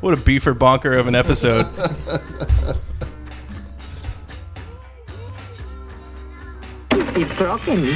what 0.00 0.14
a 0.14 0.16
beefer 0.16 0.56
bonker 0.56 0.92
of 0.92 1.06
an 1.06 1.14
episode. 1.14 1.66
Is 7.12 7.18
it 7.18 7.36
broken? 7.36 7.94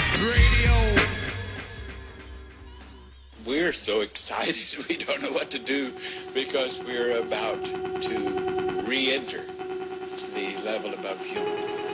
We're 3.46 3.72
so 3.72 4.02
excited 4.02 4.76
we 4.90 4.98
don't 4.98 5.22
know 5.22 5.32
what 5.32 5.48
to 5.52 5.58
do 5.58 5.94
because 6.34 6.82
we're 6.84 7.16
about 7.18 7.64
to 7.64 8.82
re-enter 8.86 9.40
the 10.34 10.58
level 10.62 10.92
above 10.92 11.18
human. 11.24 11.48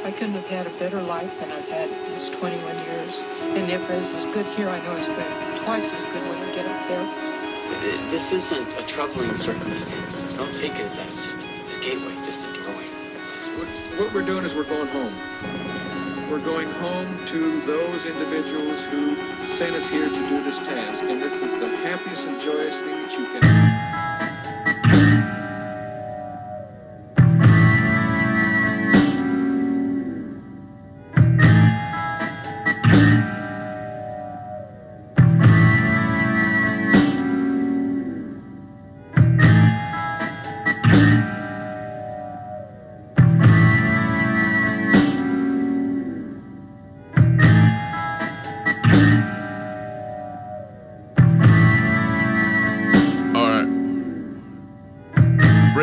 I 0.04 0.10
couldn't 0.10 0.32
have 0.34 0.48
had 0.48 0.66
a 0.66 0.70
better 0.80 1.00
life 1.00 1.38
than 1.38 1.52
I've 1.52 1.68
had 1.68 1.88
these 2.10 2.28
21 2.28 2.58
years. 2.86 3.22
And 3.54 3.70
if 3.70 3.88
it 3.88 4.12
was 4.12 4.26
good 4.34 4.46
here, 4.56 4.68
I 4.68 4.82
know 4.82 4.96
it's 4.96 5.06
been 5.06 5.64
twice 5.64 5.94
as 5.94 6.02
good 6.02 6.22
when 6.28 6.38
I 6.38 6.54
get 6.56 6.66
up 6.66 6.88
there. 6.88 7.06
Uh, 7.06 8.10
This 8.10 8.32
isn't 8.32 8.66
a 8.80 8.82
troubling 8.88 9.32
circumstance. 9.32 10.22
Don't 10.34 10.56
take 10.56 10.72
it 10.74 10.86
as 10.86 10.96
that. 10.96 11.06
It's 11.06 11.24
just 11.24 11.38
a 11.38 11.80
gateway, 11.80 12.16
just 12.26 12.48
a 12.48 12.52
doorway. 12.52 12.88
What, 13.54 13.68
what 14.00 14.12
we're 14.12 14.26
doing 14.26 14.42
is 14.42 14.56
we're 14.56 14.64
going 14.64 14.88
home. 14.88 15.14
We're 16.30 16.38
going 16.38 16.70
home 16.70 17.26
to 17.26 17.60
those 17.62 18.06
individuals 18.06 18.84
who 18.86 19.14
sent 19.44 19.74
us 19.76 19.88
here 19.88 20.08
to 20.08 20.28
do 20.28 20.42
this 20.42 20.58
task. 20.60 21.04
And 21.04 21.20
this 21.20 21.42
is 21.42 21.52
the 21.60 21.68
happiest 21.78 22.26
and 22.26 22.40
joyous 22.40 22.80
thing 22.80 23.02
that 23.02 23.12
you 23.12 23.26
can. 23.26 24.21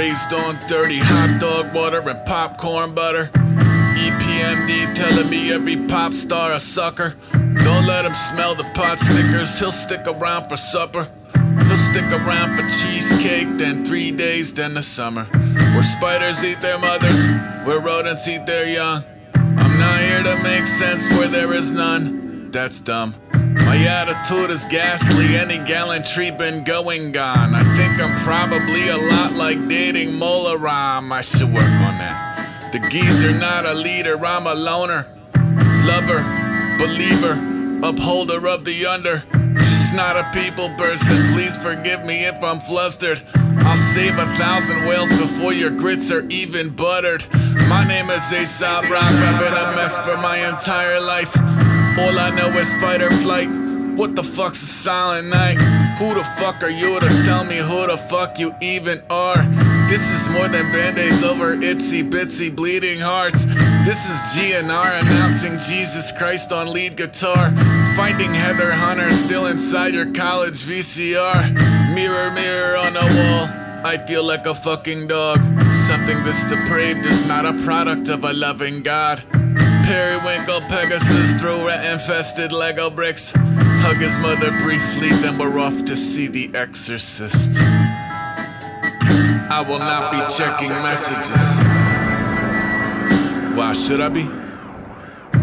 Raised 0.10 0.34
on 0.34 0.56
dirty 0.68 0.98
hot 0.98 1.38
dog 1.40 1.76
water 1.76 2.02
and 2.10 2.26
popcorn 2.26 2.96
butter. 2.96 3.30
EPMD 3.30 4.96
telling 4.96 5.30
me 5.30 5.54
every 5.54 5.76
pop 5.88 6.14
star 6.14 6.54
a 6.54 6.60
sucker. 6.60 7.14
Don't 7.32 7.86
let 7.86 8.06
him 8.06 8.16
smell 8.16 8.56
the 8.56 8.64
pot 8.74 8.98
stickers, 8.98 9.60
he'll 9.60 9.72
stick 9.72 10.08
around 10.08 10.50
for 10.50 10.58
supper. 10.58 11.08
He'll 11.36 11.84
stick 11.94 12.10
around 12.10 12.58
for 12.58 12.64
cheesecake, 12.64 13.50
then 13.60 13.86
three 13.86 14.10
days, 14.12 14.52
then 14.52 14.74
the 14.74 14.82
summer. 14.82 15.26
Where 15.26 15.84
spiders 15.84 16.44
eat 16.44 16.60
their 16.60 16.80
mothers, 16.80 17.20
where 17.68 17.80
rodents 17.80 18.28
eat 18.28 18.48
their 18.48 18.66
young. 18.66 19.04
I'm 19.36 19.80
not 19.80 20.00
here 20.00 20.24
to 20.24 20.42
make 20.42 20.66
sense 20.66 21.08
where 21.20 21.28
there 21.28 21.54
is 21.54 21.72
none. 21.72 22.50
That's 22.50 22.80
dumb. 22.80 23.14
My 23.60 23.76
attitude 23.76 24.50
is 24.50 24.66
ghastly, 24.66 25.36
any 25.36 25.58
gallantry 25.68 26.32
been 26.32 26.64
going 26.64 27.12
gone. 27.12 27.54
I 27.54 27.64
think 27.64 28.02
I'm 28.02 28.16
probably 28.24 28.88
a 28.88 28.98
lot 28.98 29.34
like 29.36 29.68
dating 29.68 30.18
Mola 30.18 30.58
Ram. 30.58 31.12
I 31.12 31.22
should 31.22 31.54
work 31.54 31.66
on 31.84 31.98
that. 32.00 32.70
The 32.72 32.80
geezer 32.90 33.38
not 33.40 33.66
a 33.66 33.74
leader, 33.74 34.16
I'm 34.24 34.48
a 34.48 34.54
loner. 34.54 35.08
Lover, 35.86 36.22
believer, 36.78 37.36
upholder 37.84 38.48
of 38.48 38.64
the 38.64 38.86
under. 38.86 39.24
Just 39.58 39.94
not 39.94 40.16
a 40.16 40.24
people 40.34 40.70
person, 40.78 41.16
please 41.34 41.58
forgive 41.58 42.06
me 42.06 42.26
if 42.26 42.42
I'm 42.44 42.60
flustered. 42.60 43.22
I'll 43.36 43.78
save 43.78 44.14
a 44.14 44.26
thousand 44.38 44.88
whales 44.88 45.10
before 45.10 45.54
your 45.54 45.72
grits 45.72 46.12
are 46.12 46.26
even 46.30 46.70
buttered. 46.70 47.26
My 47.68 47.86
name 47.88 48.10
is 48.10 48.32
Aesop 48.32 48.90
Rock, 48.90 49.04
I've 49.04 49.40
been 49.40 49.54
a 49.54 49.76
mess 49.76 49.98
for 49.98 50.16
my 50.18 50.38
entire 50.48 51.02
life. 51.02 51.36
All 52.00 52.18
I 52.18 52.30
know 52.36 52.48
is 52.58 52.74
fight 52.76 53.02
or 53.02 53.12
flight. 53.12 53.50
What 54.00 54.16
the 54.16 54.24
fuck's 54.24 54.64
a 54.64 54.66
silent 54.66 55.28
night? 55.28 55.58
Who 56.00 56.14
the 56.14 56.24
fuck 56.40 56.64
are 56.64 56.70
you 56.70 56.98
to 57.02 57.10
tell 57.26 57.44
me 57.44 57.58
who 57.58 57.88
the 57.88 57.98
fuck 57.98 58.40
you 58.40 58.54
even 58.62 59.02
are? 59.10 59.44
This 59.90 60.08
is 60.16 60.30
more 60.30 60.48
than 60.48 60.72
band-aids 60.72 61.22
over 61.26 61.58
itsy 61.58 62.10
bitsy 62.10 62.56
bleeding 62.56 63.02
hearts. 63.02 63.44
This 63.84 64.10
is 64.10 64.18
GNR 64.32 65.02
announcing 65.02 65.60
Jesus 65.60 66.14
Christ 66.18 66.54
on 66.54 66.72
lead 66.72 66.96
guitar. 66.96 67.52
Finding 67.98 68.34
Heather 68.34 68.72
Hunter 68.72 69.12
still 69.12 69.48
inside 69.48 69.94
your 69.94 70.14
college 70.14 70.62
VCR. 70.62 71.52
Mirror, 71.94 72.32
mirror 72.32 72.78
on 72.78 72.94
the 72.94 73.04
wall. 73.04 73.50
I 73.84 73.98
feel 74.08 74.24
like 74.24 74.46
a 74.46 74.56
fucking 74.56 75.08
dog. 75.08 75.40
Something 75.64 76.24
this 76.24 76.46
depraved 76.46 77.06
is 77.06 77.28
not 77.28 77.46
a 77.46 77.54
product 77.66 78.08
of 78.08 78.24
a 78.24 78.32
loving 78.32 78.84
God. 78.84 79.22
Periwinkle 79.90 80.62
Pegasus 80.70 81.42
through 81.42 81.66
rat 81.66 81.84
infested 81.92 82.52
Lego 82.52 82.92
bricks. 82.92 83.34
Hug 83.36 83.98
his 83.98 84.20
mother 84.20 84.52
briefly, 84.62 85.10
then 85.24 85.36
we're 85.40 85.60
off 85.60 85.84
to 85.86 85.98
see 85.98 86.28
The 86.28 86.56
Exorcist. 86.56 87.58
I 89.50 89.66
will 89.68 89.80
not 89.80 90.12
be 90.12 90.20
checking 90.38 90.70
messages. 90.70 91.34
Why 93.58 93.74
should 93.74 94.00
I 94.00 94.10
be? 94.10 94.30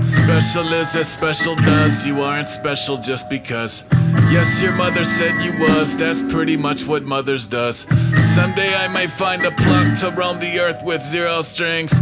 Special 0.04 0.72
is 0.74 0.94
as 0.94 1.12
special 1.12 1.56
does. 1.56 2.06
You 2.06 2.20
aren't 2.20 2.48
special 2.48 2.98
just 2.98 3.28
because. 3.28 3.84
Yes, 4.30 4.62
your 4.62 4.76
mother 4.76 5.04
said 5.04 5.42
you 5.42 5.58
was. 5.58 5.96
That's 5.96 6.22
pretty 6.22 6.56
much 6.56 6.86
what 6.86 7.02
mothers 7.02 7.48
does. 7.48 7.78
Someday 8.20 8.72
I 8.76 8.86
might 8.92 9.10
find 9.10 9.44
a 9.44 9.50
plug 9.50 9.98
to 10.02 10.12
roam 10.16 10.38
the 10.38 10.60
earth 10.60 10.84
with 10.84 11.02
zero 11.02 11.42
strings. 11.42 11.92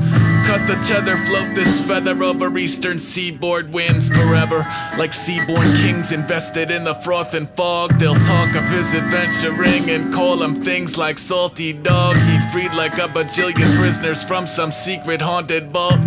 Cut 0.46 0.66
the 0.68 0.76
tether, 0.86 1.16
float 1.16 1.54
this 1.54 1.86
feather 1.88 2.22
over 2.22 2.56
eastern 2.58 2.98
seaboard 2.98 3.72
winds 3.72 4.10
forever. 4.10 4.66
Like 4.98 5.14
seaborn 5.14 5.66
kings 5.82 6.12
invested 6.12 6.70
in 6.70 6.84
the 6.84 6.94
froth 6.94 7.32
and 7.32 7.48
fog. 7.48 7.98
They'll 7.98 8.14
talk 8.14 8.54
of 8.54 8.68
his 8.68 8.94
adventuring 8.94 9.88
and 9.88 10.12
call 10.12 10.42
him 10.42 10.54
things 10.56 10.98
like 10.98 11.16
salty 11.16 11.72
dog. 11.72 12.16
He 12.16 12.38
freed 12.52 12.76
like 12.76 12.94
a 12.98 13.08
bajillion 13.08 13.80
prisoners 13.80 14.22
from 14.22 14.46
some 14.46 14.70
secret 14.70 15.22
haunted 15.22 15.72
vault. 15.72 15.98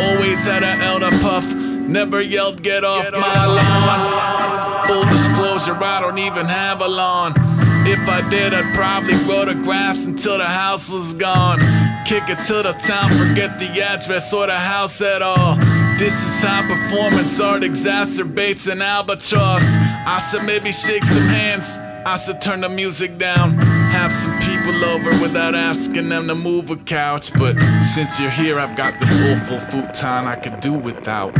Always 0.00 0.46
had 0.46 0.62
a 0.62 0.74
elder 0.84 1.10
puff, 1.20 1.44
never 1.52 2.22
yelled 2.22 2.62
get 2.62 2.84
off 2.84 3.10
my 3.10 3.46
lawn. 3.46 4.86
Full 4.86 5.04
disclosure, 5.04 5.74
I 5.74 6.00
don't 6.00 6.18
even 6.18 6.46
have 6.46 6.80
a 6.80 6.88
lawn. 6.88 7.49
If 7.92 8.08
I 8.08 8.22
did, 8.30 8.54
I'd 8.54 8.72
probably 8.72 9.14
grow 9.26 9.44
the 9.44 9.54
grass 9.64 10.06
until 10.06 10.38
the 10.38 10.44
house 10.44 10.88
was 10.88 11.12
gone. 11.14 11.58
Kick 12.06 12.22
it 12.28 12.38
to 12.46 12.62
the 12.62 12.72
town, 12.78 13.10
forget 13.10 13.58
the 13.58 13.82
address 13.82 14.32
or 14.32 14.46
the 14.46 14.54
house 14.54 15.02
at 15.02 15.22
all. 15.22 15.56
This 15.98 16.14
is 16.14 16.40
how 16.40 16.62
performance 16.62 17.40
art 17.40 17.62
exacerbates 17.62 18.70
an 18.70 18.80
albatross. 18.80 19.66
I 20.06 20.20
should 20.20 20.46
maybe 20.46 20.70
shake 20.70 21.04
some 21.04 21.28
hands. 21.34 21.78
I 22.06 22.16
should 22.16 22.40
turn 22.40 22.60
the 22.60 22.68
music 22.68 23.18
down. 23.18 23.58
Have 23.58 24.12
some 24.12 24.38
people 24.38 24.84
over 24.84 25.10
without 25.20 25.56
asking 25.56 26.08
them 26.08 26.28
to 26.28 26.36
move 26.36 26.70
a 26.70 26.76
couch. 26.76 27.32
But 27.34 27.60
since 27.92 28.20
you're 28.20 28.30
here, 28.30 28.60
I've 28.60 28.76
got 28.76 28.98
this 29.00 29.10
awful 29.32 29.58
futon 29.58 30.28
I 30.28 30.36
could 30.36 30.60
do 30.60 30.74
without. 30.74 31.34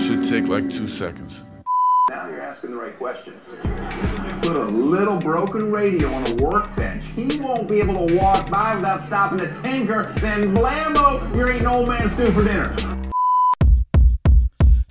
Should 0.00 0.26
take 0.26 0.48
like 0.48 0.70
two 0.70 0.88
seconds. 0.88 1.44
Now 2.08 2.26
you're 2.26 2.40
asking 2.40 2.70
the 2.70 2.76
right 2.76 2.96
questions. 2.96 3.40
Put 4.50 4.62
a 4.62 4.64
little 4.64 5.16
broken 5.16 5.70
radio 5.70 6.12
on 6.12 6.26
a 6.26 6.34
workbench. 6.42 7.04
He 7.14 7.38
won't 7.38 7.68
be 7.68 7.78
able 7.78 8.04
to 8.04 8.16
walk 8.16 8.50
by 8.50 8.74
without 8.74 9.00
stopping 9.00 9.38
to 9.38 9.62
tinker. 9.62 10.12
Then 10.16 10.52
blammo, 10.52 11.36
you're 11.36 11.52
eating 11.52 11.68
old 11.68 11.86
man 11.86 12.10
stew 12.10 12.32
for 12.32 12.42
dinner. 12.42 12.74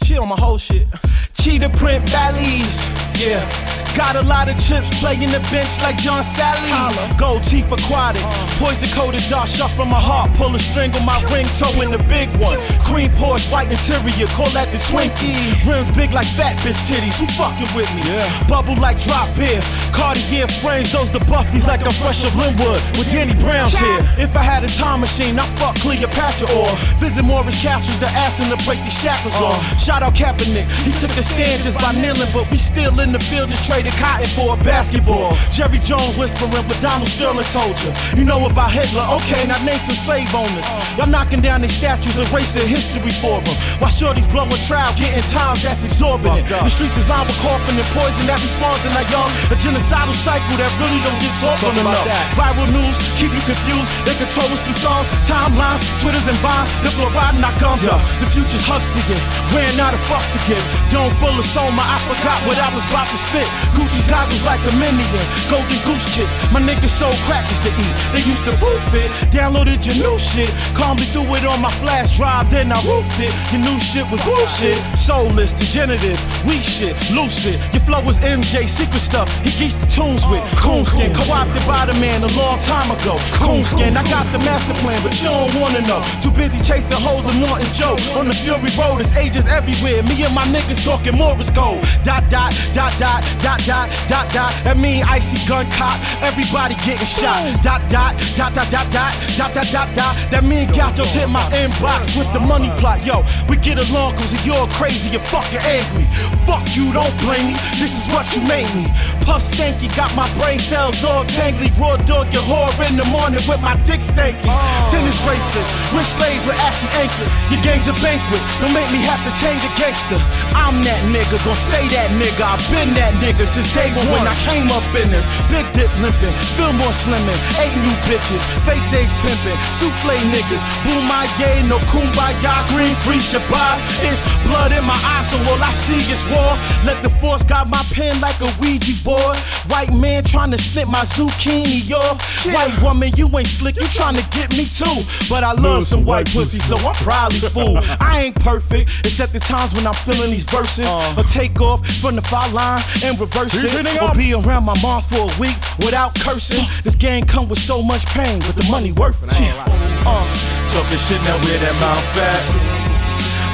Chill 0.01 0.26
my 0.26 0.39
whole 0.39 0.57
shit. 0.57 0.88
Cheetah 1.34 1.72
print 1.72 2.10
valleys, 2.10 2.88
yeah. 3.20 3.78
Got 3.99 4.15
a 4.15 4.23
lot 4.23 4.47
of 4.47 4.55
chips 4.57 4.87
playing 5.03 5.27
the 5.27 5.43
bench 5.51 5.75
like 5.83 5.97
John 5.97 6.23
Salley. 6.23 6.71
Gold 7.19 7.43
teeth 7.43 7.69
aquatic. 7.69 8.23
Uh. 8.23 8.31
Poison 8.55 8.87
coated 8.95 9.21
dark 9.29 9.49
shot 9.49 9.71
from 9.71 9.89
my 9.89 9.99
heart. 9.99 10.31
Pull 10.35 10.55
a 10.55 10.59
string 10.59 10.95
on 10.95 11.03
my 11.03 11.19
ring 11.27 11.45
toe 11.59 11.81
in 11.83 11.91
the 11.91 11.99
big 12.07 12.31
one. 12.39 12.57
Cream 12.79 13.11
Porsche, 13.19 13.51
white 13.51 13.67
interior. 13.67 14.27
Call 14.39 14.47
that 14.55 14.71
the 14.71 14.79
Swinky. 14.79 15.35
Rims 15.67 15.91
big 15.91 16.15
like 16.15 16.31
fat 16.39 16.55
bitch 16.63 16.79
titties. 16.87 17.19
Who 17.19 17.27
fucking 17.35 17.67
with 17.75 17.91
me? 17.91 18.07
Bubble 18.47 18.79
like 18.79 19.03
drop 19.03 19.27
beer. 19.35 19.59
Cartier 19.91 20.47
frames, 20.63 20.93
those 20.95 21.11
the 21.11 21.19
Buffies 21.27 21.67
like 21.67 21.83
I'm 21.83 21.91
fresh 21.99 22.23
of 22.23 22.31
Linwood 22.39 22.79
with 22.95 23.11
Danny 23.11 23.35
Brown's 23.35 23.77
here. 23.77 23.99
If 24.15 24.31
I 24.33 24.43
had 24.47 24.63
a 24.63 24.71
time 24.79 25.01
machine, 25.01 25.37
I'd 25.37 25.51
fuck 25.59 25.75
Cleopatra 25.83 26.47
or 26.55 26.71
visit 27.03 27.23
Morris 27.23 27.61
Castles 27.61 27.99
to 27.99 28.07
ask 28.15 28.39
him 28.39 28.47
to 28.47 28.59
break 28.63 28.79
the 28.87 28.89
shackles 28.95 29.35
off. 29.43 29.59
Uh. 29.59 29.75
Shout 29.75 30.03
out 30.03 30.15
Kaepernick, 30.15 30.71
he 30.87 30.91
took 31.03 31.11
a 31.19 31.23
stand 31.23 31.63
just 31.63 31.77
by 31.83 31.91
kneeling, 31.99 32.31
but 32.31 32.49
we 32.49 32.55
still 32.55 32.97
in 33.03 33.11
the 33.11 33.19
field 33.19 33.49
just 33.49 33.67
traded 33.89 33.99
cotton 33.99 34.27
for 34.35 34.53
a 34.53 34.63
basketball. 34.63 35.33
Jerry 35.51 35.79
Jones 35.79 36.17
whispering 36.17 36.51
what 36.51 36.81
Donald 36.81 37.07
Sterling 37.07 37.45
told 37.51 37.79
you. 37.81 37.91
You 38.17 38.23
know 38.23 38.45
about 38.45 38.71
Hitler? 38.71 39.03
Okay, 39.21 39.45
now 39.47 39.61
name 39.63 39.79
some 39.79 39.95
slave 39.95 40.33
owners. 40.33 40.65
Y'all 40.97 41.07
knocking 41.07 41.41
down 41.41 41.61
their 41.61 41.69
statues, 41.69 42.17
erasing 42.17 42.67
history 42.67 43.11
for 43.21 43.41
them. 43.41 43.55
While 43.79 43.91
Shorty's 43.91 44.27
blowing 44.27 44.51
trial, 44.67 44.93
getting 44.97 45.23
time 45.31 45.55
that's 45.61 45.83
exorbitant. 45.85 46.47
The 46.49 46.69
streets 46.69 46.97
is 46.97 47.07
lined 47.07 47.27
with 47.27 47.39
coffin 47.41 47.77
and 47.77 47.87
poison 47.95 48.27
that 48.27 48.39
responds 48.41 48.83
in 48.85 48.91
our 48.93 49.07
young. 49.09 49.29
A 49.53 49.55
genocidal 49.57 50.15
cycle 50.15 50.55
that 50.57 50.71
really 50.79 50.99
don't 51.03 51.19
get 51.19 51.33
talked 51.39 51.63
on 51.63 51.75
about 51.77 52.05
enough. 52.05 52.07
that. 52.09 52.25
Viral 52.37 52.69
news, 52.69 52.95
keep 53.17 53.31
you 53.33 53.43
confused. 53.45 53.89
They 54.05 54.15
control 54.17 54.47
us 54.49 54.59
through 54.65 54.79
thumbs, 54.83 55.07
timelines, 55.25 55.81
Twitters 56.01 56.25
and 56.27 56.37
vines. 56.43 56.67
The 56.83 56.91
floor 56.95 57.11
riding 57.11 57.43
our 57.43 57.55
gums 57.59 57.85
up. 57.87 58.01
The 58.21 58.27
future's 58.29 58.63
hugs 58.65 58.91
to 58.95 59.01
get. 59.07 59.19
Ran 59.55 59.71
out 59.79 59.93
of 59.93 60.01
fucks 60.11 60.31
to 60.33 60.39
give. 60.47 60.61
Dome 60.91 61.11
full 61.21 61.33
of 61.35 61.45
soma, 61.45 61.81
I 61.83 61.97
forgot 62.07 62.37
what 62.47 62.57
I 62.59 62.69
was 62.73 62.83
about 62.87 63.07
to 63.09 63.17
spit. 63.19 63.47
Gucci 63.78 64.01
goggles 64.09 64.43
like 64.43 64.61
a 64.67 64.74
minion. 64.78 65.26
Golden 65.49 65.80
goose 65.86 66.05
kids. 66.15 66.32
My 66.51 66.61
niggas 66.61 66.93
sold 66.93 67.17
crackers 67.28 67.59
to 67.61 67.70
eat. 67.70 67.95
They 68.13 68.24
used 68.26 68.43
to 68.45 68.53
boof 68.57 68.82
it. 68.93 69.09
Downloaded 69.34 69.86
your 69.86 69.97
new 70.01 70.17
shit. 70.20 70.49
Calmly 70.74 71.05
threw 71.11 71.26
it 71.36 71.45
on 71.45 71.61
my 71.61 71.72
flash 71.82 72.17
drive, 72.17 72.49
then 72.49 72.72
I 72.72 72.80
roofed 72.86 73.20
it. 73.20 73.34
Your 73.51 73.61
new 73.61 73.80
shit 73.80 74.05
was 74.11 74.22
bullshit. 74.24 74.78
Soulless, 74.97 75.53
degenerative, 75.53 76.20
weak 76.45 76.63
shit, 76.63 76.95
lucid. 77.11 77.59
Your 77.74 77.84
flow 77.84 78.01
was 78.01 78.20
MJ, 78.20 78.67
secret 78.67 78.99
stuff. 78.99 79.28
He 79.45 79.51
geeks 79.59 79.76
the 79.76 79.88
tunes 79.88 80.28
with. 80.28 80.41
Oh, 80.43 80.84
Coonskin, 80.84 81.13
co-opted 81.13 81.65
by 81.65 81.86
the 81.86 81.93
man 81.99 82.24
a 82.24 82.32
long 82.38 82.59
time 82.59 82.89
ago. 82.91 83.17
Coonskin, 83.41 83.95
I 83.95 84.03
got 84.09 84.26
the 84.32 84.39
master 84.39 84.74
plan, 84.82 85.01
but 85.03 85.13
you 85.22 85.30
don't 85.30 85.53
wanna 85.59 85.82
know. 85.82 86.01
Too 86.22 86.32
busy 86.32 86.59
chasing 86.59 87.01
hoes 87.01 87.26
of 87.26 87.34
Immortan 87.34 87.70
Joe. 87.74 87.95
On 88.20 88.28
the 88.28 88.34
Fury 88.34 88.72
Road, 88.78 89.01
it's 89.01 89.13
ages 89.15 89.45
everywhere. 89.45 90.03
Me 90.03 90.24
and 90.24 90.34
my 90.34 90.45
niggas 90.45 90.84
talking 90.84 91.15
Morse 91.15 91.49
code. 91.51 91.82
Dot, 92.03 92.24
dot, 92.30 92.53
dot, 92.74 92.93
dot, 92.99 93.24
dot, 93.41 93.59
dot, 93.66 93.89
dot, 94.07 94.32
dot. 94.32 94.51
That 94.64 94.78
mean 94.78 95.03
icy 95.03 95.38
gun 95.47 95.66
cop. 95.72 95.97
Everybody 96.22 96.76
getting 96.86 97.07
shot. 97.07 97.39
Dot, 97.64 97.82
dot, 97.89 98.16
dot, 98.36 98.53
dot, 98.53 98.70
dot, 98.70 98.88
dot, 98.91 99.12
dot, 99.38 99.53
dot, 99.53 99.68
dot, 99.72 99.89
dot. 99.95 100.14
That 100.32 100.43
mean 100.43 100.68
Gatos 100.72 101.14
hit 101.14 101.30
my 101.30 101.43
inbox 101.51 102.18
with 102.18 102.32
the 102.34 102.39
money 102.39 102.70
plot. 102.80 103.05
Yo, 103.05 103.24
we 103.47 103.57
get 103.57 103.78
along 103.89 104.16
cause 104.16 104.34
you're 104.45 104.68
crazy 104.78 105.16
and 105.16 105.26
fucking 105.28 105.64
angry. 105.66 106.05
Fuck 106.45 106.66
you, 106.76 106.91
don't 106.93 107.14
blame 107.22 107.53
me. 107.53 107.55
This 107.82 107.93
is 107.97 108.05
what 108.14 108.26
you 108.36 108.41
made 108.45 108.70
me. 108.76 108.88
Puff 109.26 109.41
stanky, 109.41 109.89
got 109.95 110.14
my 110.16 110.30
brain 110.38 110.60
cells 110.60 111.03
all 111.03 111.26
tangly. 111.26 111.70
Raw 111.80 111.97
dog 112.05 112.32
your 112.34 112.43
whore 112.43 112.72
in 112.89 112.97
the 112.97 113.05
morning 113.05 113.41
with 113.47 113.62
my 113.62 113.76
dick 113.84 114.01
stanky. 114.01 114.49
Tennis 114.89 115.18
bracelets, 115.26 115.70
wrist 115.93 116.18
slaves 116.18 116.45
with 116.45 116.57
ashy 116.62 116.88
anklets. 116.97 117.34
Your 117.49 117.62
gang's 117.62 117.88
a 117.88 117.95
banquet, 118.01 118.41
don't 118.62 118.74
make 118.74 118.89
me 118.91 119.01
have 119.05 119.22
to 119.26 119.32
tame 119.41 119.57
the 119.62 119.72
gangster. 119.78 120.20
I'm 120.53 120.82
that 120.86 121.01
nigga, 121.10 121.38
gon' 121.45 121.57
stay 121.57 121.86
that 121.93 122.10
nigga. 122.18 122.41
I've 122.45 122.64
been 122.70 122.93
that 122.97 123.14
nigga 123.22 123.45
since 123.49 123.73
day 123.73 123.89
one 123.97 124.05
when 124.13 124.27
I 124.29 124.37
came 124.45 124.69
up 124.69 124.85
in 124.93 125.09
this. 125.09 125.25
Big 125.49 125.65
dip 125.73 125.89
limping, 125.97 126.33
feel 126.53 126.73
more 126.73 126.93
slimming. 126.93 127.39
Eight 127.57 127.73
new 127.81 127.97
bitches, 128.05 128.41
face 128.61 128.93
age 128.93 129.13
pimping, 129.25 129.57
souffle 129.73 130.13
niggas. 130.29 130.61
Boom 130.85 131.09
my 131.09 131.25
yay, 131.41 131.65
no 131.65 131.81
kumbaya, 131.89 132.53
scream 132.69 132.93
free 133.01 133.17
Shabbat. 133.17 133.81
It's 134.05 134.21
blood 134.45 134.71
in 134.71 134.85
my 134.85 134.97
eyes, 135.17 135.31
so 135.31 135.37
all 135.49 135.61
I 135.61 135.71
see 135.73 136.01
is 136.13 136.23
war. 136.29 136.53
Let 136.85 137.01
the 137.01 137.09
force 137.09 137.43
guide 137.43 137.69
my 137.69 137.83
pen 137.91 138.21
like 138.21 138.39
a 138.41 138.49
Ouija 138.61 138.93
board. 139.03 139.37
White 139.67 139.93
man 139.93 140.23
trying 140.23 140.51
to 140.51 140.57
snip 140.57 140.87
my 140.87 141.03
zucchini 141.03 141.91
off. 141.91 142.21
White 142.45 142.77
woman, 142.81 143.11
you 143.17 143.25
ain't 143.37 143.47
slick, 143.47 143.75
you 143.77 143.87
trying 143.87 144.15
to 144.15 144.25
get 144.29 144.55
me 144.55 144.65
too. 144.65 145.01
But 145.29 145.43
I 145.43 145.53
love 145.53 145.85
some 145.85 146.05
white 146.05 146.29
pussy, 146.31 146.59
so 146.59 146.77
I'm 146.77 146.95
probably 146.95 147.39
fool. 147.39 147.79
I 147.99 148.23
ain't 148.25 148.35
perfect, 148.35 148.89
except 149.05 149.33
the 149.33 149.39
times 149.39 149.73
when 149.73 149.87
I'm 149.87 149.95
spilling 149.95 150.31
these 150.31 150.45
verses. 150.45 150.85
Or 151.17 151.23
take 151.23 151.59
off 151.59 151.85
from 152.01 152.15
the 152.15 152.21
foul 152.21 152.49
line 152.51 152.83
and 153.03 153.19
reverse 153.19 153.38
He's 153.47 153.63
it. 153.63 154.01
Or 154.01 154.11
be 154.13 154.33
around 154.33 154.65
my 154.65 154.75
moms 154.81 155.07
for 155.07 155.23
a 155.23 155.31
week 155.39 155.55
without 155.79 156.13
cursing. 156.19 156.65
This 156.83 156.95
game 156.95 157.23
come 157.23 157.47
with 157.47 157.59
so 157.59 157.81
much 157.81 158.05
pain, 158.07 158.39
but 158.39 158.55
the 158.55 158.67
money 158.69 158.91
worth 158.91 159.23
it. 159.23 159.31
Yeah. 159.39 159.55
Uh, 160.03 160.27
Talking 160.67 160.99
shit 160.99 161.21
now 161.23 161.39
with 161.39 161.59
that 161.63 161.73
mouth 161.79 162.03
fat. 162.11 162.43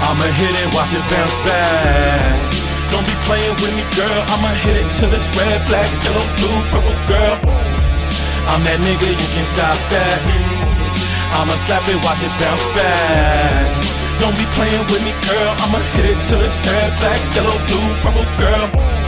I'ma 0.02 0.26
hit 0.34 0.58
it, 0.58 0.68
watch 0.74 0.90
it 0.90 1.06
bounce 1.08 1.38
back. 1.46 2.34
Don't 2.90 3.06
be 3.06 3.14
playing 3.30 3.54
with 3.62 3.74
me, 3.78 3.86
girl. 3.94 4.22
I'ma 4.34 4.58
hit 4.66 4.76
it 4.78 4.90
till 4.98 5.14
it's 5.14 5.30
red, 5.38 5.62
black, 5.70 5.88
yellow, 6.02 6.26
blue, 6.42 6.60
purple, 6.74 6.98
girl. 7.06 7.38
I'm 8.50 8.66
that 8.66 8.82
nigga, 8.82 9.06
you 9.06 9.28
can't 9.38 9.48
stop 9.48 9.78
that. 9.94 10.18
I'ma 11.38 11.54
slap 11.62 11.86
it, 11.86 11.98
watch 12.02 12.26
it 12.26 12.34
bounce 12.42 12.66
back. 12.74 13.70
Don't 14.18 14.36
be 14.38 14.46
playing 14.58 14.86
with 14.90 15.04
me, 15.06 15.14
girl. 15.30 15.52
I'ma 15.62 15.78
hit 15.94 16.10
it 16.10 16.20
till 16.26 16.42
it's 16.42 16.58
red, 16.66 16.90
black, 16.98 17.22
yellow, 17.38 17.58
blue, 17.70 17.86
purple, 18.02 18.28
girl. 18.42 19.05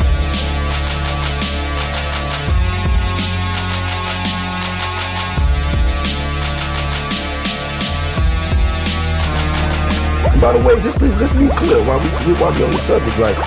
By 10.42 10.54
the 10.54 10.60
way, 10.60 10.80
just 10.82 11.02
let's, 11.02 11.16
let's 11.16 11.34
be 11.34 11.50
clear 11.56 11.84
while 11.84 12.00
we 12.00 12.34
while 12.34 12.54
we 12.54 12.64
on 12.64 12.72
the 12.72 12.78
subject, 12.78 13.18
like 13.18 13.38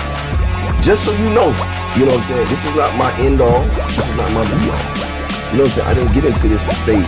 just 0.81 1.05
so 1.05 1.11
you 1.13 1.29
know, 1.29 1.47
you 1.95 2.03
know 2.05 2.11
what 2.11 2.15
I'm 2.15 2.21
saying. 2.21 2.49
This 2.49 2.65
is 2.65 2.75
not 2.75 2.95
my 2.97 3.15
end 3.19 3.39
all. 3.39 3.63
This 3.95 4.09
is 4.09 4.15
not 4.17 4.31
my 4.33 4.43
be 4.43 4.69
all. 4.69 4.77
You 5.51 5.57
know 5.57 5.63
what 5.63 5.65
I'm 5.65 5.69
saying. 5.71 5.87
I 5.87 5.93
didn't 5.93 6.13
get 6.13 6.25
into 6.25 6.49
this 6.49 6.65
to 6.65 6.75
stay 6.75 7.01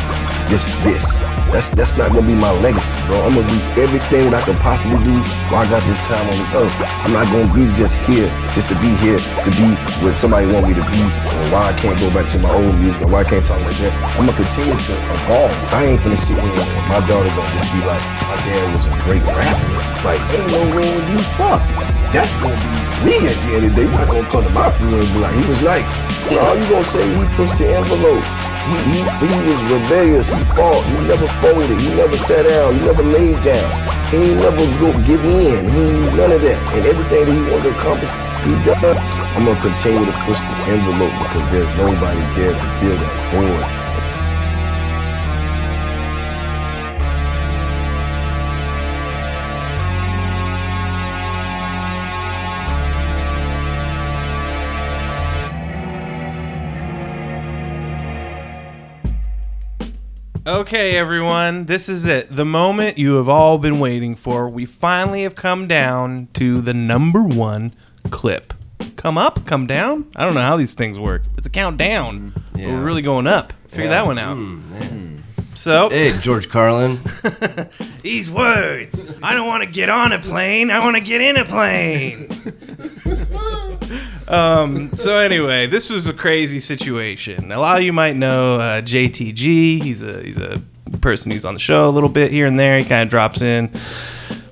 just 0.47 0.67
this. 0.83 1.17
That's 1.53 1.69
that's 1.69 1.95
not 1.95 2.09
gonna 2.09 2.25
be 2.25 2.33
my 2.33 2.49
legacy, 2.49 2.97
bro. 3.05 3.21
I'm 3.21 3.37
gonna 3.37 3.45
do 3.45 3.61
everything 3.77 4.33
that 4.33 4.41
I 4.41 4.43
can 4.43 4.57
possibly 4.57 4.97
do 5.05 5.21
while 5.53 5.61
I 5.61 5.69
got 5.69 5.85
this 5.85 6.01
time 6.01 6.25
on 6.25 6.33
this 6.33 6.49
earth. 6.49 6.73
I'm 7.05 7.13
not 7.13 7.29
gonna 7.29 7.53
be 7.53 7.69
just 7.69 7.93
here 8.09 8.25
just 8.57 8.73
to 8.73 8.75
be 8.81 8.89
here 8.97 9.21
to 9.21 9.51
be 9.53 9.77
where 10.01 10.17
somebody 10.17 10.49
want 10.49 10.65
me 10.65 10.73
to 10.73 10.81
be, 10.89 10.97
or 10.97 11.45
why 11.53 11.69
I 11.69 11.73
can't 11.77 11.93
go 12.01 12.09
back 12.09 12.25
to 12.33 12.41
my 12.41 12.49
old 12.49 12.73
music, 12.81 13.05
or 13.05 13.13
why 13.13 13.21
I 13.21 13.29
can't 13.29 13.45
talk 13.45 13.61
like 13.61 13.77
that. 13.85 13.93
I'm 14.17 14.25
gonna 14.25 14.33
continue 14.33 14.73
to 14.73 14.93
evolve. 14.97 15.53
I 15.69 15.93
ain't 15.93 16.01
gonna 16.01 16.17
sit 16.17 16.41
here 16.41 16.57
and 16.57 16.89
my 16.89 17.05
daughter 17.05 17.29
gonna 17.37 17.53
just 17.53 17.69
be 17.69 17.85
like, 17.85 18.01
my 18.25 18.37
dad 18.49 18.73
was 18.73 18.89
a 18.89 18.93
great 19.05 19.21
rapper. 19.21 19.77
Like, 20.01 20.25
ain't 20.33 20.49
no 20.49 20.73
way 20.73 20.89
you 20.89 21.21
fuck. 21.37 21.61
That's 22.09 22.33
gonna 22.41 22.57
be 22.57 22.73
me 23.05 23.29
at 23.29 23.37
the 23.45 23.61
end 23.61 23.69
of 23.69 23.77
the 23.77 23.77
day. 23.77 23.85
You're 23.85 24.01
not 24.01 24.09
gonna 24.09 24.25
come 24.25 24.41
to 24.41 24.53
my 24.57 24.73
funeral 24.73 25.05
and 25.05 25.13
be 25.13 25.19
like, 25.21 25.37
he 25.37 25.45
was 25.45 25.61
nice. 25.61 26.01
All 26.33 26.57
you 26.57 26.65
gonna 26.65 26.81
say 26.81 27.05
he 27.05 27.21
pushed 27.37 27.61
the 27.61 27.77
envelope. 27.77 28.25
He, 28.63 28.75
he, 28.91 28.99
he 29.27 29.33
was 29.49 29.61
rebellious. 29.63 30.29
He 30.29 30.43
fought. 30.55 30.83
He 30.87 30.97
never 31.07 31.27
folded. 31.41 31.77
He 31.79 31.89
never 31.95 32.17
sat 32.17 32.43
down. 32.45 32.79
He 32.79 32.85
never 32.85 33.03
laid 33.03 33.41
down. 33.41 33.69
He 34.11 34.33
never 34.35 34.65
go 34.79 34.91
give 35.03 35.23
in. 35.25 35.67
He 35.67 35.83
none 36.15 36.31
of 36.31 36.41
that. 36.41 36.61
And 36.73 36.85
everything 36.85 37.25
that 37.27 37.33
he 37.33 37.41
wanted 37.51 37.63
to 37.63 37.75
accomplish, 37.75 38.11
he 38.47 38.55
done. 38.63 38.97
I'm 39.35 39.45
gonna 39.45 39.59
continue 39.59 40.05
to 40.05 40.15
push 40.23 40.39
the 40.39 40.55
envelope 40.71 41.13
because 41.23 41.45
there's 41.51 41.69
nobody 41.77 42.21
there 42.39 42.53
to 42.53 42.67
fill 42.79 42.97
that 42.97 43.33
void. 43.33 43.82
Okay, 60.45 60.97
everyone, 60.97 61.65
this 61.65 61.87
is 61.87 62.05
it. 62.05 62.27
The 62.29 62.43
moment 62.43 62.97
you 62.97 63.15
have 63.15 63.29
all 63.29 63.57
been 63.57 63.79
waiting 63.79 64.13
for. 64.13 64.49
We 64.49 64.65
finally 64.65 65.23
have 65.23 65.35
come 65.35 65.67
down 65.69 66.27
to 66.33 66.59
the 66.59 66.73
number 66.73 67.23
one 67.23 67.73
clip. 68.09 68.53
Come 68.97 69.17
up, 69.17 69.45
come 69.45 69.67
down. 69.67 70.09
I 70.17 70.25
don't 70.25 70.33
know 70.33 70.41
how 70.41 70.57
these 70.57 70.73
things 70.73 70.99
work. 70.99 71.21
It's 71.37 71.47
a 71.47 71.49
countdown. 71.49 72.33
Yeah. 72.55 72.67
We're 72.75 72.83
really 72.83 73.01
going 73.01 73.25
up. 73.25 73.53
Figure 73.67 73.85
Yeah. 73.85 73.89
that 73.91 74.05
one 74.05 74.17
out. 74.17 74.35
Mm, 74.35 75.19
So, 75.53 75.89
Hey, 75.89 76.17
George 76.19 76.49
Carlin. 76.49 76.99
these 78.01 78.29
words. 78.29 79.01
I 79.23 79.35
don't 79.35 79.47
want 79.47 79.63
to 79.63 79.69
get 79.69 79.89
on 79.89 80.11
a 80.11 80.19
plane. 80.19 80.71
I 80.71 80.79
want 80.83 80.97
to 80.97 81.01
get 81.01 81.21
in 81.21 81.37
a 81.37 81.45
plane. 81.45 82.27
um, 84.33 84.95
so 84.95 85.17
anyway, 85.17 85.67
this 85.67 85.89
was 85.89 86.07
a 86.07 86.13
crazy 86.13 86.59
situation. 86.59 87.51
A 87.51 87.59
lot 87.59 87.77
of 87.77 87.83
you 87.83 87.93
might 87.93 88.15
know 88.15 88.59
uh, 88.59 88.81
JTG. 88.81 89.81
He's 89.81 90.01
a 90.01 90.21
he's 90.23 90.37
a 90.37 90.61
person 91.01 91.31
who's 91.31 91.45
on 91.45 91.53
the 91.53 91.59
show 91.59 91.87
a 91.87 91.91
little 91.91 92.09
bit 92.09 92.31
here 92.31 92.47
and 92.47 92.59
there. 92.59 92.77
He 92.79 92.85
kind 92.85 93.03
of 93.03 93.09
drops 93.09 93.41
in. 93.41 93.71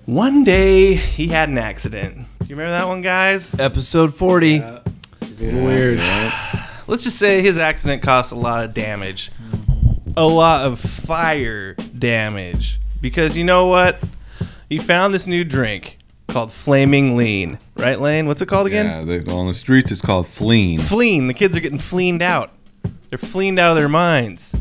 One 0.06 0.44
day 0.44 0.96
he 0.96 1.28
had 1.28 1.50
an 1.50 1.58
accident. 1.58 2.16
Do 2.16 2.48
you 2.48 2.56
remember 2.56 2.72
that 2.72 2.88
one, 2.88 3.02
guys? 3.02 3.58
Episode 3.60 4.14
40. 4.14 4.64
His 5.26 5.42
Weird. 5.42 6.00
Let's 6.88 7.04
just 7.04 7.18
say 7.18 7.42
his 7.42 7.58
accident 7.58 8.02
cost 8.02 8.32
a 8.32 8.36
lot 8.36 8.64
of 8.66 8.74
damage, 8.74 9.32
a 10.18 10.26
lot 10.26 10.66
of 10.66 10.80
fire 10.80 11.74
damage. 11.76 12.80
Because 13.00 13.38
you 13.38 13.44
know 13.44 13.68
what? 13.68 14.00
He 14.70 14.78
found 14.78 15.14
this 15.14 15.28
new 15.28 15.44
drink 15.44 15.98
called 16.32 16.52
Flaming 16.52 17.18
Lean. 17.18 17.60
Right, 17.76 18.00
Lane? 18.00 18.28
What's 18.28 18.42
it 18.42 18.48
called 18.48 18.68
again? 18.68 18.86
Yeah, 18.86 19.20
they, 19.20 19.32
on 19.32 19.48
the 19.48 19.54
streets 19.54 19.92
it's 19.92 20.02
called 20.02 20.28
fleen. 20.28 20.80
Fleen. 20.80 21.28
The 21.28 21.34
kids 21.34 21.56
are 21.56 21.60
getting 21.60 21.78
fleened 21.78 22.22
out. 22.22 22.52
They're 23.10 23.20
fleened 23.20 23.60
out 23.60 23.72
of 23.72 23.78
their 23.78 23.90
minds. 23.90 24.56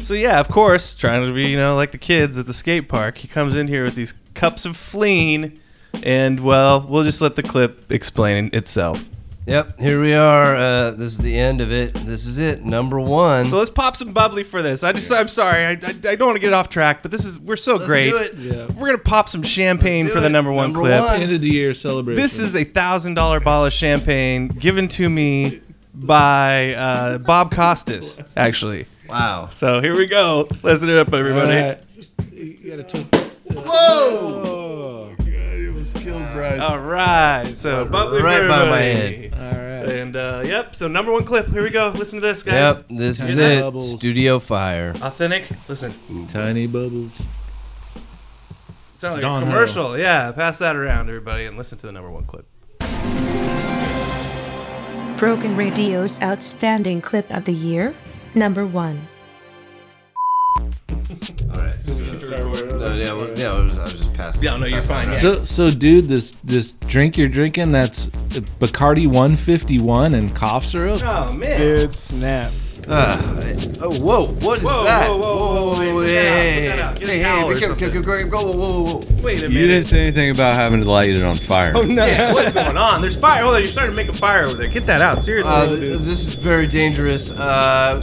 So 0.00 0.14
yeah, 0.14 0.40
of 0.40 0.48
course, 0.48 0.94
trying 0.94 1.24
to 1.26 1.32
be 1.32 1.48
you 1.48 1.56
know 1.56 1.76
like 1.76 1.90
the 1.90 1.98
kids 1.98 2.38
at 2.38 2.46
the 2.46 2.54
skate 2.54 2.88
park, 2.88 3.18
he 3.18 3.28
comes 3.28 3.56
in 3.56 3.68
here 3.68 3.84
with 3.84 3.94
these 3.94 4.14
cups 4.34 4.64
of 4.64 4.76
fleen, 4.76 5.58
and 6.02 6.40
well, 6.40 6.86
we'll 6.86 7.04
just 7.04 7.20
let 7.20 7.36
the 7.36 7.42
clip 7.42 7.90
explain 7.90 8.50
itself. 8.52 9.08
Yep, 9.46 9.78
here 9.78 10.00
we 10.02 10.12
are. 10.12 10.56
Uh, 10.56 10.90
this 10.90 11.12
is 11.12 11.18
the 11.18 11.38
end 11.38 11.60
of 11.60 11.70
it. 11.70 11.94
This 11.94 12.26
is 12.26 12.36
it, 12.38 12.64
number 12.64 12.98
one. 13.00 13.44
So 13.44 13.58
let's 13.58 13.70
pop 13.70 13.94
some 13.96 14.12
bubbly 14.12 14.42
for 14.42 14.60
this. 14.60 14.82
I 14.82 14.90
just, 14.92 15.10
I'm 15.12 15.28
sorry, 15.28 15.64
I, 15.64 15.70
I, 15.70 15.74
I 15.74 16.16
don't 16.16 16.22
want 16.26 16.34
to 16.34 16.40
get 16.40 16.52
off 16.52 16.68
track, 16.68 17.00
but 17.02 17.12
this 17.12 17.24
is 17.24 17.38
we're 17.38 17.54
so 17.54 17.74
Let's 17.76 17.86
great. 17.86 18.10
do 18.10 18.16
it. 18.16 18.34
Yeah. 18.34 18.66
We're 18.76 18.86
gonna 18.88 18.98
pop 18.98 19.28
some 19.28 19.44
champagne 19.44 20.06
Let's 20.06 20.14
for 20.14 20.18
do 20.18 20.22
the 20.22 20.26
it. 20.28 20.32
number 20.32 20.50
one 20.50 20.72
Number 20.72 20.80
clip. 20.88 21.00
one. 21.00 21.20
End 21.22 21.32
of 21.32 21.40
the 21.40 21.48
year 21.48 21.74
celebration. 21.74 22.20
This 22.20 22.40
is 22.40 22.56
a 22.56 22.64
thousand 22.64 23.14
dollar 23.14 23.38
bottle 23.38 23.66
of 23.66 23.72
champagne 23.72 24.48
given 24.48 24.88
to 24.88 25.08
me 25.08 25.60
by 25.94 26.74
uh, 26.74 27.18
Bob 27.18 27.52
Costas, 27.52 28.20
actually. 28.36 28.86
Wow. 29.08 29.50
So 29.52 29.80
here 29.80 29.96
we 29.96 30.06
go. 30.06 30.48
Listen 30.64 30.88
it 30.90 30.98
up, 30.98 31.14
everybody. 31.14 31.52
All 31.56 31.68
right. 31.68 31.82
You 32.32 32.70
gotta 32.70 32.82
twist. 32.82 33.14
Whoa! 33.54 35.05
All 36.60 36.78
right. 36.78 37.56
So 37.56 37.84
bubbly 37.84 38.22
Right 38.22 38.42
for 38.42 38.48
by 38.48 38.68
my 38.68 38.82
everybody. 38.82 39.32
All 39.32 39.58
right. 39.58 39.98
And 39.98 40.16
uh, 40.16 40.42
yep. 40.44 40.74
So 40.74 40.88
number 40.88 41.12
one 41.12 41.24
clip. 41.24 41.48
Here 41.48 41.62
we 41.62 41.70
go. 41.70 41.92
Listen 41.96 42.20
to 42.20 42.26
this, 42.26 42.42
guys. 42.42 42.54
Yep, 42.54 42.86
this 42.90 43.20
is 43.20 43.36
it. 43.36 43.60
Bubbles. 43.60 43.98
Studio 43.98 44.38
Fire. 44.38 44.94
Authentic. 45.00 45.48
Listen. 45.68 45.94
Tiny 46.28 46.66
bubbles. 46.66 47.12
Sound 48.94 49.14
like 49.14 49.22
Don 49.22 49.42
a 49.42 49.46
commercial. 49.46 49.98
Yeah. 49.98 50.32
Pass 50.32 50.58
that 50.58 50.74
around, 50.76 51.08
everybody, 51.08 51.44
and 51.44 51.56
listen 51.56 51.78
to 51.78 51.86
the 51.86 51.92
number 51.92 52.10
one 52.10 52.24
clip. 52.24 52.46
Broken 55.18 55.56
Radio's 55.56 56.20
outstanding 56.20 57.00
clip 57.00 57.30
of 57.30 57.46
the 57.46 57.52
year, 57.52 57.94
number 58.34 58.66
one. 58.66 59.08
All 60.56 61.60
right. 61.60 61.86
No, 61.86 62.94
yeah, 62.94 63.12
well, 63.12 63.38
yeah, 63.38 63.52
I 63.52 63.60
was, 63.60 63.78
I 63.78 63.84
was 63.84 63.92
just 63.92 64.14
passing. 64.14 64.44
Yeah, 64.44 64.56
no, 64.56 64.66
you're 64.66 64.80
passing 64.82 64.96
fine, 64.96 65.08
it 65.08 65.12
So, 65.12 65.44
so, 65.44 65.70
dude, 65.70 66.08
this 66.08 66.36
this 66.44 66.72
drink 66.72 67.16
you're 67.16 67.28
drinking 67.28 67.72
that's 67.72 68.06
Bacardi 68.06 69.06
151 69.06 70.14
and 70.14 70.34
cough 70.34 70.64
syrup. 70.64 71.02
Oh 71.04 71.32
man. 71.32 71.60
Dude, 71.60 71.96
snap. 71.96 72.52
Ah, 72.88 73.18
oh, 73.82 73.98
whoa! 74.00 74.26
What 74.28 74.58
is 74.58 74.64
Whoa, 74.64 74.84
that? 74.84 75.08
whoa, 75.10 75.18
whoa, 75.18 75.74
whoa, 75.74 75.96
wait, 75.96 76.08
hey, 76.08 76.68
put 76.70 76.76
that 76.76 76.80
out, 76.80 76.94
put 76.94 77.00
that 77.00 77.00
out. 77.00 77.00
Get 77.00 77.08
a 77.08 77.12
hey, 77.12 77.22
towel 77.22 77.36
hey, 77.36 77.44
or 77.44 77.54
be 77.54 77.60
careful, 77.60 77.78
something. 77.80 78.02
go, 78.02 78.14
go, 78.14 78.22
go, 78.24 78.30
go, 78.30 78.52
whoa, 78.52 78.56
whoa, 78.56 78.82
whoa. 79.00 79.22
Wait 79.22 79.38
a 79.38 79.48
minute. 79.48 79.52
You 79.60 79.66
didn't 79.66 79.86
say 79.88 80.00
anything 80.02 80.30
about 80.30 80.54
having 80.54 80.82
to 80.82 80.88
light 80.90 81.10
it 81.10 81.22
on 81.24 81.36
fire. 81.36 81.72
Oh 81.74 81.82
no. 81.82 82.06
Yeah, 82.06 82.32
what's 82.32 82.52
going 82.52 82.76
on? 82.76 83.00
There's 83.00 83.16
fire. 83.18 83.42
Hold 83.42 83.56
on, 83.56 83.62
you're 83.62 83.70
starting 83.70 83.96
to 83.96 83.96
make 83.96 84.08
a 84.08 84.16
fire 84.16 84.44
over 84.46 84.54
there. 84.54 84.68
Get 84.68 84.86
that 84.86 85.02
out, 85.02 85.24
seriously. 85.24 85.52
Uh, 85.52 85.66
th- 85.66 85.98
this 86.00 86.28
is 86.28 86.34
very 86.34 86.68
dangerous. 86.68 87.32
Uh, 87.32 88.00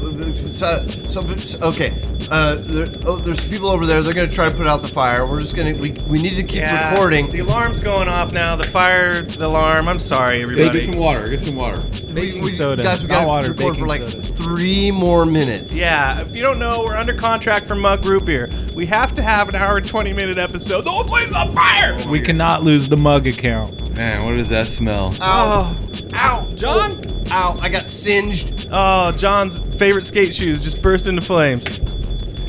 so, 0.54 0.86
so, 1.08 1.68
okay. 1.70 1.94
Uh, 2.32 2.56
there, 2.56 2.88
oh, 3.06 3.18
there's 3.18 3.46
people 3.48 3.70
over 3.70 3.86
there. 3.86 4.02
They're 4.02 4.14
gonna 4.14 4.28
try 4.28 4.50
to 4.50 4.56
put 4.56 4.66
out 4.68 4.82
the 4.82 4.88
fire. 4.88 5.26
We're 5.26 5.42
just 5.42 5.56
gonna. 5.56 5.74
We, 5.76 5.92
we 6.08 6.22
need 6.22 6.36
to 6.36 6.44
keep 6.44 6.62
Yeah, 6.62 6.92
recording. 6.92 7.30
The 7.30 7.40
alarm's 7.40 7.80
going 7.80 8.08
off 8.08 8.32
now. 8.34 8.56
The 8.56 8.68
fire, 8.68 9.22
the 9.22 9.46
alarm. 9.46 9.88
I'm 9.88 10.00
sorry, 10.00 10.42
everybody. 10.42 10.80
Get 10.80 10.92
some 10.92 11.00
water. 11.00 11.30
Get 11.30 11.42
some 11.42 11.56
water. 11.56 11.82
We, 12.14 12.40
we, 12.40 12.52
soda. 12.52 12.84
guys, 12.84 13.02
we 13.02 13.08
gotta 13.08 13.28
water, 13.28 13.52
record 13.52 13.78
for 13.78 13.88
like 13.88 14.04
soda. 14.04 14.22
three 14.22 14.73
more 14.92 15.26
minutes. 15.26 15.76
Yeah, 15.76 16.22
if 16.22 16.36
you 16.36 16.42
don't 16.42 16.60
know, 16.60 16.84
we're 16.86 16.96
under 16.98 17.14
contract 17.14 17.66
for 17.68 17.76
Mug 17.76 18.06
Root 18.06 18.26
Beer. 18.26 18.50
We 18.76 18.86
have 18.88 19.14
to 19.16 19.22
have 19.22 19.50
an 19.50 19.56
hour 19.56 19.78
and 19.78 19.88
20 19.88 20.14
minute 20.14 20.38
episode. 20.38 20.82
The 20.86 20.90
whole 20.92 21.04
place 21.04 21.28
is 21.28 21.34
on 21.34 21.54
fire! 21.54 21.98
We 22.08 22.20
cannot 22.20 22.64
lose 22.64 22.90
the 22.90 22.98
mug 22.98 23.28
account. 23.28 23.96
Man, 23.96 24.26
what 24.26 24.36
does 24.36 24.50
that 24.50 24.68
smell? 24.68 25.14
Oh. 25.22 25.22
Ow! 25.22 25.78
Ow! 26.14 26.52
John? 26.56 27.00
Ow! 27.32 27.58
I 27.62 27.70
got 27.70 27.88
singed. 27.88 28.68
Oh, 28.72 29.12
John's 29.12 29.60
favorite 29.78 30.06
skate 30.06 30.34
shoes 30.34 30.62
just 30.62 30.82
burst 30.82 31.08
into 31.08 31.22
flames. 31.22 31.80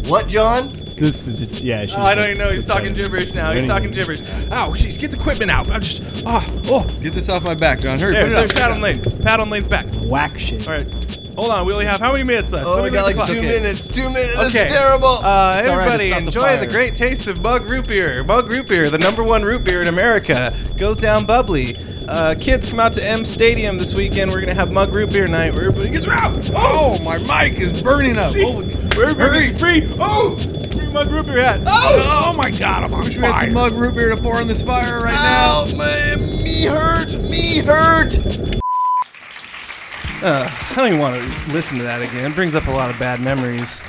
What, 0.09 0.29
John? 0.29 0.69
This 0.95 1.27
is 1.27 1.43
a, 1.43 1.47
yeah. 1.47 1.87
Oh, 1.97 2.03
I 2.03 2.15
don't 2.15 2.31
even 2.31 2.39
know. 2.39 2.53
He's 2.53 2.67
talking 2.67 2.95
gibberish 2.95 3.35
now. 3.35 3.53
He's 3.53 3.67
talking 3.67 3.91
gibberish. 3.91 4.21
Ow, 4.23 4.71
jeez, 4.71 4.99
get 4.99 5.11
the 5.11 5.17
equipment 5.19 5.51
out. 5.51 5.71
I'm 5.73 5.83
just, 5.83 6.03
oh, 6.25 6.45
oh. 6.67 6.89
Get 7.01 7.15
this 7.15 7.29
off 7.29 7.45
my 7.45 7.55
back, 7.55 7.81
John. 7.81 7.99
Hurry, 7.99 8.13
There, 8.13 8.23
put 8.25 8.33
it 8.33 8.35
there, 8.37 8.45
up. 8.45 8.55
pat 8.55 8.71
on 8.71 8.81
Lane. 8.81 9.03
Pat 9.23 9.41
on 9.41 9.51
Lane's 9.51 9.67
back. 9.69 9.87
Whack 10.03 10.39
shit. 10.39 10.67
All 10.69 10.75
right. 10.75 10.87
Hold 11.37 11.51
on. 11.53 11.67
We 11.67 11.73
only 11.73 11.85
have 11.87 12.01
how 12.01 12.13
many 12.13 12.25
minutes 12.25 12.53
left? 12.53 12.67
Oh, 12.67 12.75
Let 12.77 12.85
we 12.85 12.91
got 12.91 13.05
like 13.05 13.17
two 13.27 13.35
clock. 13.35 13.45
minutes. 13.45 13.87
Two 13.87 14.09
minutes. 14.11 14.37
This 14.37 14.55
is 14.55 14.71
terrible. 14.71 15.09
Uh, 15.09 15.59
It's 15.59 15.69
all 15.69 15.77
right, 15.77 15.87
everybody, 15.87 16.05
it's 16.05 16.11
not 16.13 16.21
the 16.21 16.27
enjoy 16.27 16.57
the 16.65 16.71
great 16.71 16.95
taste 16.95 17.27
of 17.27 17.43
Mug 17.43 17.69
Root 17.69 17.87
Beer. 17.89 18.23
Mug 18.25 18.49
Root 18.49 18.69
Beer, 18.69 18.89
the 18.91 18.99
number 18.99 19.23
one 19.25 19.43
root 19.43 19.65
beer 19.65 19.83
in 19.83 19.89
America, 19.89 20.55
goes 20.77 21.01
down 21.01 21.25
bubbly. 21.27 21.75
Uh, 22.07 22.35
kids, 22.39 22.67
come 22.67 22.79
out 22.81 22.93
to 22.93 23.05
M 23.05 23.25
Stadium 23.25 23.79
this 23.79 23.95
weekend. 23.95 24.31
We're 24.31 24.41
gonna 24.41 24.55
have 24.55 24.71
Mug 24.71 24.93
Root 24.93 25.11
Beer 25.11 25.27
night 25.27 25.55
where 25.55 25.65
everybody 25.67 25.91
gets 25.91 26.07
out. 26.07 26.33
Oh, 26.55 26.99
my 27.05 27.19
mic 27.49 27.59
is 27.59 27.83
burning 27.83 28.17
up. 28.19 28.33
Jeez. 28.33 28.53
Holy- 28.53 28.75
Where 29.15 29.45
free. 29.59 29.89
Oh, 29.99 30.37
free 30.37 30.87
Mug 30.93 31.11
Root 31.11 31.27
Beer 31.27 31.43
hat. 31.43 31.61
Oh, 31.67 32.31
Oh 32.31 32.37
my 32.37 32.51
God! 32.51 32.85
I'm 32.85 32.95
on 32.95 33.05
wish 33.05 33.17
we 33.17 33.23
had 33.23 33.47
some 33.47 33.55
mug 33.55 33.73
root 33.73 33.95
beer 33.97 34.11
to 34.15 34.17
pour 34.21 34.41
in 34.41 34.47
this 34.47 34.63
fire 34.63 35.03
right 35.03 35.15
Ow, 35.17 35.67
now. 35.69 35.77
man, 35.77 36.21
me 36.45 36.65
hurt, 36.67 37.13
me 37.29 37.59
hurt. 37.59 38.61
Uh, 40.25 40.49
I 40.71 40.75
don't 40.75 40.87
even 40.87 40.99
want 40.99 41.23
to 41.23 41.53
listen 41.53 41.77
to 41.79 41.85
that 41.85 42.01
again. 42.01 42.31
It 42.33 42.35
brings 42.35 42.55
up 42.55 42.67
a 42.67 42.71
lot 42.71 42.89
of 42.91 42.99
bad 42.99 43.21
memories. 43.21 43.83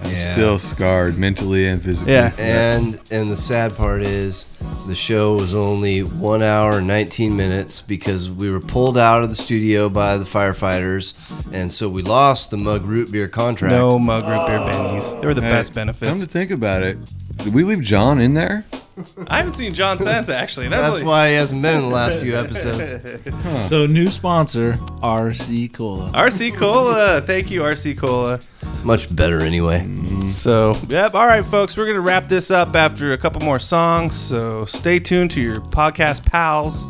I'm 0.00 0.12
Yeah. 0.12 0.32
still 0.32 0.58
scarred 0.60 1.18
mentally 1.18 1.66
and 1.66 1.82
physically. 1.82 2.12
Yeah. 2.12 2.30
And 2.38 3.00
and 3.10 3.28
the 3.30 3.36
sad 3.36 3.76
part 3.76 4.02
is 4.02 4.46
the 4.86 4.94
show 4.94 5.34
was 5.34 5.54
only 5.54 6.02
one 6.04 6.42
hour 6.42 6.78
and 6.78 6.86
19 6.86 7.36
minutes 7.36 7.80
because 7.82 8.30
we 8.30 8.48
were 8.48 8.60
pulled 8.60 8.96
out 8.96 9.24
of 9.24 9.30
the 9.30 9.34
studio 9.34 9.88
by 9.88 10.16
the 10.16 10.24
firefighters, 10.24 11.14
and 11.52 11.72
so 11.72 11.88
we 11.88 12.02
lost 12.02 12.50
the 12.52 12.56
mug 12.56 12.84
root 12.86 13.10
beer 13.10 13.26
contract. 13.26 13.74
No 13.74 13.98
Mug 13.98 14.22
Root 14.28 14.46
Beer 14.46 14.60
bennies. 14.60 15.20
They 15.20 15.26
were 15.26 15.34
the 15.34 15.42
Hey, 15.42 15.50
best 15.50 15.72
Come 15.74 15.80
benefits. 15.86 16.22
to 16.22 16.28
think 16.28 16.52
about 16.52 16.84
it, 16.84 16.98
did 17.38 17.52
we 17.52 17.64
leave 17.64 17.82
John 17.82 18.20
in 18.20 18.34
there? 18.34 18.64
I 19.28 19.38
haven't 19.38 19.54
seen 19.54 19.74
John 19.74 19.98
since 19.98 20.28
actually. 20.28 20.68
That's, 20.68 20.82
That's 20.82 20.92
really- 20.98 21.04
why 21.08 21.28
he 21.30 21.34
hasn't 21.34 21.62
been 21.62 21.76
in 21.76 21.82
the 21.82 21.94
last 21.94 22.18
few 22.18 22.36
episodes. 22.38 22.94
So 23.68 23.86
new 23.86 24.08
sponsor 24.08 24.72
RC 25.02 25.72
Cola. 25.72 26.10
RC 26.12 26.56
Cola. 26.56 27.20
Thank 27.20 27.50
you, 27.50 27.60
RC 27.62 27.96
Cola. 27.98 28.40
Much 28.84 29.14
better 29.14 29.40
anyway. 29.40 29.86
So, 30.30 30.74
yep. 30.88 31.14
All 31.14 31.26
right, 31.26 31.44
folks, 31.44 31.76
we're 31.76 31.84
going 31.84 31.96
to 31.96 32.00
wrap 32.02 32.28
this 32.28 32.50
up 32.50 32.74
after 32.74 33.12
a 33.12 33.18
couple 33.18 33.40
more 33.42 33.58
songs. 33.58 34.14
So, 34.16 34.64
stay 34.64 34.98
tuned 34.98 35.30
to 35.32 35.40
your 35.40 35.56
podcast 35.56 36.24
pals. 36.24 36.86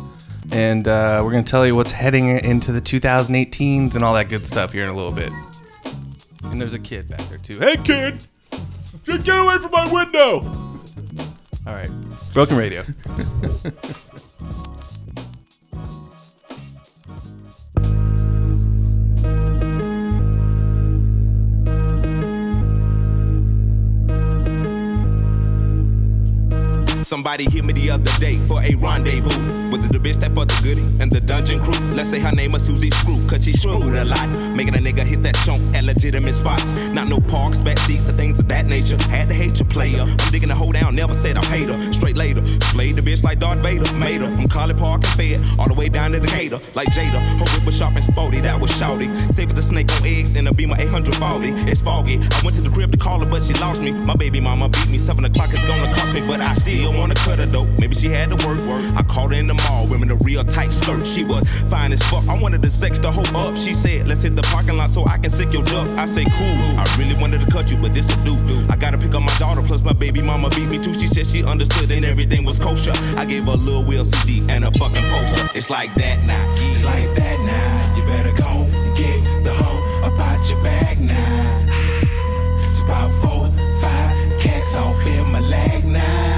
And 0.51 0.87
uh, 0.87 1.21
we're 1.23 1.31
going 1.31 1.43
to 1.43 1.49
tell 1.51 1.65
you 1.65 1.75
what's 1.75 1.91
heading 1.91 2.29
into 2.29 2.71
the 2.71 2.81
2018s 2.81 3.95
and 3.95 4.03
all 4.03 4.13
that 4.15 4.29
good 4.29 4.47
stuff 4.47 4.71
here 4.73 4.83
in 4.83 4.89
a 4.89 4.95
little 4.95 5.11
bit. 5.11 5.31
And 6.43 6.59
there's 6.59 6.73
a 6.73 6.79
kid 6.79 7.07
back 7.09 7.21
there, 7.29 7.37
too. 7.37 7.59
Hey, 7.59 7.77
kid! 7.77 8.23
Just 9.03 9.25
get 9.25 9.37
away 9.37 9.57
from 9.57 9.71
my 9.71 9.91
window! 9.91 10.39
All 11.67 11.73
right. 11.75 11.89
Broken 12.33 12.57
radio. 12.57 12.83
Somebody 27.09 27.49
hit 27.49 27.65
me 27.65 27.73
the 27.73 27.89
other 27.89 28.11
day 28.19 28.37
for 28.47 28.61
a 28.61 28.75
rendezvous. 28.75 29.71
Was 29.71 29.83
it 29.83 29.91
the 29.91 29.97
bitch 29.97 30.19
that 30.19 30.31
for 30.35 30.45
the 30.45 30.59
goody 30.61 30.83
and 31.01 31.11
the 31.11 31.19
dungeon 31.19 31.59
crew? 31.59 31.73
Let's 31.95 32.11
say 32.11 32.19
her 32.19 32.31
name 32.31 32.51
was 32.51 32.63
Susie 32.63 32.91
Screw, 32.91 33.19
cause 33.27 33.43
she 33.43 33.53
screwed 33.53 33.95
a 33.95 34.05
lot. 34.05 34.29
Making 34.55 34.75
a 34.75 34.77
nigga 34.77 35.03
hit 35.03 35.23
that 35.23 35.33
chunk 35.43 35.75
at 35.75 35.85
legitimate 35.85 36.33
spots. 36.33 36.77
Not 36.93 37.07
no 37.07 37.19
parks, 37.19 37.61
back 37.61 37.79
seats, 37.79 38.07
or 38.07 38.13
things 38.13 38.37
of 38.37 38.47
that 38.49 38.67
nature. 38.67 38.95
Had 39.09 39.29
to 39.29 39.33
hate 39.33 39.59
your 39.59 39.67
player. 39.69 40.01
I'm 40.01 40.17
digging 40.31 40.49
the 40.49 40.55
hoe 40.55 40.71
down, 40.71 40.93
never 40.93 41.15
said 41.15 41.35
I 41.35 41.43
hate 41.45 41.69
her. 41.69 41.93
Straight 41.93 42.15
later. 42.15 42.45
Slayed 42.61 42.95
the 42.95 43.01
bitch 43.01 43.23
like 43.23 43.39
Darth 43.39 43.57
Vader. 43.59 43.91
Made 43.95 44.21
her 44.21 44.35
from 44.35 44.47
College 44.47 44.77
Park 44.77 45.03
and 45.03 45.13
Fed 45.13 45.59
all 45.59 45.67
the 45.67 45.73
way 45.73 45.89
down 45.89 46.11
to 46.11 46.19
Decatur. 46.19 46.59
Like 46.75 46.89
Jada. 46.89 47.21
Her 47.39 47.57
whip 47.57 47.65
was 47.65 47.75
sharp 47.75 47.95
and 47.95 48.03
sporty, 48.03 48.39
that 48.41 48.61
was 48.61 48.69
shouty. 48.73 49.09
Safe 49.31 49.51
as 49.51 49.57
a 49.57 49.63
snake 49.63 49.91
on 49.93 50.05
eggs 50.05 50.35
in 50.35 50.45
a 50.45 50.53
Beamer 50.53 50.75
840. 50.77 51.71
It's 51.71 51.81
foggy. 51.81 52.19
I 52.19 52.41
went 52.43 52.55
to 52.57 52.61
the 52.61 52.69
crib 52.69 52.91
to 52.91 52.99
call 52.99 53.19
her, 53.19 53.25
but 53.25 53.43
she 53.43 53.55
lost 53.55 53.81
me. 53.81 53.93
My 53.93 54.15
baby 54.15 54.39
mama 54.39 54.69
beat 54.69 54.89
me. 54.89 54.99
Seven 54.99 55.25
o'clock 55.25 55.51
is 55.53 55.63
gonna 55.65 55.91
cost 55.95 56.13
me, 56.13 56.21
but 56.21 56.39
I 56.39 56.53
still 56.53 56.98
wanna 56.99 57.15
cut 57.15 57.39
her 57.39 57.45
though. 57.45 57.65
Maybe 57.77 57.95
she 57.95 58.09
had 58.09 58.29
to 58.31 58.47
work. 58.47 58.59
work. 58.67 58.83
I 58.95 59.03
caught 59.03 59.31
her 59.31 59.39
in 59.39 59.47
the 59.47 59.53
mall, 59.53 59.87
women 59.87 60.11
a 60.11 60.15
real 60.15 60.43
tight 60.43 60.73
skirt. 60.73 61.07
She 61.07 61.23
was 61.23 61.47
fine 61.69 61.93
as 61.93 62.03
fuck. 62.03 62.27
I 62.27 62.37
wanted 62.37 62.61
to 62.63 62.69
sex 62.69 62.99
the 62.99 63.11
hoe 63.11 63.23
up. 63.37 63.55
She 63.57 63.73
said, 63.73 64.07
let's 64.07 64.21
hit 64.21 64.35
the 64.35 64.43
parking 64.43 64.77
lot 64.77 64.89
so 64.89 65.05
I 65.05 65.17
can 65.17 65.29
sick 65.29 65.53
your 65.53 65.63
duck. 65.63 65.87
I 65.97 66.05
say, 66.05 66.25
cool. 66.25 66.59
I 66.77 66.85
really 66.97 67.15
wanted 67.15 67.41
to 67.41 67.47
cut 67.47 67.71
you, 67.71 67.77
but 67.77 67.93
this 67.93 68.13
a 68.13 68.17
do. 68.25 68.35
I 68.69 68.75
gotta 68.75 68.97
pick 68.97 69.15
up 69.15 69.21
my 69.21 69.35
daughter, 69.37 69.61
plus 69.61 69.83
my 69.83 69.93
baby 69.93 70.21
mama 70.21 70.49
beat 70.49 70.67
me 70.67 70.77
too. 70.77 70.93
She 70.93 71.07
said 71.07 71.25
she 71.27 71.43
understood 71.43 71.89
and 71.91 72.03
everything 72.05 72.43
was 72.43 72.59
kosher. 72.59 72.93
I 73.15 73.25
gave 73.25 73.45
her 73.45 73.51
a 73.51 73.55
little 73.55 73.85
Will 73.85 74.03
CD 74.03 74.43
and 74.49 74.65
a 74.65 74.71
fucking 74.71 75.03
poster. 75.03 75.49
It's 75.55 75.69
like 75.69 75.93
that 75.95 76.23
now. 76.25 76.53
It's 76.57 76.83
like 76.83 77.15
that 77.15 77.39
now. 77.39 77.95
You 77.95 78.03
better 78.03 78.33
go 78.33 78.49
and 78.77 78.97
get 78.97 79.43
the 79.43 79.53
hoe 79.53 80.07
about 80.13 80.49
your 80.49 80.61
bag 80.61 80.99
now. 80.99 81.65
It's 82.67 82.81
about 82.81 83.09
four, 83.21 83.47
five 83.81 84.39
cats 84.39 84.75
off 84.75 85.05
in 85.07 85.31
my 85.31 85.39
leg 85.39 85.85
now. 85.85 86.28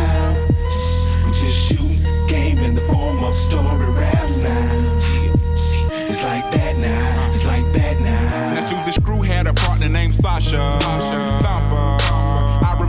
In 2.63 2.75
the 2.75 2.81
form 2.81 3.23
of 3.23 3.33
story 3.33 3.89
raps 3.91 4.41
now. 4.41 4.99
It's 6.09 6.23
like 6.23 6.51
that 6.51 6.77
now. 6.77 7.27
It's 7.27 7.45
like 7.45 7.71
that 7.73 7.99
now. 7.99 8.53
Now 8.53 8.61
Susie 8.61 8.91
Screw 8.91 9.21
had 9.21 9.47
a 9.47 9.53
partner 9.53 9.89
named 9.89 10.15
Sasha. 10.15 10.77
Sasha 10.81 11.39
Thumper. 11.43 12.30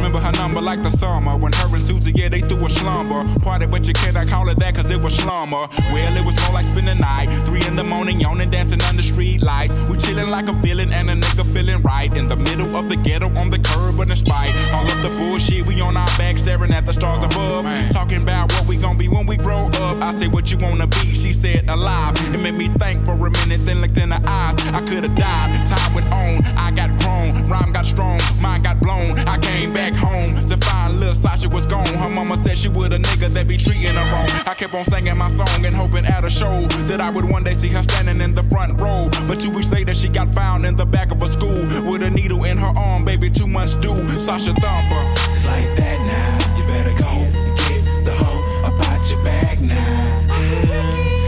Remember 0.03 0.19
her 0.19 0.33
number 0.33 0.61
like 0.61 0.83
the 0.83 0.91
summer 0.91 1.37
when 1.37 1.53
her 1.53 1.69
and 1.73 1.81
Susie, 1.81 2.11
yeah, 2.17 2.29
they 2.29 2.41
threw 2.41 2.67
a 2.67 2.69
slumber. 2.69 3.23
Party, 3.39 3.67
but 3.67 3.87
you 3.87 3.93
cannot 3.93 4.27
call 4.27 4.49
it 4.49 4.59
that 4.59 4.75
cause 4.75 4.91
it 4.91 5.01
was 5.01 5.15
slumber. 5.15 5.69
Well, 5.93 6.17
it 6.17 6.25
was 6.27 6.35
more 6.43 6.55
like 6.55 6.67
spending 6.67 6.87
the 6.87 6.95
night. 6.97 7.29
Three 7.47 7.65
in 7.69 7.77
the 7.77 7.85
morning, 7.85 8.19
yawning, 8.19 8.51
dancing 8.51 8.83
under 8.83 9.05
street 9.05 9.45
lights. 9.45 9.77
We 9.87 9.97
chilling 9.97 10.29
like 10.29 10.49
a 10.49 10.55
villain 10.55 10.93
and 10.93 11.09
a 11.09 11.15
nigga 11.15 11.45
feeling 11.55 11.83
right. 11.83 12.13
In 12.17 12.27
the 12.27 12.35
middle 12.35 12.75
of 12.75 12.89
the 12.89 12.97
ghetto 12.97 13.33
on 13.39 13.51
the 13.51 13.61
curb 13.61 14.01
in 14.01 14.17
spite. 14.17 14.53
All 14.75 14.83
of 14.83 15.03
the 15.05 15.09
bullshit, 15.11 15.67
we 15.67 15.81
on 15.81 15.97
our 15.97 16.09
back 16.19 16.37
staring 16.37 16.73
at 16.73 16.85
the 16.85 16.93
stars 16.93 17.23
above. 17.23 17.65
Talking 17.93 18.23
about 18.23 18.51
what 18.55 18.67
we 18.67 18.77
gon' 18.77 18.99
be 18.99 19.07
when 19.07 19.25
we 19.25 19.37
grow 19.37 19.69
up. 19.69 20.03
I 20.03 20.11
say 20.11 20.27
what 20.27 20.51
you 20.51 20.59
wanna 20.59 20.89
be, 20.89 21.15
she 21.15 21.31
said 21.31 21.71
alive. 21.71 22.17
It 22.35 22.39
made 22.39 22.55
me 22.55 22.67
think 22.67 23.05
for 23.05 23.13
a 23.13 23.31
minute, 23.31 23.65
then 23.65 23.81
looked 23.81 23.99
in 23.99 24.11
her 24.11 24.23
eyes. 24.27 24.59
I 24.75 24.81
could've 24.81 25.15
died, 25.15 25.65
time 25.69 25.95
went 25.95 26.13
on, 26.13 26.45
I 26.59 26.73
got 26.73 26.91
grown, 26.99 27.49
rhyme 27.49 27.73
got 27.73 27.87
strong, 27.87 28.19
mind 28.41 28.65
got 28.65 28.81
blown. 28.81 29.17
I 29.21 29.39
came 29.39 29.73
back 29.73 29.92
home 29.97 30.35
to 30.49 30.57
find 30.59 30.99
little 31.01 31.15
Sasha 31.15 31.49
was 31.49 31.67
gone. 31.67 31.87
Her 31.87 32.09
mama 32.09 32.37
said 32.43 32.59
she 32.59 32.69
would 32.69 32.93
a 32.93 32.99
nigga 32.99 33.33
that 33.35 33.49
be 33.49 33.57
treating 33.57 33.95
her 33.95 34.13
wrong. 34.13 34.27
I 34.47 34.55
kept 34.55 34.75
on 34.75 34.85
singing 34.85 35.17
my 35.17 35.29
song 35.29 35.65
and 35.65 35.75
hoping 35.75 36.05
at 36.05 36.25
a 36.25 36.31
show 36.31 36.63
that 36.89 37.01
I 37.01 37.11
would 37.11 37.25
one 37.25 37.45
day 37.45 37.55
see 37.55 37.69
her 37.69 37.83
standing 37.83 38.21
in 38.21 38.35
the 38.35 38.43
front 38.45 38.81
row. 38.81 39.09
But 39.27 39.41
two 39.41 39.51
weeks 39.51 39.71
later, 39.71 39.95
she 39.95 40.09
got 40.09 40.35
found 40.35 40.67
in 40.67 40.77
the 40.77 40.87
back 40.87 41.11
of 41.11 41.23
a 41.23 41.27
school 41.27 41.63
with 41.91 42.03
a 42.03 42.11
needle 42.11 42.45
in 42.45 42.59
her 42.59 42.73
arm, 42.77 43.05
baby, 43.05 43.31
two 43.31 43.47
months 43.47 43.77
due. 43.77 44.09
Sasha 44.19 44.53
Thumper. 44.53 45.03
It's 45.33 45.47
like 45.47 45.77
that 45.77 45.99
now. 46.07 46.59
You 46.59 46.65
better 46.67 46.95
go 46.99 47.09
and 47.09 47.59
get 47.59 48.05
the 48.05 48.13
hoe 48.13 48.75
about 48.75 49.11
your 49.11 49.23
bag 49.25 49.61
now. 49.61 50.27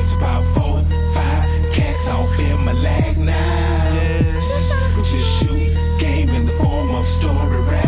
It's 0.00 0.14
about 0.14 0.44
four, 0.54 0.84
five 1.14 1.72
cats 1.72 2.08
off 2.08 2.38
in 2.38 2.64
my 2.64 2.72
leg 2.72 3.18
now. 3.18 4.34
We 4.96 5.02
just 5.02 5.38
shoot 5.38 5.98
game 5.98 6.28
in 6.30 6.46
the 6.46 6.52
form 6.52 6.90
of 6.90 7.04
story 7.04 7.60
raps 7.62 7.83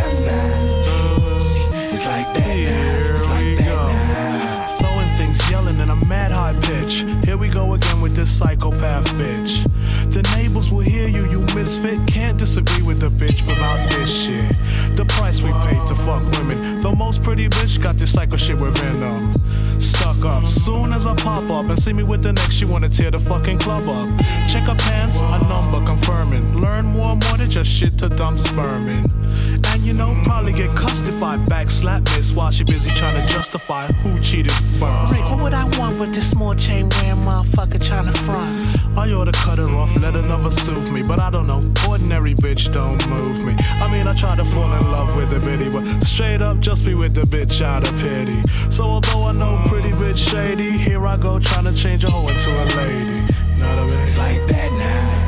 with 8.06 8.14
this 8.14 8.38
psychopath 8.38 9.04
bitch. 9.14 9.75
The 10.10 10.22
neighbors 10.36 10.70
will 10.70 10.80
hear 10.80 11.08
you, 11.08 11.28
you 11.30 11.40
misfit. 11.54 12.06
Can't 12.06 12.38
disagree 12.38 12.82
with 12.82 13.00
the 13.00 13.10
bitch 13.10 13.46
without 13.46 13.88
this 13.90 14.10
shit. 14.10 14.56
The 14.96 15.04
price 15.04 15.40
we 15.42 15.52
paid 15.52 15.86
to 15.88 15.94
fuck 15.94 16.22
women. 16.38 16.80
The 16.80 16.92
most 16.94 17.22
pretty 17.22 17.48
bitch 17.48 17.82
got 17.82 17.96
this 17.96 18.12
psycho 18.12 18.36
shit 18.36 18.58
within 18.58 19.00
them. 19.00 19.34
Stuck 19.80 20.24
up. 20.24 20.46
Soon 20.48 20.92
as 20.92 21.06
I 21.06 21.14
pop 21.16 21.50
up 21.50 21.66
and 21.68 21.78
see 21.78 21.92
me 21.92 22.02
with 22.02 22.22
the 22.22 22.32
next, 22.32 22.54
she 22.54 22.64
wanna 22.64 22.88
tear 22.88 23.10
the 23.10 23.20
fucking 23.20 23.58
club 23.58 23.88
up. 23.88 24.08
Check 24.48 24.64
her 24.64 24.74
pants, 24.74 25.20
a 25.20 25.38
number 25.48 25.84
confirming. 25.84 26.60
Learn 26.60 26.86
more 26.86 27.12
and 27.12 27.22
more 27.24 27.36
than 27.36 27.50
just 27.50 27.70
shit 27.70 27.98
to 27.98 28.08
dump 28.08 28.38
sperm 28.38 28.88
in. 28.88 29.10
And 29.72 29.84
you 29.84 29.92
know, 29.92 30.18
probably 30.24 30.52
get 30.52 30.74
cussed 30.74 31.04
if 31.06 31.22
I 31.22 31.36
backslap 31.36 32.04
miss 32.16 32.32
while 32.32 32.50
she 32.50 32.64
busy 32.64 32.90
trying 32.90 33.20
to 33.20 33.32
justify 33.32 33.86
who 33.86 34.18
cheated 34.20 34.52
first. 34.78 35.12
Rick, 35.12 35.28
what 35.28 35.40
would 35.40 35.54
I 35.54 35.64
want 35.78 35.98
with 36.00 36.14
this 36.14 36.30
small 36.30 36.54
chain 36.54 36.88
wearing 36.88 37.20
motherfucker 37.20 37.84
trying 37.84 38.12
to 38.12 38.18
front? 38.22 38.85
I 38.96 39.10
oughta 39.12 39.32
cut 39.32 39.58
her 39.58 39.68
off, 39.68 39.94
let 39.96 40.16
another 40.16 40.50
soothe 40.50 40.90
me. 40.90 41.02
But 41.02 41.20
I 41.20 41.30
don't 41.30 41.46
know, 41.46 41.62
ordinary 41.88 42.34
bitch 42.34 42.72
don't 42.72 43.06
move 43.08 43.38
me. 43.44 43.54
I 43.58 43.90
mean, 43.90 44.06
I 44.06 44.14
try 44.14 44.36
to 44.36 44.44
fall 44.44 44.72
in 44.72 44.90
love 44.90 45.14
with 45.16 45.30
the 45.30 45.40
bitty, 45.40 45.68
but 45.68 46.02
straight 46.02 46.42
up 46.42 46.60
just 46.60 46.84
be 46.84 46.94
with 46.94 47.14
the 47.14 47.22
bitch 47.22 47.62
out 47.62 47.86
of 47.86 47.94
pity. 48.00 48.42
So 48.70 48.84
although 48.84 49.24
I 49.24 49.32
know 49.32 49.62
pretty 49.66 49.90
bitch 49.90 50.18
shady, 50.30 50.70
here 50.70 51.06
I 51.06 51.16
go 51.16 51.38
trying 51.38 51.64
to 51.64 51.74
change 51.74 52.04
a 52.04 52.10
hoe 52.10 52.26
into 52.28 52.50
a 52.50 52.64
lady. 52.76 53.26
It's 53.58 54.18
like 54.18 54.46
that 54.46 54.72
now. 54.72 55.25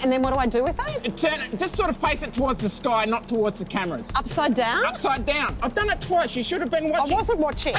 And, 0.00 0.04
and 0.04 0.12
then 0.12 0.22
what 0.22 0.34
do 0.34 0.40
I 0.40 0.46
do 0.46 0.62
with 0.64 0.78
it? 1.04 1.16
Turn 1.16 1.40
it, 1.40 1.58
just 1.58 1.76
sort 1.76 1.90
of 1.90 1.96
face 1.96 2.22
it 2.22 2.32
towards 2.32 2.60
the 2.62 2.68
sky, 2.68 3.04
not 3.04 3.28
towards 3.28 3.58
the 3.58 3.64
cameras. 3.64 4.12
Upside 4.16 4.54
down? 4.54 4.84
Upside 4.86 5.26
down. 5.26 5.56
I've 5.62 5.74
done 5.74 5.90
it 5.90 6.00
twice. 6.00 6.36
You 6.36 6.42
should 6.42 6.60
have 6.60 6.70
been 6.70 6.90
watching. 6.90 7.12
I 7.12 7.14
wasn't 7.14 7.38
watching. 7.38 7.74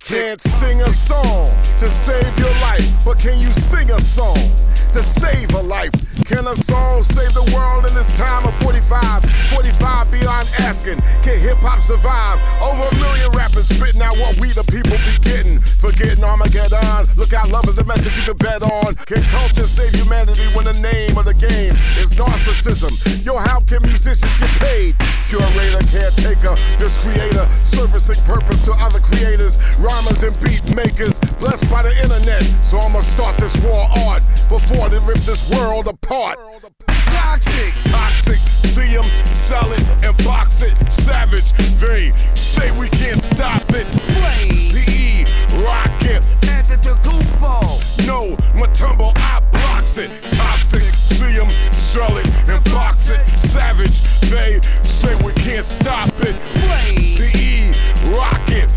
Can't 0.00 0.40
sing 0.40 0.80
a 0.80 0.90
song 0.90 1.50
to 1.78 1.88
save 1.88 2.38
your 2.38 2.50
life, 2.60 2.97
but 3.08 3.18
can 3.18 3.40
you 3.40 3.50
sing 3.52 3.90
a 3.90 3.98
song 4.02 4.36
to 4.92 5.02
save 5.02 5.54
a 5.54 5.62
life? 5.62 5.90
Can 6.26 6.46
a 6.46 6.54
song 6.54 7.02
save 7.02 7.32
the 7.32 7.48
world 7.56 7.88
in 7.88 7.94
this 7.94 8.12
time 8.18 8.44
of 8.44 8.52
45? 8.60 9.24
45 9.48 10.12
beyond 10.12 10.46
asking, 10.60 11.00
can 11.24 11.40
hip 11.40 11.56
hop 11.64 11.80
survive? 11.80 12.36
Over 12.60 12.84
a 12.84 12.94
million 13.00 13.32
rappers 13.32 13.64
spitting 13.64 14.02
out 14.02 14.12
what 14.20 14.36
we 14.36 14.52
the 14.52 14.60
people 14.68 15.00
be 15.08 15.16
getting. 15.24 15.56
Forgetting 15.80 16.22
Armageddon, 16.22 17.08
look 17.16 17.32
out, 17.32 17.48
love 17.48 17.64
is 17.64 17.76
the 17.76 17.84
message 17.84 18.12
you 18.18 18.24
can 18.28 18.36
bet 18.36 18.60
on. 18.60 18.92
Can 19.08 19.22
culture 19.32 19.64
save 19.64 19.96
humanity 19.96 20.44
when 20.52 20.68
the 20.68 20.76
name 20.84 21.16
of 21.16 21.24
the 21.24 21.32
game 21.32 21.72
is 21.96 22.12
narcissism? 22.12 22.92
Yo, 23.24 23.38
how 23.38 23.60
can 23.64 23.80
musicians 23.88 24.36
get 24.36 24.52
paid? 24.60 24.92
Curator, 25.32 25.80
caretaker, 25.88 26.60
this 26.76 27.00
creator, 27.00 27.48
servicing 27.64 28.20
purpose 28.28 28.64
to 28.68 28.72
other 28.76 29.00
creators, 29.00 29.56
rhymers 29.80 30.20
and 30.24 30.36
beat 30.44 30.60
makers, 30.76 31.16
blessed 31.40 31.64
by 31.72 31.80
the 31.80 31.94
internet. 32.04 32.44
So 32.60 32.76
I'ma 32.98 33.04
start 33.04 33.36
this 33.36 33.56
raw 33.58 33.86
art 34.08 34.24
before 34.48 34.88
they 34.88 34.98
rip 34.98 35.18
this 35.18 35.48
world 35.50 35.86
apart. 35.86 36.36
Toxic, 36.88 37.72
toxic, 37.84 38.38
see 38.74 38.96
'em, 38.96 39.04
sell 39.32 39.70
it, 39.70 39.84
and 40.02 40.16
box 40.24 40.62
it. 40.62 40.74
Savage, 40.90 41.52
they 41.78 42.12
say 42.34 42.72
we 42.72 42.88
can't 42.88 43.22
stop 43.22 43.62
it. 43.70 43.86
Flame, 43.86 44.72
PE, 44.74 45.24
rocket, 45.62 46.24
Antetokounmpo. 46.42 47.78
No, 48.04 48.34
Mutombo, 48.58 49.12
I 49.14 49.42
blocks 49.52 49.96
it. 49.98 50.10
Toxic, 50.32 50.82
see 50.82 51.38
'em, 51.38 51.48
sell 51.70 52.16
it, 52.16 52.26
and 52.48 52.64
box 52.64 53.10
it. 53.10 53.20
Savage, 53.48 54.02
they 54.22 54.58
say 54.82 55.14
we 55.22 55.32
can't 55.34 55.64
stop 55.64 56.10
it. 56.22 56.34
Flame, 56.62 57.16
PE, 57.16 57.72
rocket, 58.18 58.67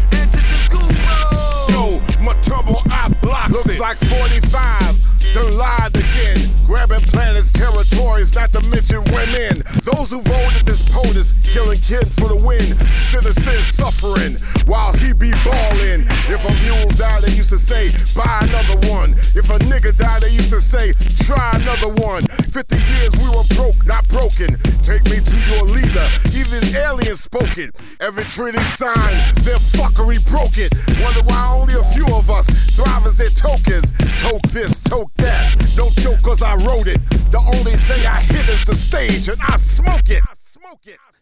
blocks 3.31 3.51
Looks 3.51 3.75
it. 3.75 3.79
Like 3.79 3.97
45 3.97 5.33
done 5.33 5.57
lied 5.57 5.95
again. 5.95 6.39
Grabbing 6.65 6.99
planets, 7.07 7.51
territories, 7.51 8.35
not 8.35 8.51
to 8.53 8.61
mention 8.67 9.03
women. 9.15 9.60
Those 9.83 10.11
who 10.11 10.21
voted 10.21 10.65
this 10.65 10.87
POTUS, 10.89 11.33
killing 11.41 11.79
kin 11.79 12.05
for 12.05 12.29
the 12.29 12.37
win. 12.37 12.77
Citizens 12.95 13.65
suffering 13.65 14.37
while 14.69 14.93
he 14.93 15.11
be 15.13 15.31
balling. 15.43 16.05
If 16.29 16.45
a 16.45 16.53
mule 16.61 16.89
died, 17.01 17.23
they 17.23 17.33
used 17.33 17.49
to 17.49 17.57
say, 17.57 17.89
buy 18.13 18.45
another 18.45 18.77
one. 18.87 19.13
If 19.33 19.49
a 19.49 19.57
nigga 19.57 19.97
died, 19.97 20.21
they 20.21 20.29
used 20.29 20.51
to 20.51 20.61
say, 20.61 20.93
try 21.25 21.57
another 21.57 21.89
one. 21.97 22.21
50 22.53 22.77
years 22.93 23.11
we 23.17 23.25
were 23.33 23.47
broke, 23.57 23.81
not 23.85 24.07
broken. 24.09 24.53
Take 24.85 25.03
me 25.05 25.17
to 25.17 25.37
your 25.49 25.65
leader. 25.65 26.07
Even 26.29 26.61
aliens 26.77 27.21
spoke 27.21 27.57
it. 27.57 27.73
Every 28.01 28.25
treaty 28.25 28.61
signed, 28.63 29.21
their 29.41 29.57
fuckery 29.73 30.21
broke 30.29 30.61
it. 30.61 30.73
Wonder 31.01 31.23
why 31.25 31.57
only 31.57 31.73
a 31.73 31.83
few 31.83 32.05
of 32.13 32.29
us 32.29 32.45
thrive 32.75 33.05
as 33.05 33.15
their 33.15 33.33
tokens. 33.33 33.93
Toke 34.21 34.45
this, 34.53 34.79
toke 34.81 35.11
that. 35.17 35.57
Don't 35.75 35.93
choke 35.97 36.21
cause 36.21 36.43
I 36.43 36.53
wrote 36.55 36.87
it. 36.87 37.01
The 37.31 37.39
only 37.39 37.75
thing 37.89 38.05
I 38.05 38.21
hit 38.21 38.47
is 38.49 38.65
the 38.65 38.75
stage 39.07 39.29
and 39.29 39.41
I 39.41 39.55
smoke 39.55 40.09
it. 40.09 40.23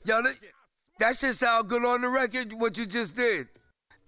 Yo, 0.05 0.21
this, 0.21 0.41
That 0.99 1.15
shit 1.15 1.33
sound 1.33 1.69
good 1.69 1.83
on 1.85 2.01
the 2.01 2.09
record, 2.09 2.51
what 2.53 2.77
you 2.77 2.85
just 2.85 3.15
did. 3.15 3.47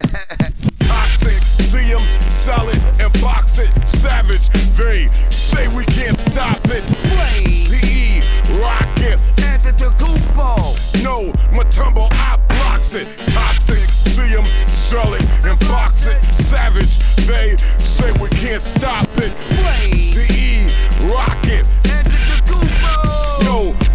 Toxic, 0.80 1.38
see 1.70 1.92
'em, 1.92 2.00
sell 2.30 2.68
it, 2.68 2.78
and 3.00 3.12
box 3.20 3.58
it. 3.58 3.70
Savage, 3.88 4.48
they 4.76 5.08
say 5.30 5.68
we 5.68 5.84
can't 5.86 6.18
stop 6.18 6.60
it. 6.66 6.84
PE, 7.08 8.20
rock 8.60 8.98
it. 8.98 9.18
Antetokounmpo. 9.36 11.02
No, 11.02 11.32
Mutombo, 11.56 12.08
I 12.12 12.36
blocks 12.48 12.94
it. 12.94 13.06
Toxic, 13.28 13.78
see 14.12 14.34
'em, 14.36 14.44
sell 14.68 15.14
it, 15.14 15.24
and 15.46 15.58
box 15.60 16.06
it. 16.06 16.18
Savage, 16.44 16.98
they 17.26 17.56
say 17.78 18.12
we 18.20 18.28
can't 18.30 18.62
stop 18.62 19.08
it. 19.16 19.32
PE, 19.56 20.66
rock 21.14 21.46
it. 21.46 21.66
No, 21.84 22.58
Mutombo, 22.58 23.11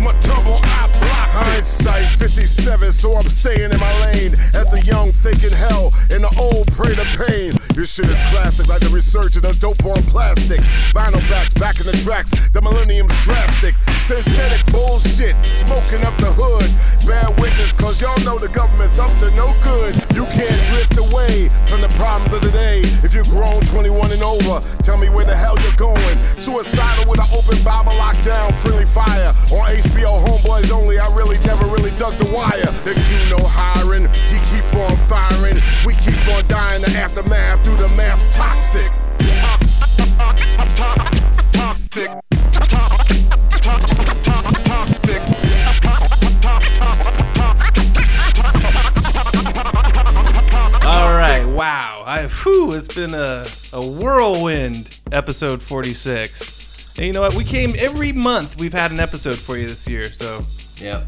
I 0.10 0.14
blocks 0.22 0.26
it. 0.26 0.87
Hindsight 1.58 2.06
57, 2.20 2.92
so 2.92 3.16
I'm 3.16 3.28
staying 3.30 3.72
in 3.72 3.80
my 3.80 3.94
lane. 4.06 4.34
As 4.54 4.70
the 4.70 4.80
young 4.86 5.12
thinking 5.12 5.50
hell 5.50 5.90
and 6.14 6.22
the 6.22 6.30
old 6.38 6.70
pray 6.78 6.94
to 6.94 7.08
pain. 7.18 7.50
This 7.74 7.98
shit 7.98 8.06
is 8.06 8.22
classic, 8.30 8.68
like 8.70 8.82
the 8.82 8.94
research 8.94 9.38
of 9.38 9.42
the 9.42 9.58
dope 9.58 9.82
on 9.82 9.98
plastic. 10.06 10.62
Vinyl 10.94 11.18
backs 11.30 11.58
back 11.58 11.82
in 11.82 11.90
the 11.90 11.98
tracks, 12.06 12.30
the 12.54 12.62
millennium's 12.62 13.18
drastic. 13.26 13.74
Synthetic 14.06 14.62
bullshit, 14.70 15.34
smoking 15.42 16.06
up 16.06 16.14
the 16.22 16.30
hood. 16.38 16.70
Bad 17.10 17.34
witness, 17.42 17.74
cause 17.74 18.02
y'all 18.02 18.18
know 18.22 18.38
the 18.38 18.54
government's 18.54 19.02
up 19.02 19.10
to 19.26 19.34
no 19.34 19.50
good. 19.66 19.98
You 20.14 20.30
can't 20.30 20.62
drift 20.62 20.94
away 21.02 21.50
from 21.66 21.82
the 21.82 21.90
problems 21.98 22.38
of 22.38 22.46
the 22.46 22.54
day. 22.54 22.86
If 23.02 23.18
you're 23.18 23.30
grown 23.34 23.66
21 23.66 24.14
and 24.14 24.22
over, 24.22 24.62
tell 24.86 24.98
me 24.98 25.10
where 25.10 25.26
the 25.26 25.36
hell 25.36 25.58
you're 25.66 25.78
going. 25.78 26.18
Suicidal 26.38 27.10
with 27.10 27.18
an 27.18 27.30
open 27.34 27.58
Bible 27.66 27.98
lockdown, 27.98 28.54
friendly 28.62 28.86
fire. 28.86 29.34
On 29.58 29.66
HBO 29.66 30.22
Homeboys 30.22 30.70
only, 30.70 31.02
I 31.02 31.10
really 31.18 31.38
never 31.48 31.66
really 31.68 31.92
dug 31.92 32.14
the 32.16 32.30
wire. 32.36 32.72
They 32.84 32.94
do 32.94 33.20
no 33.32 33.42
hiring, 33.48 34.04
he 34.28 34.38
keep 34.52 34.68
on 34.76 34.96
firing. 35.08 35.56
We 35.86 35.94
keep 35.96 36.20
on 36.28 36.46
dying 36.48 36.82
the 36.82 36.92
aftermath 36.92 37.64
through 37.64 37.78
the 37.78 37.88
math 37.96 38.22
toxic. 38.32 38.92
Toxic. 41.54 42.10
All 50.86 51.14
right, 51.16 51.46
wow. 51.46 52.04
I 52.06 52.28
whew, 52.28 52.74
it's 52.74 52.94
been 52.94 53.14
a, 53.14 53.48
a 53.72 53.86
whirlwind 53.86 55.00
episode 55.14 55.62
46. 55.62 56.98
And 56.98 57.06
you 57.06 57.14
know 57.14 57.22
what? 57.22 57.36
We 57.36 57.46
came 57.46 57.74
every 57.78 58.12
month. 58.12 58.58
We've 58.58 58.74
had 58.74 58.92
an 58.92 59.00
episode 59.00 59.38
for 59.38 59.58
you 59.58 59.68
this 59.68 59.88
year, 59.88 60.12
so 60.12 60.44
yeah, 60.78 61.04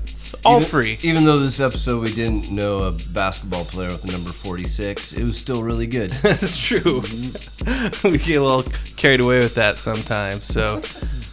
all 0.46 0.58
even, 0.58 0.70
free. 0.70 1.00
Even 1.04 1.24
though 1.24 1.40
this 1.40 1.60
episode 1.60 2.02
we 2.02 2.14
didn't 2.14 2.52
know 2.52 2.80
a 2.80 2.92
basketball 2.92 3.66
player 3.66 3.92
with 3.92 4.04
the 4.04 4.12
number 4.12 4.30
46, 4.30 5.14
it 5.14 5.24
was 5.24 5.38
still 5.38 5.64
really 5.64 5.88
good. 5.88 6.10
That's 6.22 6.62
true. 6.62 7.02
we 8.04 8.18
get 8.18 8.36
a 8.36 8.44
little 8.44 8.64
carried 8.96 9.20
away 9.20 9.38
with 9.38 9.56
that 9.56 9.78
sometimes. 9.78 10.46
So, 10.46 10.82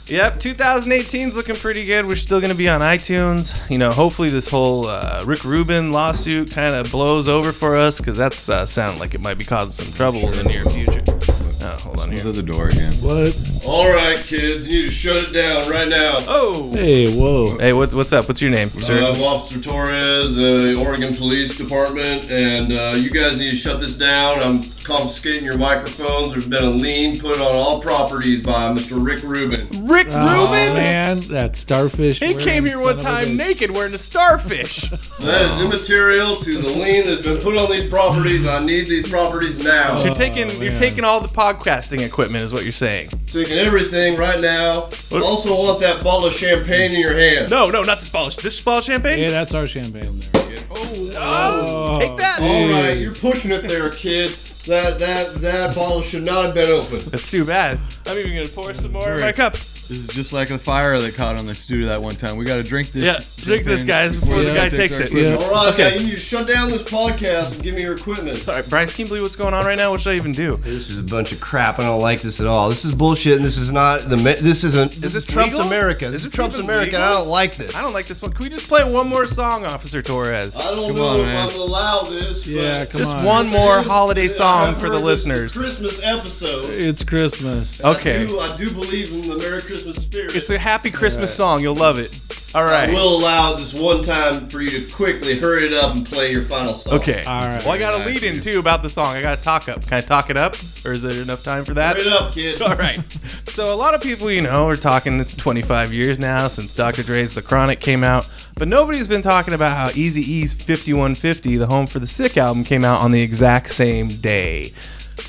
yep, 0.06 0.40
2018 0.40 1.28
is 1.28 1.36
looking 1.36 1.56
pretty 1.56 1.86
good. 1.86 2.06
We're 2.06 2.16
still 2.16 2.40
going 2.40 2.52
to 2.52 2.58
be 2.58 2.68
on 2.68 2.80
iTunes. 2.80 3.54
You 3.70 3.78
know, 3.78 3.90
hopefully 3.90 4.30
this 4.30 4.48
whole 4.48 4.86
uh, 4.86 5.24
Rick 5.26 5.44
Rubin 5.44 5.92
lawsuit 5.92 6.50
kind 6.50 6.74
of 6.74 6.90
blows 6.90 7.28
over 7.28 7.52
for 7.52 7.76
us 7.76 7.98
because 7.98 8.16
that's 8.16 8.48
uh, 8.48 8.66
sounding 8.66 9.00
like 9.00 9.14
it 9.14 9.20
might 9.20 9.38
be 9.38 9.44
causing 9.44 9.86
some 9.86 9.94
trouble 9.94 10.26
in 10.28 10.32
the 10.32 10.44
near 10.44 10.64
future. 10.64 11.35
Oh, 11.66 11.74
hold 11.78 11.98
on 11.98 12.12
here. 12.12 12.20
Who's 12.20 12.38
at 12.38 12.46
the 12.46 12.52
door 12.52 12.68
again? 12.68 12.92
What? 12.94 13.36
All 13.66 13.88
right, 13.92 14.16
kids, 14.16 14.68
you 14.68 14.82
need 14.82 14.84
to 14.84 14.90
shut 14.90 15.16
it 15.16 15.32
down 15.32 15.68
right 15.68 15.88
now. 15.88 16.18
Oh. 16.28 16.70
Hey, 16.72 17.12
whoa. 17.12 17.58
Hey, 17.58 17.72
what's 17.72 17.92
what's 17.92 18.12
up? 18.12 18.28
What's 18.28 18.40
your 18.40 18.52
name, 18.52 18.68
sir? 18.68 19.02
Uh, 19.02 19.12
I'm 19.12 19.20
Officer 19.20 19.60
Torres, 19.60 20.38
uh, 20.38 20.80
Oregon 20.80 21.12
Police 21.16 21.58
Department, 21.58 22.30
and 22.30 22.72
uh, 22.72 22.94
you 22.96 23.10
guys 23.10 23.36
need 23.36 23.50
to 23.50 23.56
shut 23.56 23.80
this 23.80 23.96
down. 23.96 24.38
I'm 24.38 24.62
confiscating 24.86 25.44
your 25.44 25.58
microphones. 25.58 26.32
There's 26.32 26.46
been 26.46 26.62
a 26.62 26.70
lien 26.70 27.18
put 27.18 27.40
on 27.40 27.54
all 27.56 27.80
properties 27.80 28.44
by 28.44 28.72
Mr. 28.72 29.04
Rick 29.04 29.24
Rubin. 29.24 29.68
Rick 29.88 30.06
Oh, 30.10 30.20
Rubin? 30.20 30.74
man, 30.74 31.20
that 31.28 31.56
starfish. 31.56 32.20
He 32.20 32.34
came 32.34 32.64
here 32.64 32.80
one 32.80 33.00
son 33.00 33.16
of 33.16 33.22
a 33.22 33.26
time 33.26 33.36
naked 33.36 33.72
wearing 33.72 33.94
a 33.94 33.98
starfish. 33.98 34.90
That 35.16 35.50
is 35.50 35.60
immaterial 35.62 36.36
to 36.36 36.58
the 36.58 36.68
lien 36.68 37.06
that's 37.06 37.24
been 37.24 37.40
put 37.40 37.56
on 37.56 37.70
these 37.70 37.88
properties. 37.88 38.46
I 38.46 38.62
need 38.62 38.86
these 38.86 39.08
properties 39.08 39.64
now. 39.64 40.00
you're 40.02 40.12
oh, 40.12 40.14
taking 40.14 40.50
you're 40.60 40.74
taking 40.74 41.04
all 41.04 41.20
the 41.20 41.28
podcasting 41.28 42.00
equipment, 42.00 42.44
is 42.44 42.52
what 42.52 42.64
you're 42.64 42.72
saying. 42.72 43.08
taking 43.32 43.56
everything 43.58 44.16
right 44.16 44.40
now. 44.40 44.90
Also 45.10 45.54
want 45.54 45.80
that 45.80 46.04
bottle 46.04 46.26
of 46.26 46.34
champagne 46.34 46.92
in 46.92 47.00
your 47.00 47.14
hand. 47.14 47.50
No, 47.50 47.70
no, 47.70 47.82
not 47.82 47.98
this 47.98 48.10
bottle. 48.10 48.30
This 48.42 48.60
bottle 48.60 48.78
of 48.80 48.84
champagne. 48.84 49.18
Yeah, 49.20 49.30
that's 49.30 49.54
our 49.54 49.66
champagne 49.66 50.20
there. 50.20 50.58
Oh, 50.70 51.92
oh 51.94 51.98
take 51.98 52.16
that. 52.18 52.40
All 52.42 52.68
right, 52.68 52.98
you're 52.98 53.14
pushing 53.14 53.50
it 53.50 53.66
there, 53.66 53.90
kid. 53.90 54.30
That 54.66 54.98
that 54.98 55.34
that 55.36 55.74
bottle 55.76 56.02
should 56.02 56.24
not 56.24 56.46
have 56.46 56.54
been 56.54 56.70
open. 56.70 57.00
That's 57.10 57.30
too 57.30 57.44
bad. 57.44 57.78
I'm 58.04 58.18
even 58.18 58.34
gonna 58.34 58.48
pour 58.48 58.74
some 58.74 58.92
more 58.92 59.14
in 59.14 59.20
my 59.20 59.30
cup. 59.30 59.54
This 59.88 59.98
is 59.98 60.06
just 60.08 60.32
like 60.32 60.48
the 60.48 60.58
fire 60.58 60.98
that 61.00 61.14
caught 61.14 61.36
on 61.36 61.46
the 61.46 61.54
studio 61.54 61.86
that 61.88 62.02
one 62.02 62.16
time. 62.16 62.36
We 62.36 62.44
got 62.44 62.56
to 62.62 62.68
drink 62.68 62.92
this. 62.92 63.04
Yeah, 63.04 63.44
drink 63.44 63.64
this, 63.64 63.84
guys, 63.84 64.14
before 64.16 64.38
the 64.42 64.52
guy 64.54 64.68
takes 64.68 64.98
it. 64.98 65.06
equipment. 65.06 65.42
All 65.42 65.64
right, 65.66 65.72
Okay. 65.74 65.90
now 65.90 65.96
you 66.00 66.06
need 66.06 66.14
to 66.14 66.20
shut 66.20 66.46
down 66.48 66.70
this 66.70 66.82
podcast 66.82 67.54
and 67.54 67.62
give 67.62 67.74
me 67.74 67.82
your 67.82 67.94
equipment. 67.94 68.48
All 68.48 68.54
right, 68.54 68.68
Bryce, 68.68 68.92
can 68.94 69.04
you 69.04 69.08
believe 69.08 69.22
what's 69.22 69.36
going 69.36 69.54
on 69.54 69.64
right 69.64 69.78
now? 69.78 69.90
What 69.92 70.00
should 70.00 70.12
I 70.12 70.16
even 70.16 70.32
do? 70.32 70.56
This 70.62 70.90
is 70.90 70.98
a 70.98 71.02
bunch 71.04 71.32
of 71.32 71.40
crap. 71.40 71.78
I 71.78 71.84
don't 71.84 72.00
like 72.00 72.20
this 72.22 72.40
at 72.40 72.46
all. 72.46 72.68
This 72.68 72.84
is 72.84 72.94
bullshit, 72.94 73.36
and 73.36 73.44
this 73.44 73.58
is 73.58 73.70
not 73.72 74.08
the. 74.08 74.16
This 74.16 74.64
isn't. 74.64 74.92
This 74.92 75.14
is, 75.14 75.14
this 75.14 75.26
Trump's 75.26 75.54
legal? 75.54 75.66
America. 75.68 76.06
Is 76.06 76.12
This 76.12 76.20
is, 76.20 76.26
this 76.26 76.34
Trump's 76.34 76.56
even 76.58 76.66
America. 76.70 76.96
and 76.96 77.04
I 77.04 77.08
legal? 77.10 77.22
don't 77.24 77.30
like 77.30 77.56
this. 77.56 77.74
I 77.76 77.82
don't 77.82 77.92
like 77.92 78.06
this 78.06 78.20
one. 78.22 78.32
Can 78.32 78.42
we 78.42 78.48
just 78.50 78.66
play 78.68 78.82
one 78.90 79.08
more 79.08 79.26
song, 79.26 79.64
Officer 79.64 80.02
Torres? 80.02 80.56
I 80.56 80.62
don't 80.72 80.88
Come 80.88 80.96
know 80.96 81.06
on, 81.06 81.20
if 81.20 81.26
man. 81.26 81.36
I'm 81.42 81.48
gonna 81.50 81.60
allow 81.62 82.02
this. 82.02 82.46
Yeah, 82.46 82.80
but 82.80 82.90
come 82.90 82.98
Just 82.98 83.14
on. 83.14 83.24
one 83.24 83.48
more 83.48 83.76
This 83.76 83.84
is- 83.86 83.90
holiday 83.90 84.24
I 84.24 84.28
song 84.28 84.66
have 84.68 84.78
for 84.80 84.88
the 84.88 84.96
heard 84.98 85.04
this 85.06 85.20
is 85.20 85.26
listeners. 85.26 85.56
Christmas 85.56 86.00
episode. 86.04 86.70
It's 86.70 87.04
Christmas. 87.04 87.84
Okay. 87.84 88.22
I 88.22 88.26
do, 88.26 88.38
I 88.40 88.56
do 88.56 88.70
believe 88.70 89.12
in 89.12 89.28
the 89.28 89.36
Merry 89.36 89.60
Christmas 89.62 89.75
spirit. 89.78 90.34
It's 90.34 90.50
a 90.50 90.58
happy 90.58 90.90
Christmas 90.90 91.34
song. 91.34 91.62
You'll 91.62 91.74
love 91.74 91.98
it. 91.98 92.18
All 92.54 92.64
right. 92.64 92.88
I 92.88 92.92
will 92.92 93.18
allow 93.18 93.54
this 93.54 93.74
one 93.74 94.02
time 94.02 94.48
for 94.48 94.62
you 94.62 94.70
to 94.70 94.92
quickly 94.92 95.38
hurry 95.38 95.66
it 95.66 95.74
up 95.74 95.94
and 95.94 96.06
play 96.06 96.32
your 96.32 96.42
final 96.42 96.72
song. 96.72 96.94
Okay. 96.94 97.22
All 97.24 97.42
right. 97.42 97.62
Well, 97.62 97.72
I 97.72 97.78
got 97.78 98.00
a 98.00 98.04
lead 98.06 98.22
in 98.22 98.40
too 98.40 98.58
about 98.58 98.82
the 98.82 98.88
song. 98.88 99.14
I 99.14 99.20
got 99.20 99.36
to 99.36 99.44
talk 99.44 99.68
up. 99.68 99.82
Can 99.82 99.94
I 99.94 100.00
talk 100.00 100.30
it 100.30 100.38
up, 100.38 100.54
or 100.84 100.94
is 100.94 101.02
there 101.02 101.20
enough 101.20 101.44
time 101.44 101.64
for 101.66 101.74
that? 101.74 101.96
Hurry 101.96 102.06
it 102.06 102.12
up, 102.12 102.32
kid. 102.32 102.62
All 102.62 102.76
right. 102.76 103.00
So 103.44 103.74
a 103.74 103.76
lot 103.76 103.94
of 103.94 104.00
people, 104.00 104.30
you 104.30 104.40
know, 104.40 104.68
are 104.68 104.76
talking. 104.76 105.20
It's 105.20 105.34
25 105.34 105.92
years 105.92 106.18
now 106.18 106.48
since 106.48 106.72
Dr. 106.72 107.02
Dre's 107.02 107.34
The 107.34 107.42
Chronic 107.42 107.80
came 107.80 108.02
out, 108.02 108.26
but 108.54 108.68
nobody's 108.68 109.06
been 109.06 109.22
talking 109.22 109.52
about 109.52 109.76
how 109.76 109.88
Eazy-E's 109.90 110.54
5150, 110.54 111.58
the 111.58 111.66
Home 111.66 111.86
for 111.86 111.98
the 111.98 112.06
Sick 112.06 112.38
album, 112.38 112.64
came 112.64 112.86
out 112.86 113.02
on 113.02 113.12
the 113.12 113.20
exact 113.20 113.70
same 113.70 114.16
day. 114.16 114.72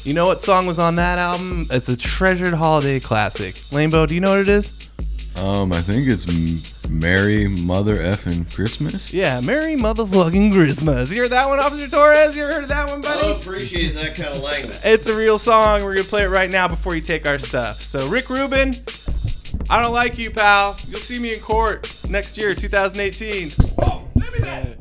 You 0.03 0.14
know 0.14 0.26
what 0.27 0.41
song 0.41 0.68
was 0.68 0.80
on 0.80 0.95
that 0.95 1.18
album? 1.19 1.68
It's 1.69 1.89
a 1.89 1.97
treasured 1.97 2.53
holiday 2.53 2.99
classic. 2.99 3.55
Lambo, 3.72 4.07
do 4.07 4.14
you 4.15 4.22
know 4.22 4.31
what 4.31 4.39
it 4.39 4.49
is? 4.49 4.73
Um, 5.35 5.72
I 5.72 5.81
think 5.81 6.07
it's 6.07 6.27
M- 6.27 6.61
Merry 6.99 7.47
Mother 7.47 7.97
Effin' 7.97 8.51
Christmas. 8.51 9.14
Yeah, 9.14 9.39
Merry 9.41 9.76
Motherfucking 9.76 10.51
Christmas. 10.53 11.11
You 11.14 11.22
heard 11.23 11.31
that 11.31 11.47
one, 11.47 11.59
Officer 11.59 11.88
Torres? 11.88 12.35
You 12.35 12.45
ever 12.45 12.53
heard 12.61 12.68
that 12.69 12.88
one, 12.88 13.01
buddy? 13.01 13.27
I 13.27 13.31
appreciate 13.31 13.93
that 13.95 14.15
kind 14.15 14.30
of 14.34 14.41
language. 14.41 14.77
It's 14.84 15.07
a 15.07 15.15
real 15.15 15.38
song. 15.38 15.84
We're 15.84 15.95
gonna 15.95 16.07
play 16.07 16.23
it 16.23 16.30
right 16.30 16.49
now 16.49 16.68
before 16.68 16.95
you 16.95 17.01
take 17.01 17.27
our 17.27 17.38
stuff. 17.38 17.84
So, 17.84 18.07
Rick 18.07 18.30
Rubin, 18.30 18.81
I 19.69 19.81
don't 19.81 19.93
like 19.93 20.18
you, 20.18 20.31
pal. 20.31 20.77
You'll 20.88 20.99
see 21.01 21.19
me 21.19 21.34
in 21.35 21.39
court 21.39 21.88
next 22.09 22.38
year, 22.38 22.55
2018. 22.55 23.51
Oh, 23.84 24.03
give 24.18 24.31
me 24.34 24.39
that. 24.39 24.77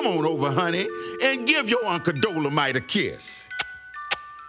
Come 0.00 0.18
on 0.18 0.24
over, 0.24 0.50
honey, 0.50 0.88
and 1.22 1.46
give 1.46 1.68
your 1.68 1.84
Uncle 1.84 2.14
Dolomite 2.14 2.74
a 2.74 2.80
kiss. 2.80 3.46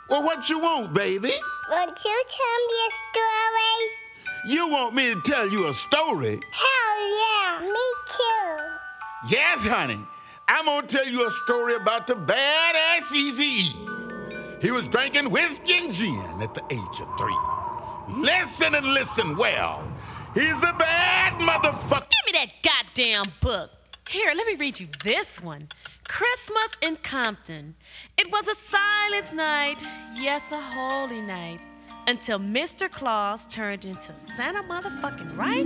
Well, 0.10 0.23
what 0.23 0.49
you 0.49 0.60
want, 0.60 0.94
baby? 0.94 1.34
Won't 1.69 2.06
you 2.06 2.23
tell 2.30 2.68
me 2.69 2.76
a 2.88 2.91
story? 3.11 4.56
You 4.56 4.69
want 4.69 4.95
me 4.95 5.14
to 5.14 5.22
tell 5.26 5.49
you 5.49 5.68
a 5.68 5.73
story? 5.73 6.40
Hell 6.53 7.19
yeah, 7.19 7.68
me 7.68 7.73
too. 8.07 9.30
Yes, 9.30 9.68
honey. 9.68 9.99
I'm 10.48 10.64
gonna 10.64 10.88
tell 10.88 11.06
you 11.06 11.28
a 11.28 11.32
story 11.32 11.76
about 11.76 12.07
the 12.07 12.15
badass 12.15 13.14
Easy 13.14 13.44
E. 13.44 13.72
He 14.61 14.72
was 14.72 14.88
drinking 14.88 15.32
whiskey 15.32 15.80
and 15.80 15.91
gin 15.91 16.41
at 16.41 16.53
the 16.53 16.64
age 16.72 17.02
of 17.02 17.10
three. 17.18 18.22
Listen 18.22 18.73
and 18.76 18.86
listen 18.94 19.36
well. 19.36 19.84
He's 20.34 20.60
a 20.60 20.73
bad 20.80 21.41
motherfucker. 21.41 22.07
Give 22.10 22.34
me 22.34 22.40
that 22.40 22.53
goddamn 22.64 23.26
book. 23.41 23.69
Here, 24.12 24.34
let 24.36 24.46
me 24.46 24.56
read 24.56 24.78
you 24.78 24.90
this 25.06 25.42
one. 25.42 25.70
Christmas 26.06 26.68
in 26.82 26.98
Compton. 26.98 27.76
It 28.18 28.30
was 28.30 28.46
a 28.46 28.56
silent 28.56 29.34
night, 29.34 29.86
yes, 30.14 30.52
a 30.52 30.60
holy 30.60 31.22
night, 31.22 31.66
until 32.08 32.38
Mr. 32.38 32.92
Claus 32.92 33.46
turned 33.46 33.86
into 33.86 34.20
Santa 34.20 34.64
motherfucking 34.64 35.38
right. 35.38 35.66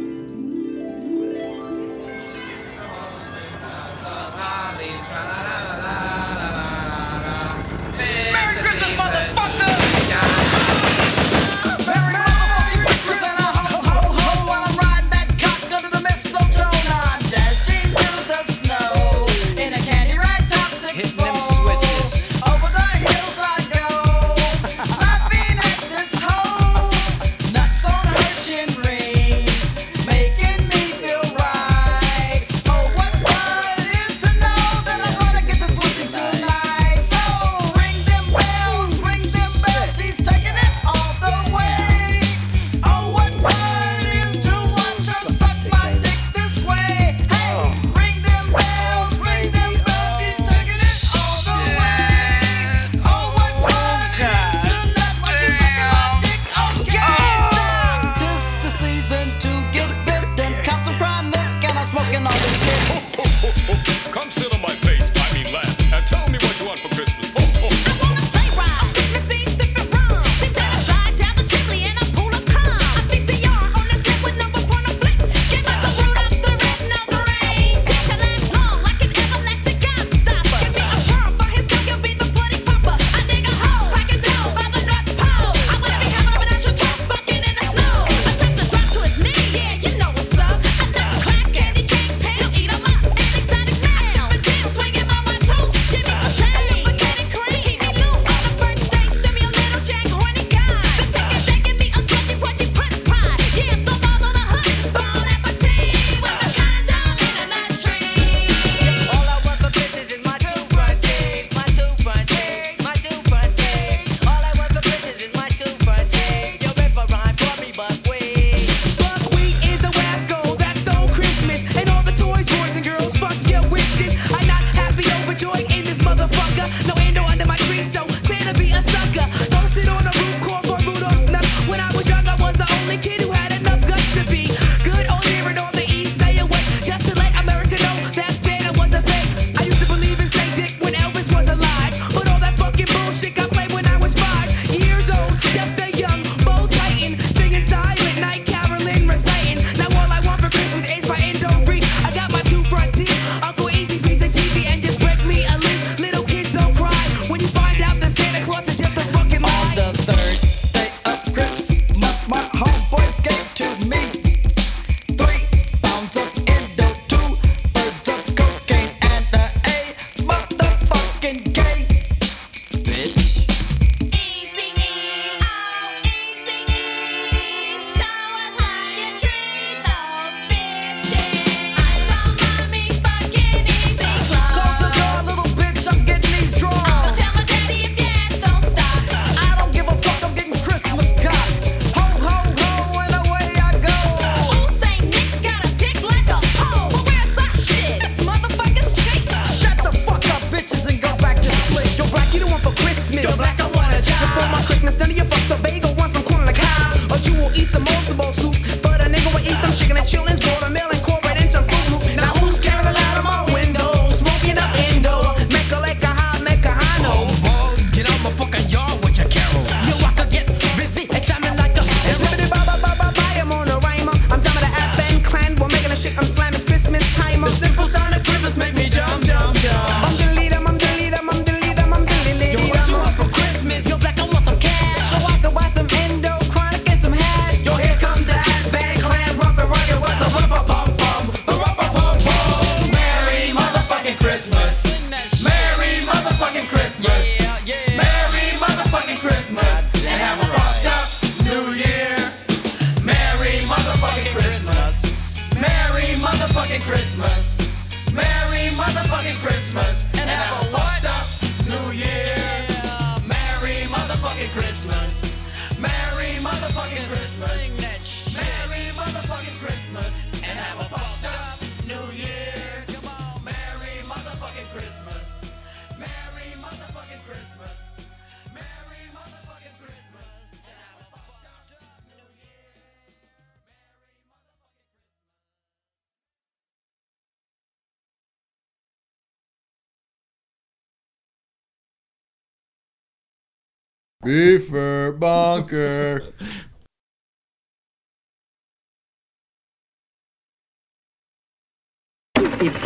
Merry 8.32 8.58
Christmas, 8.62 8.92
motherfucker! 8.92 9.65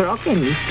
Broken? 0.10 0.69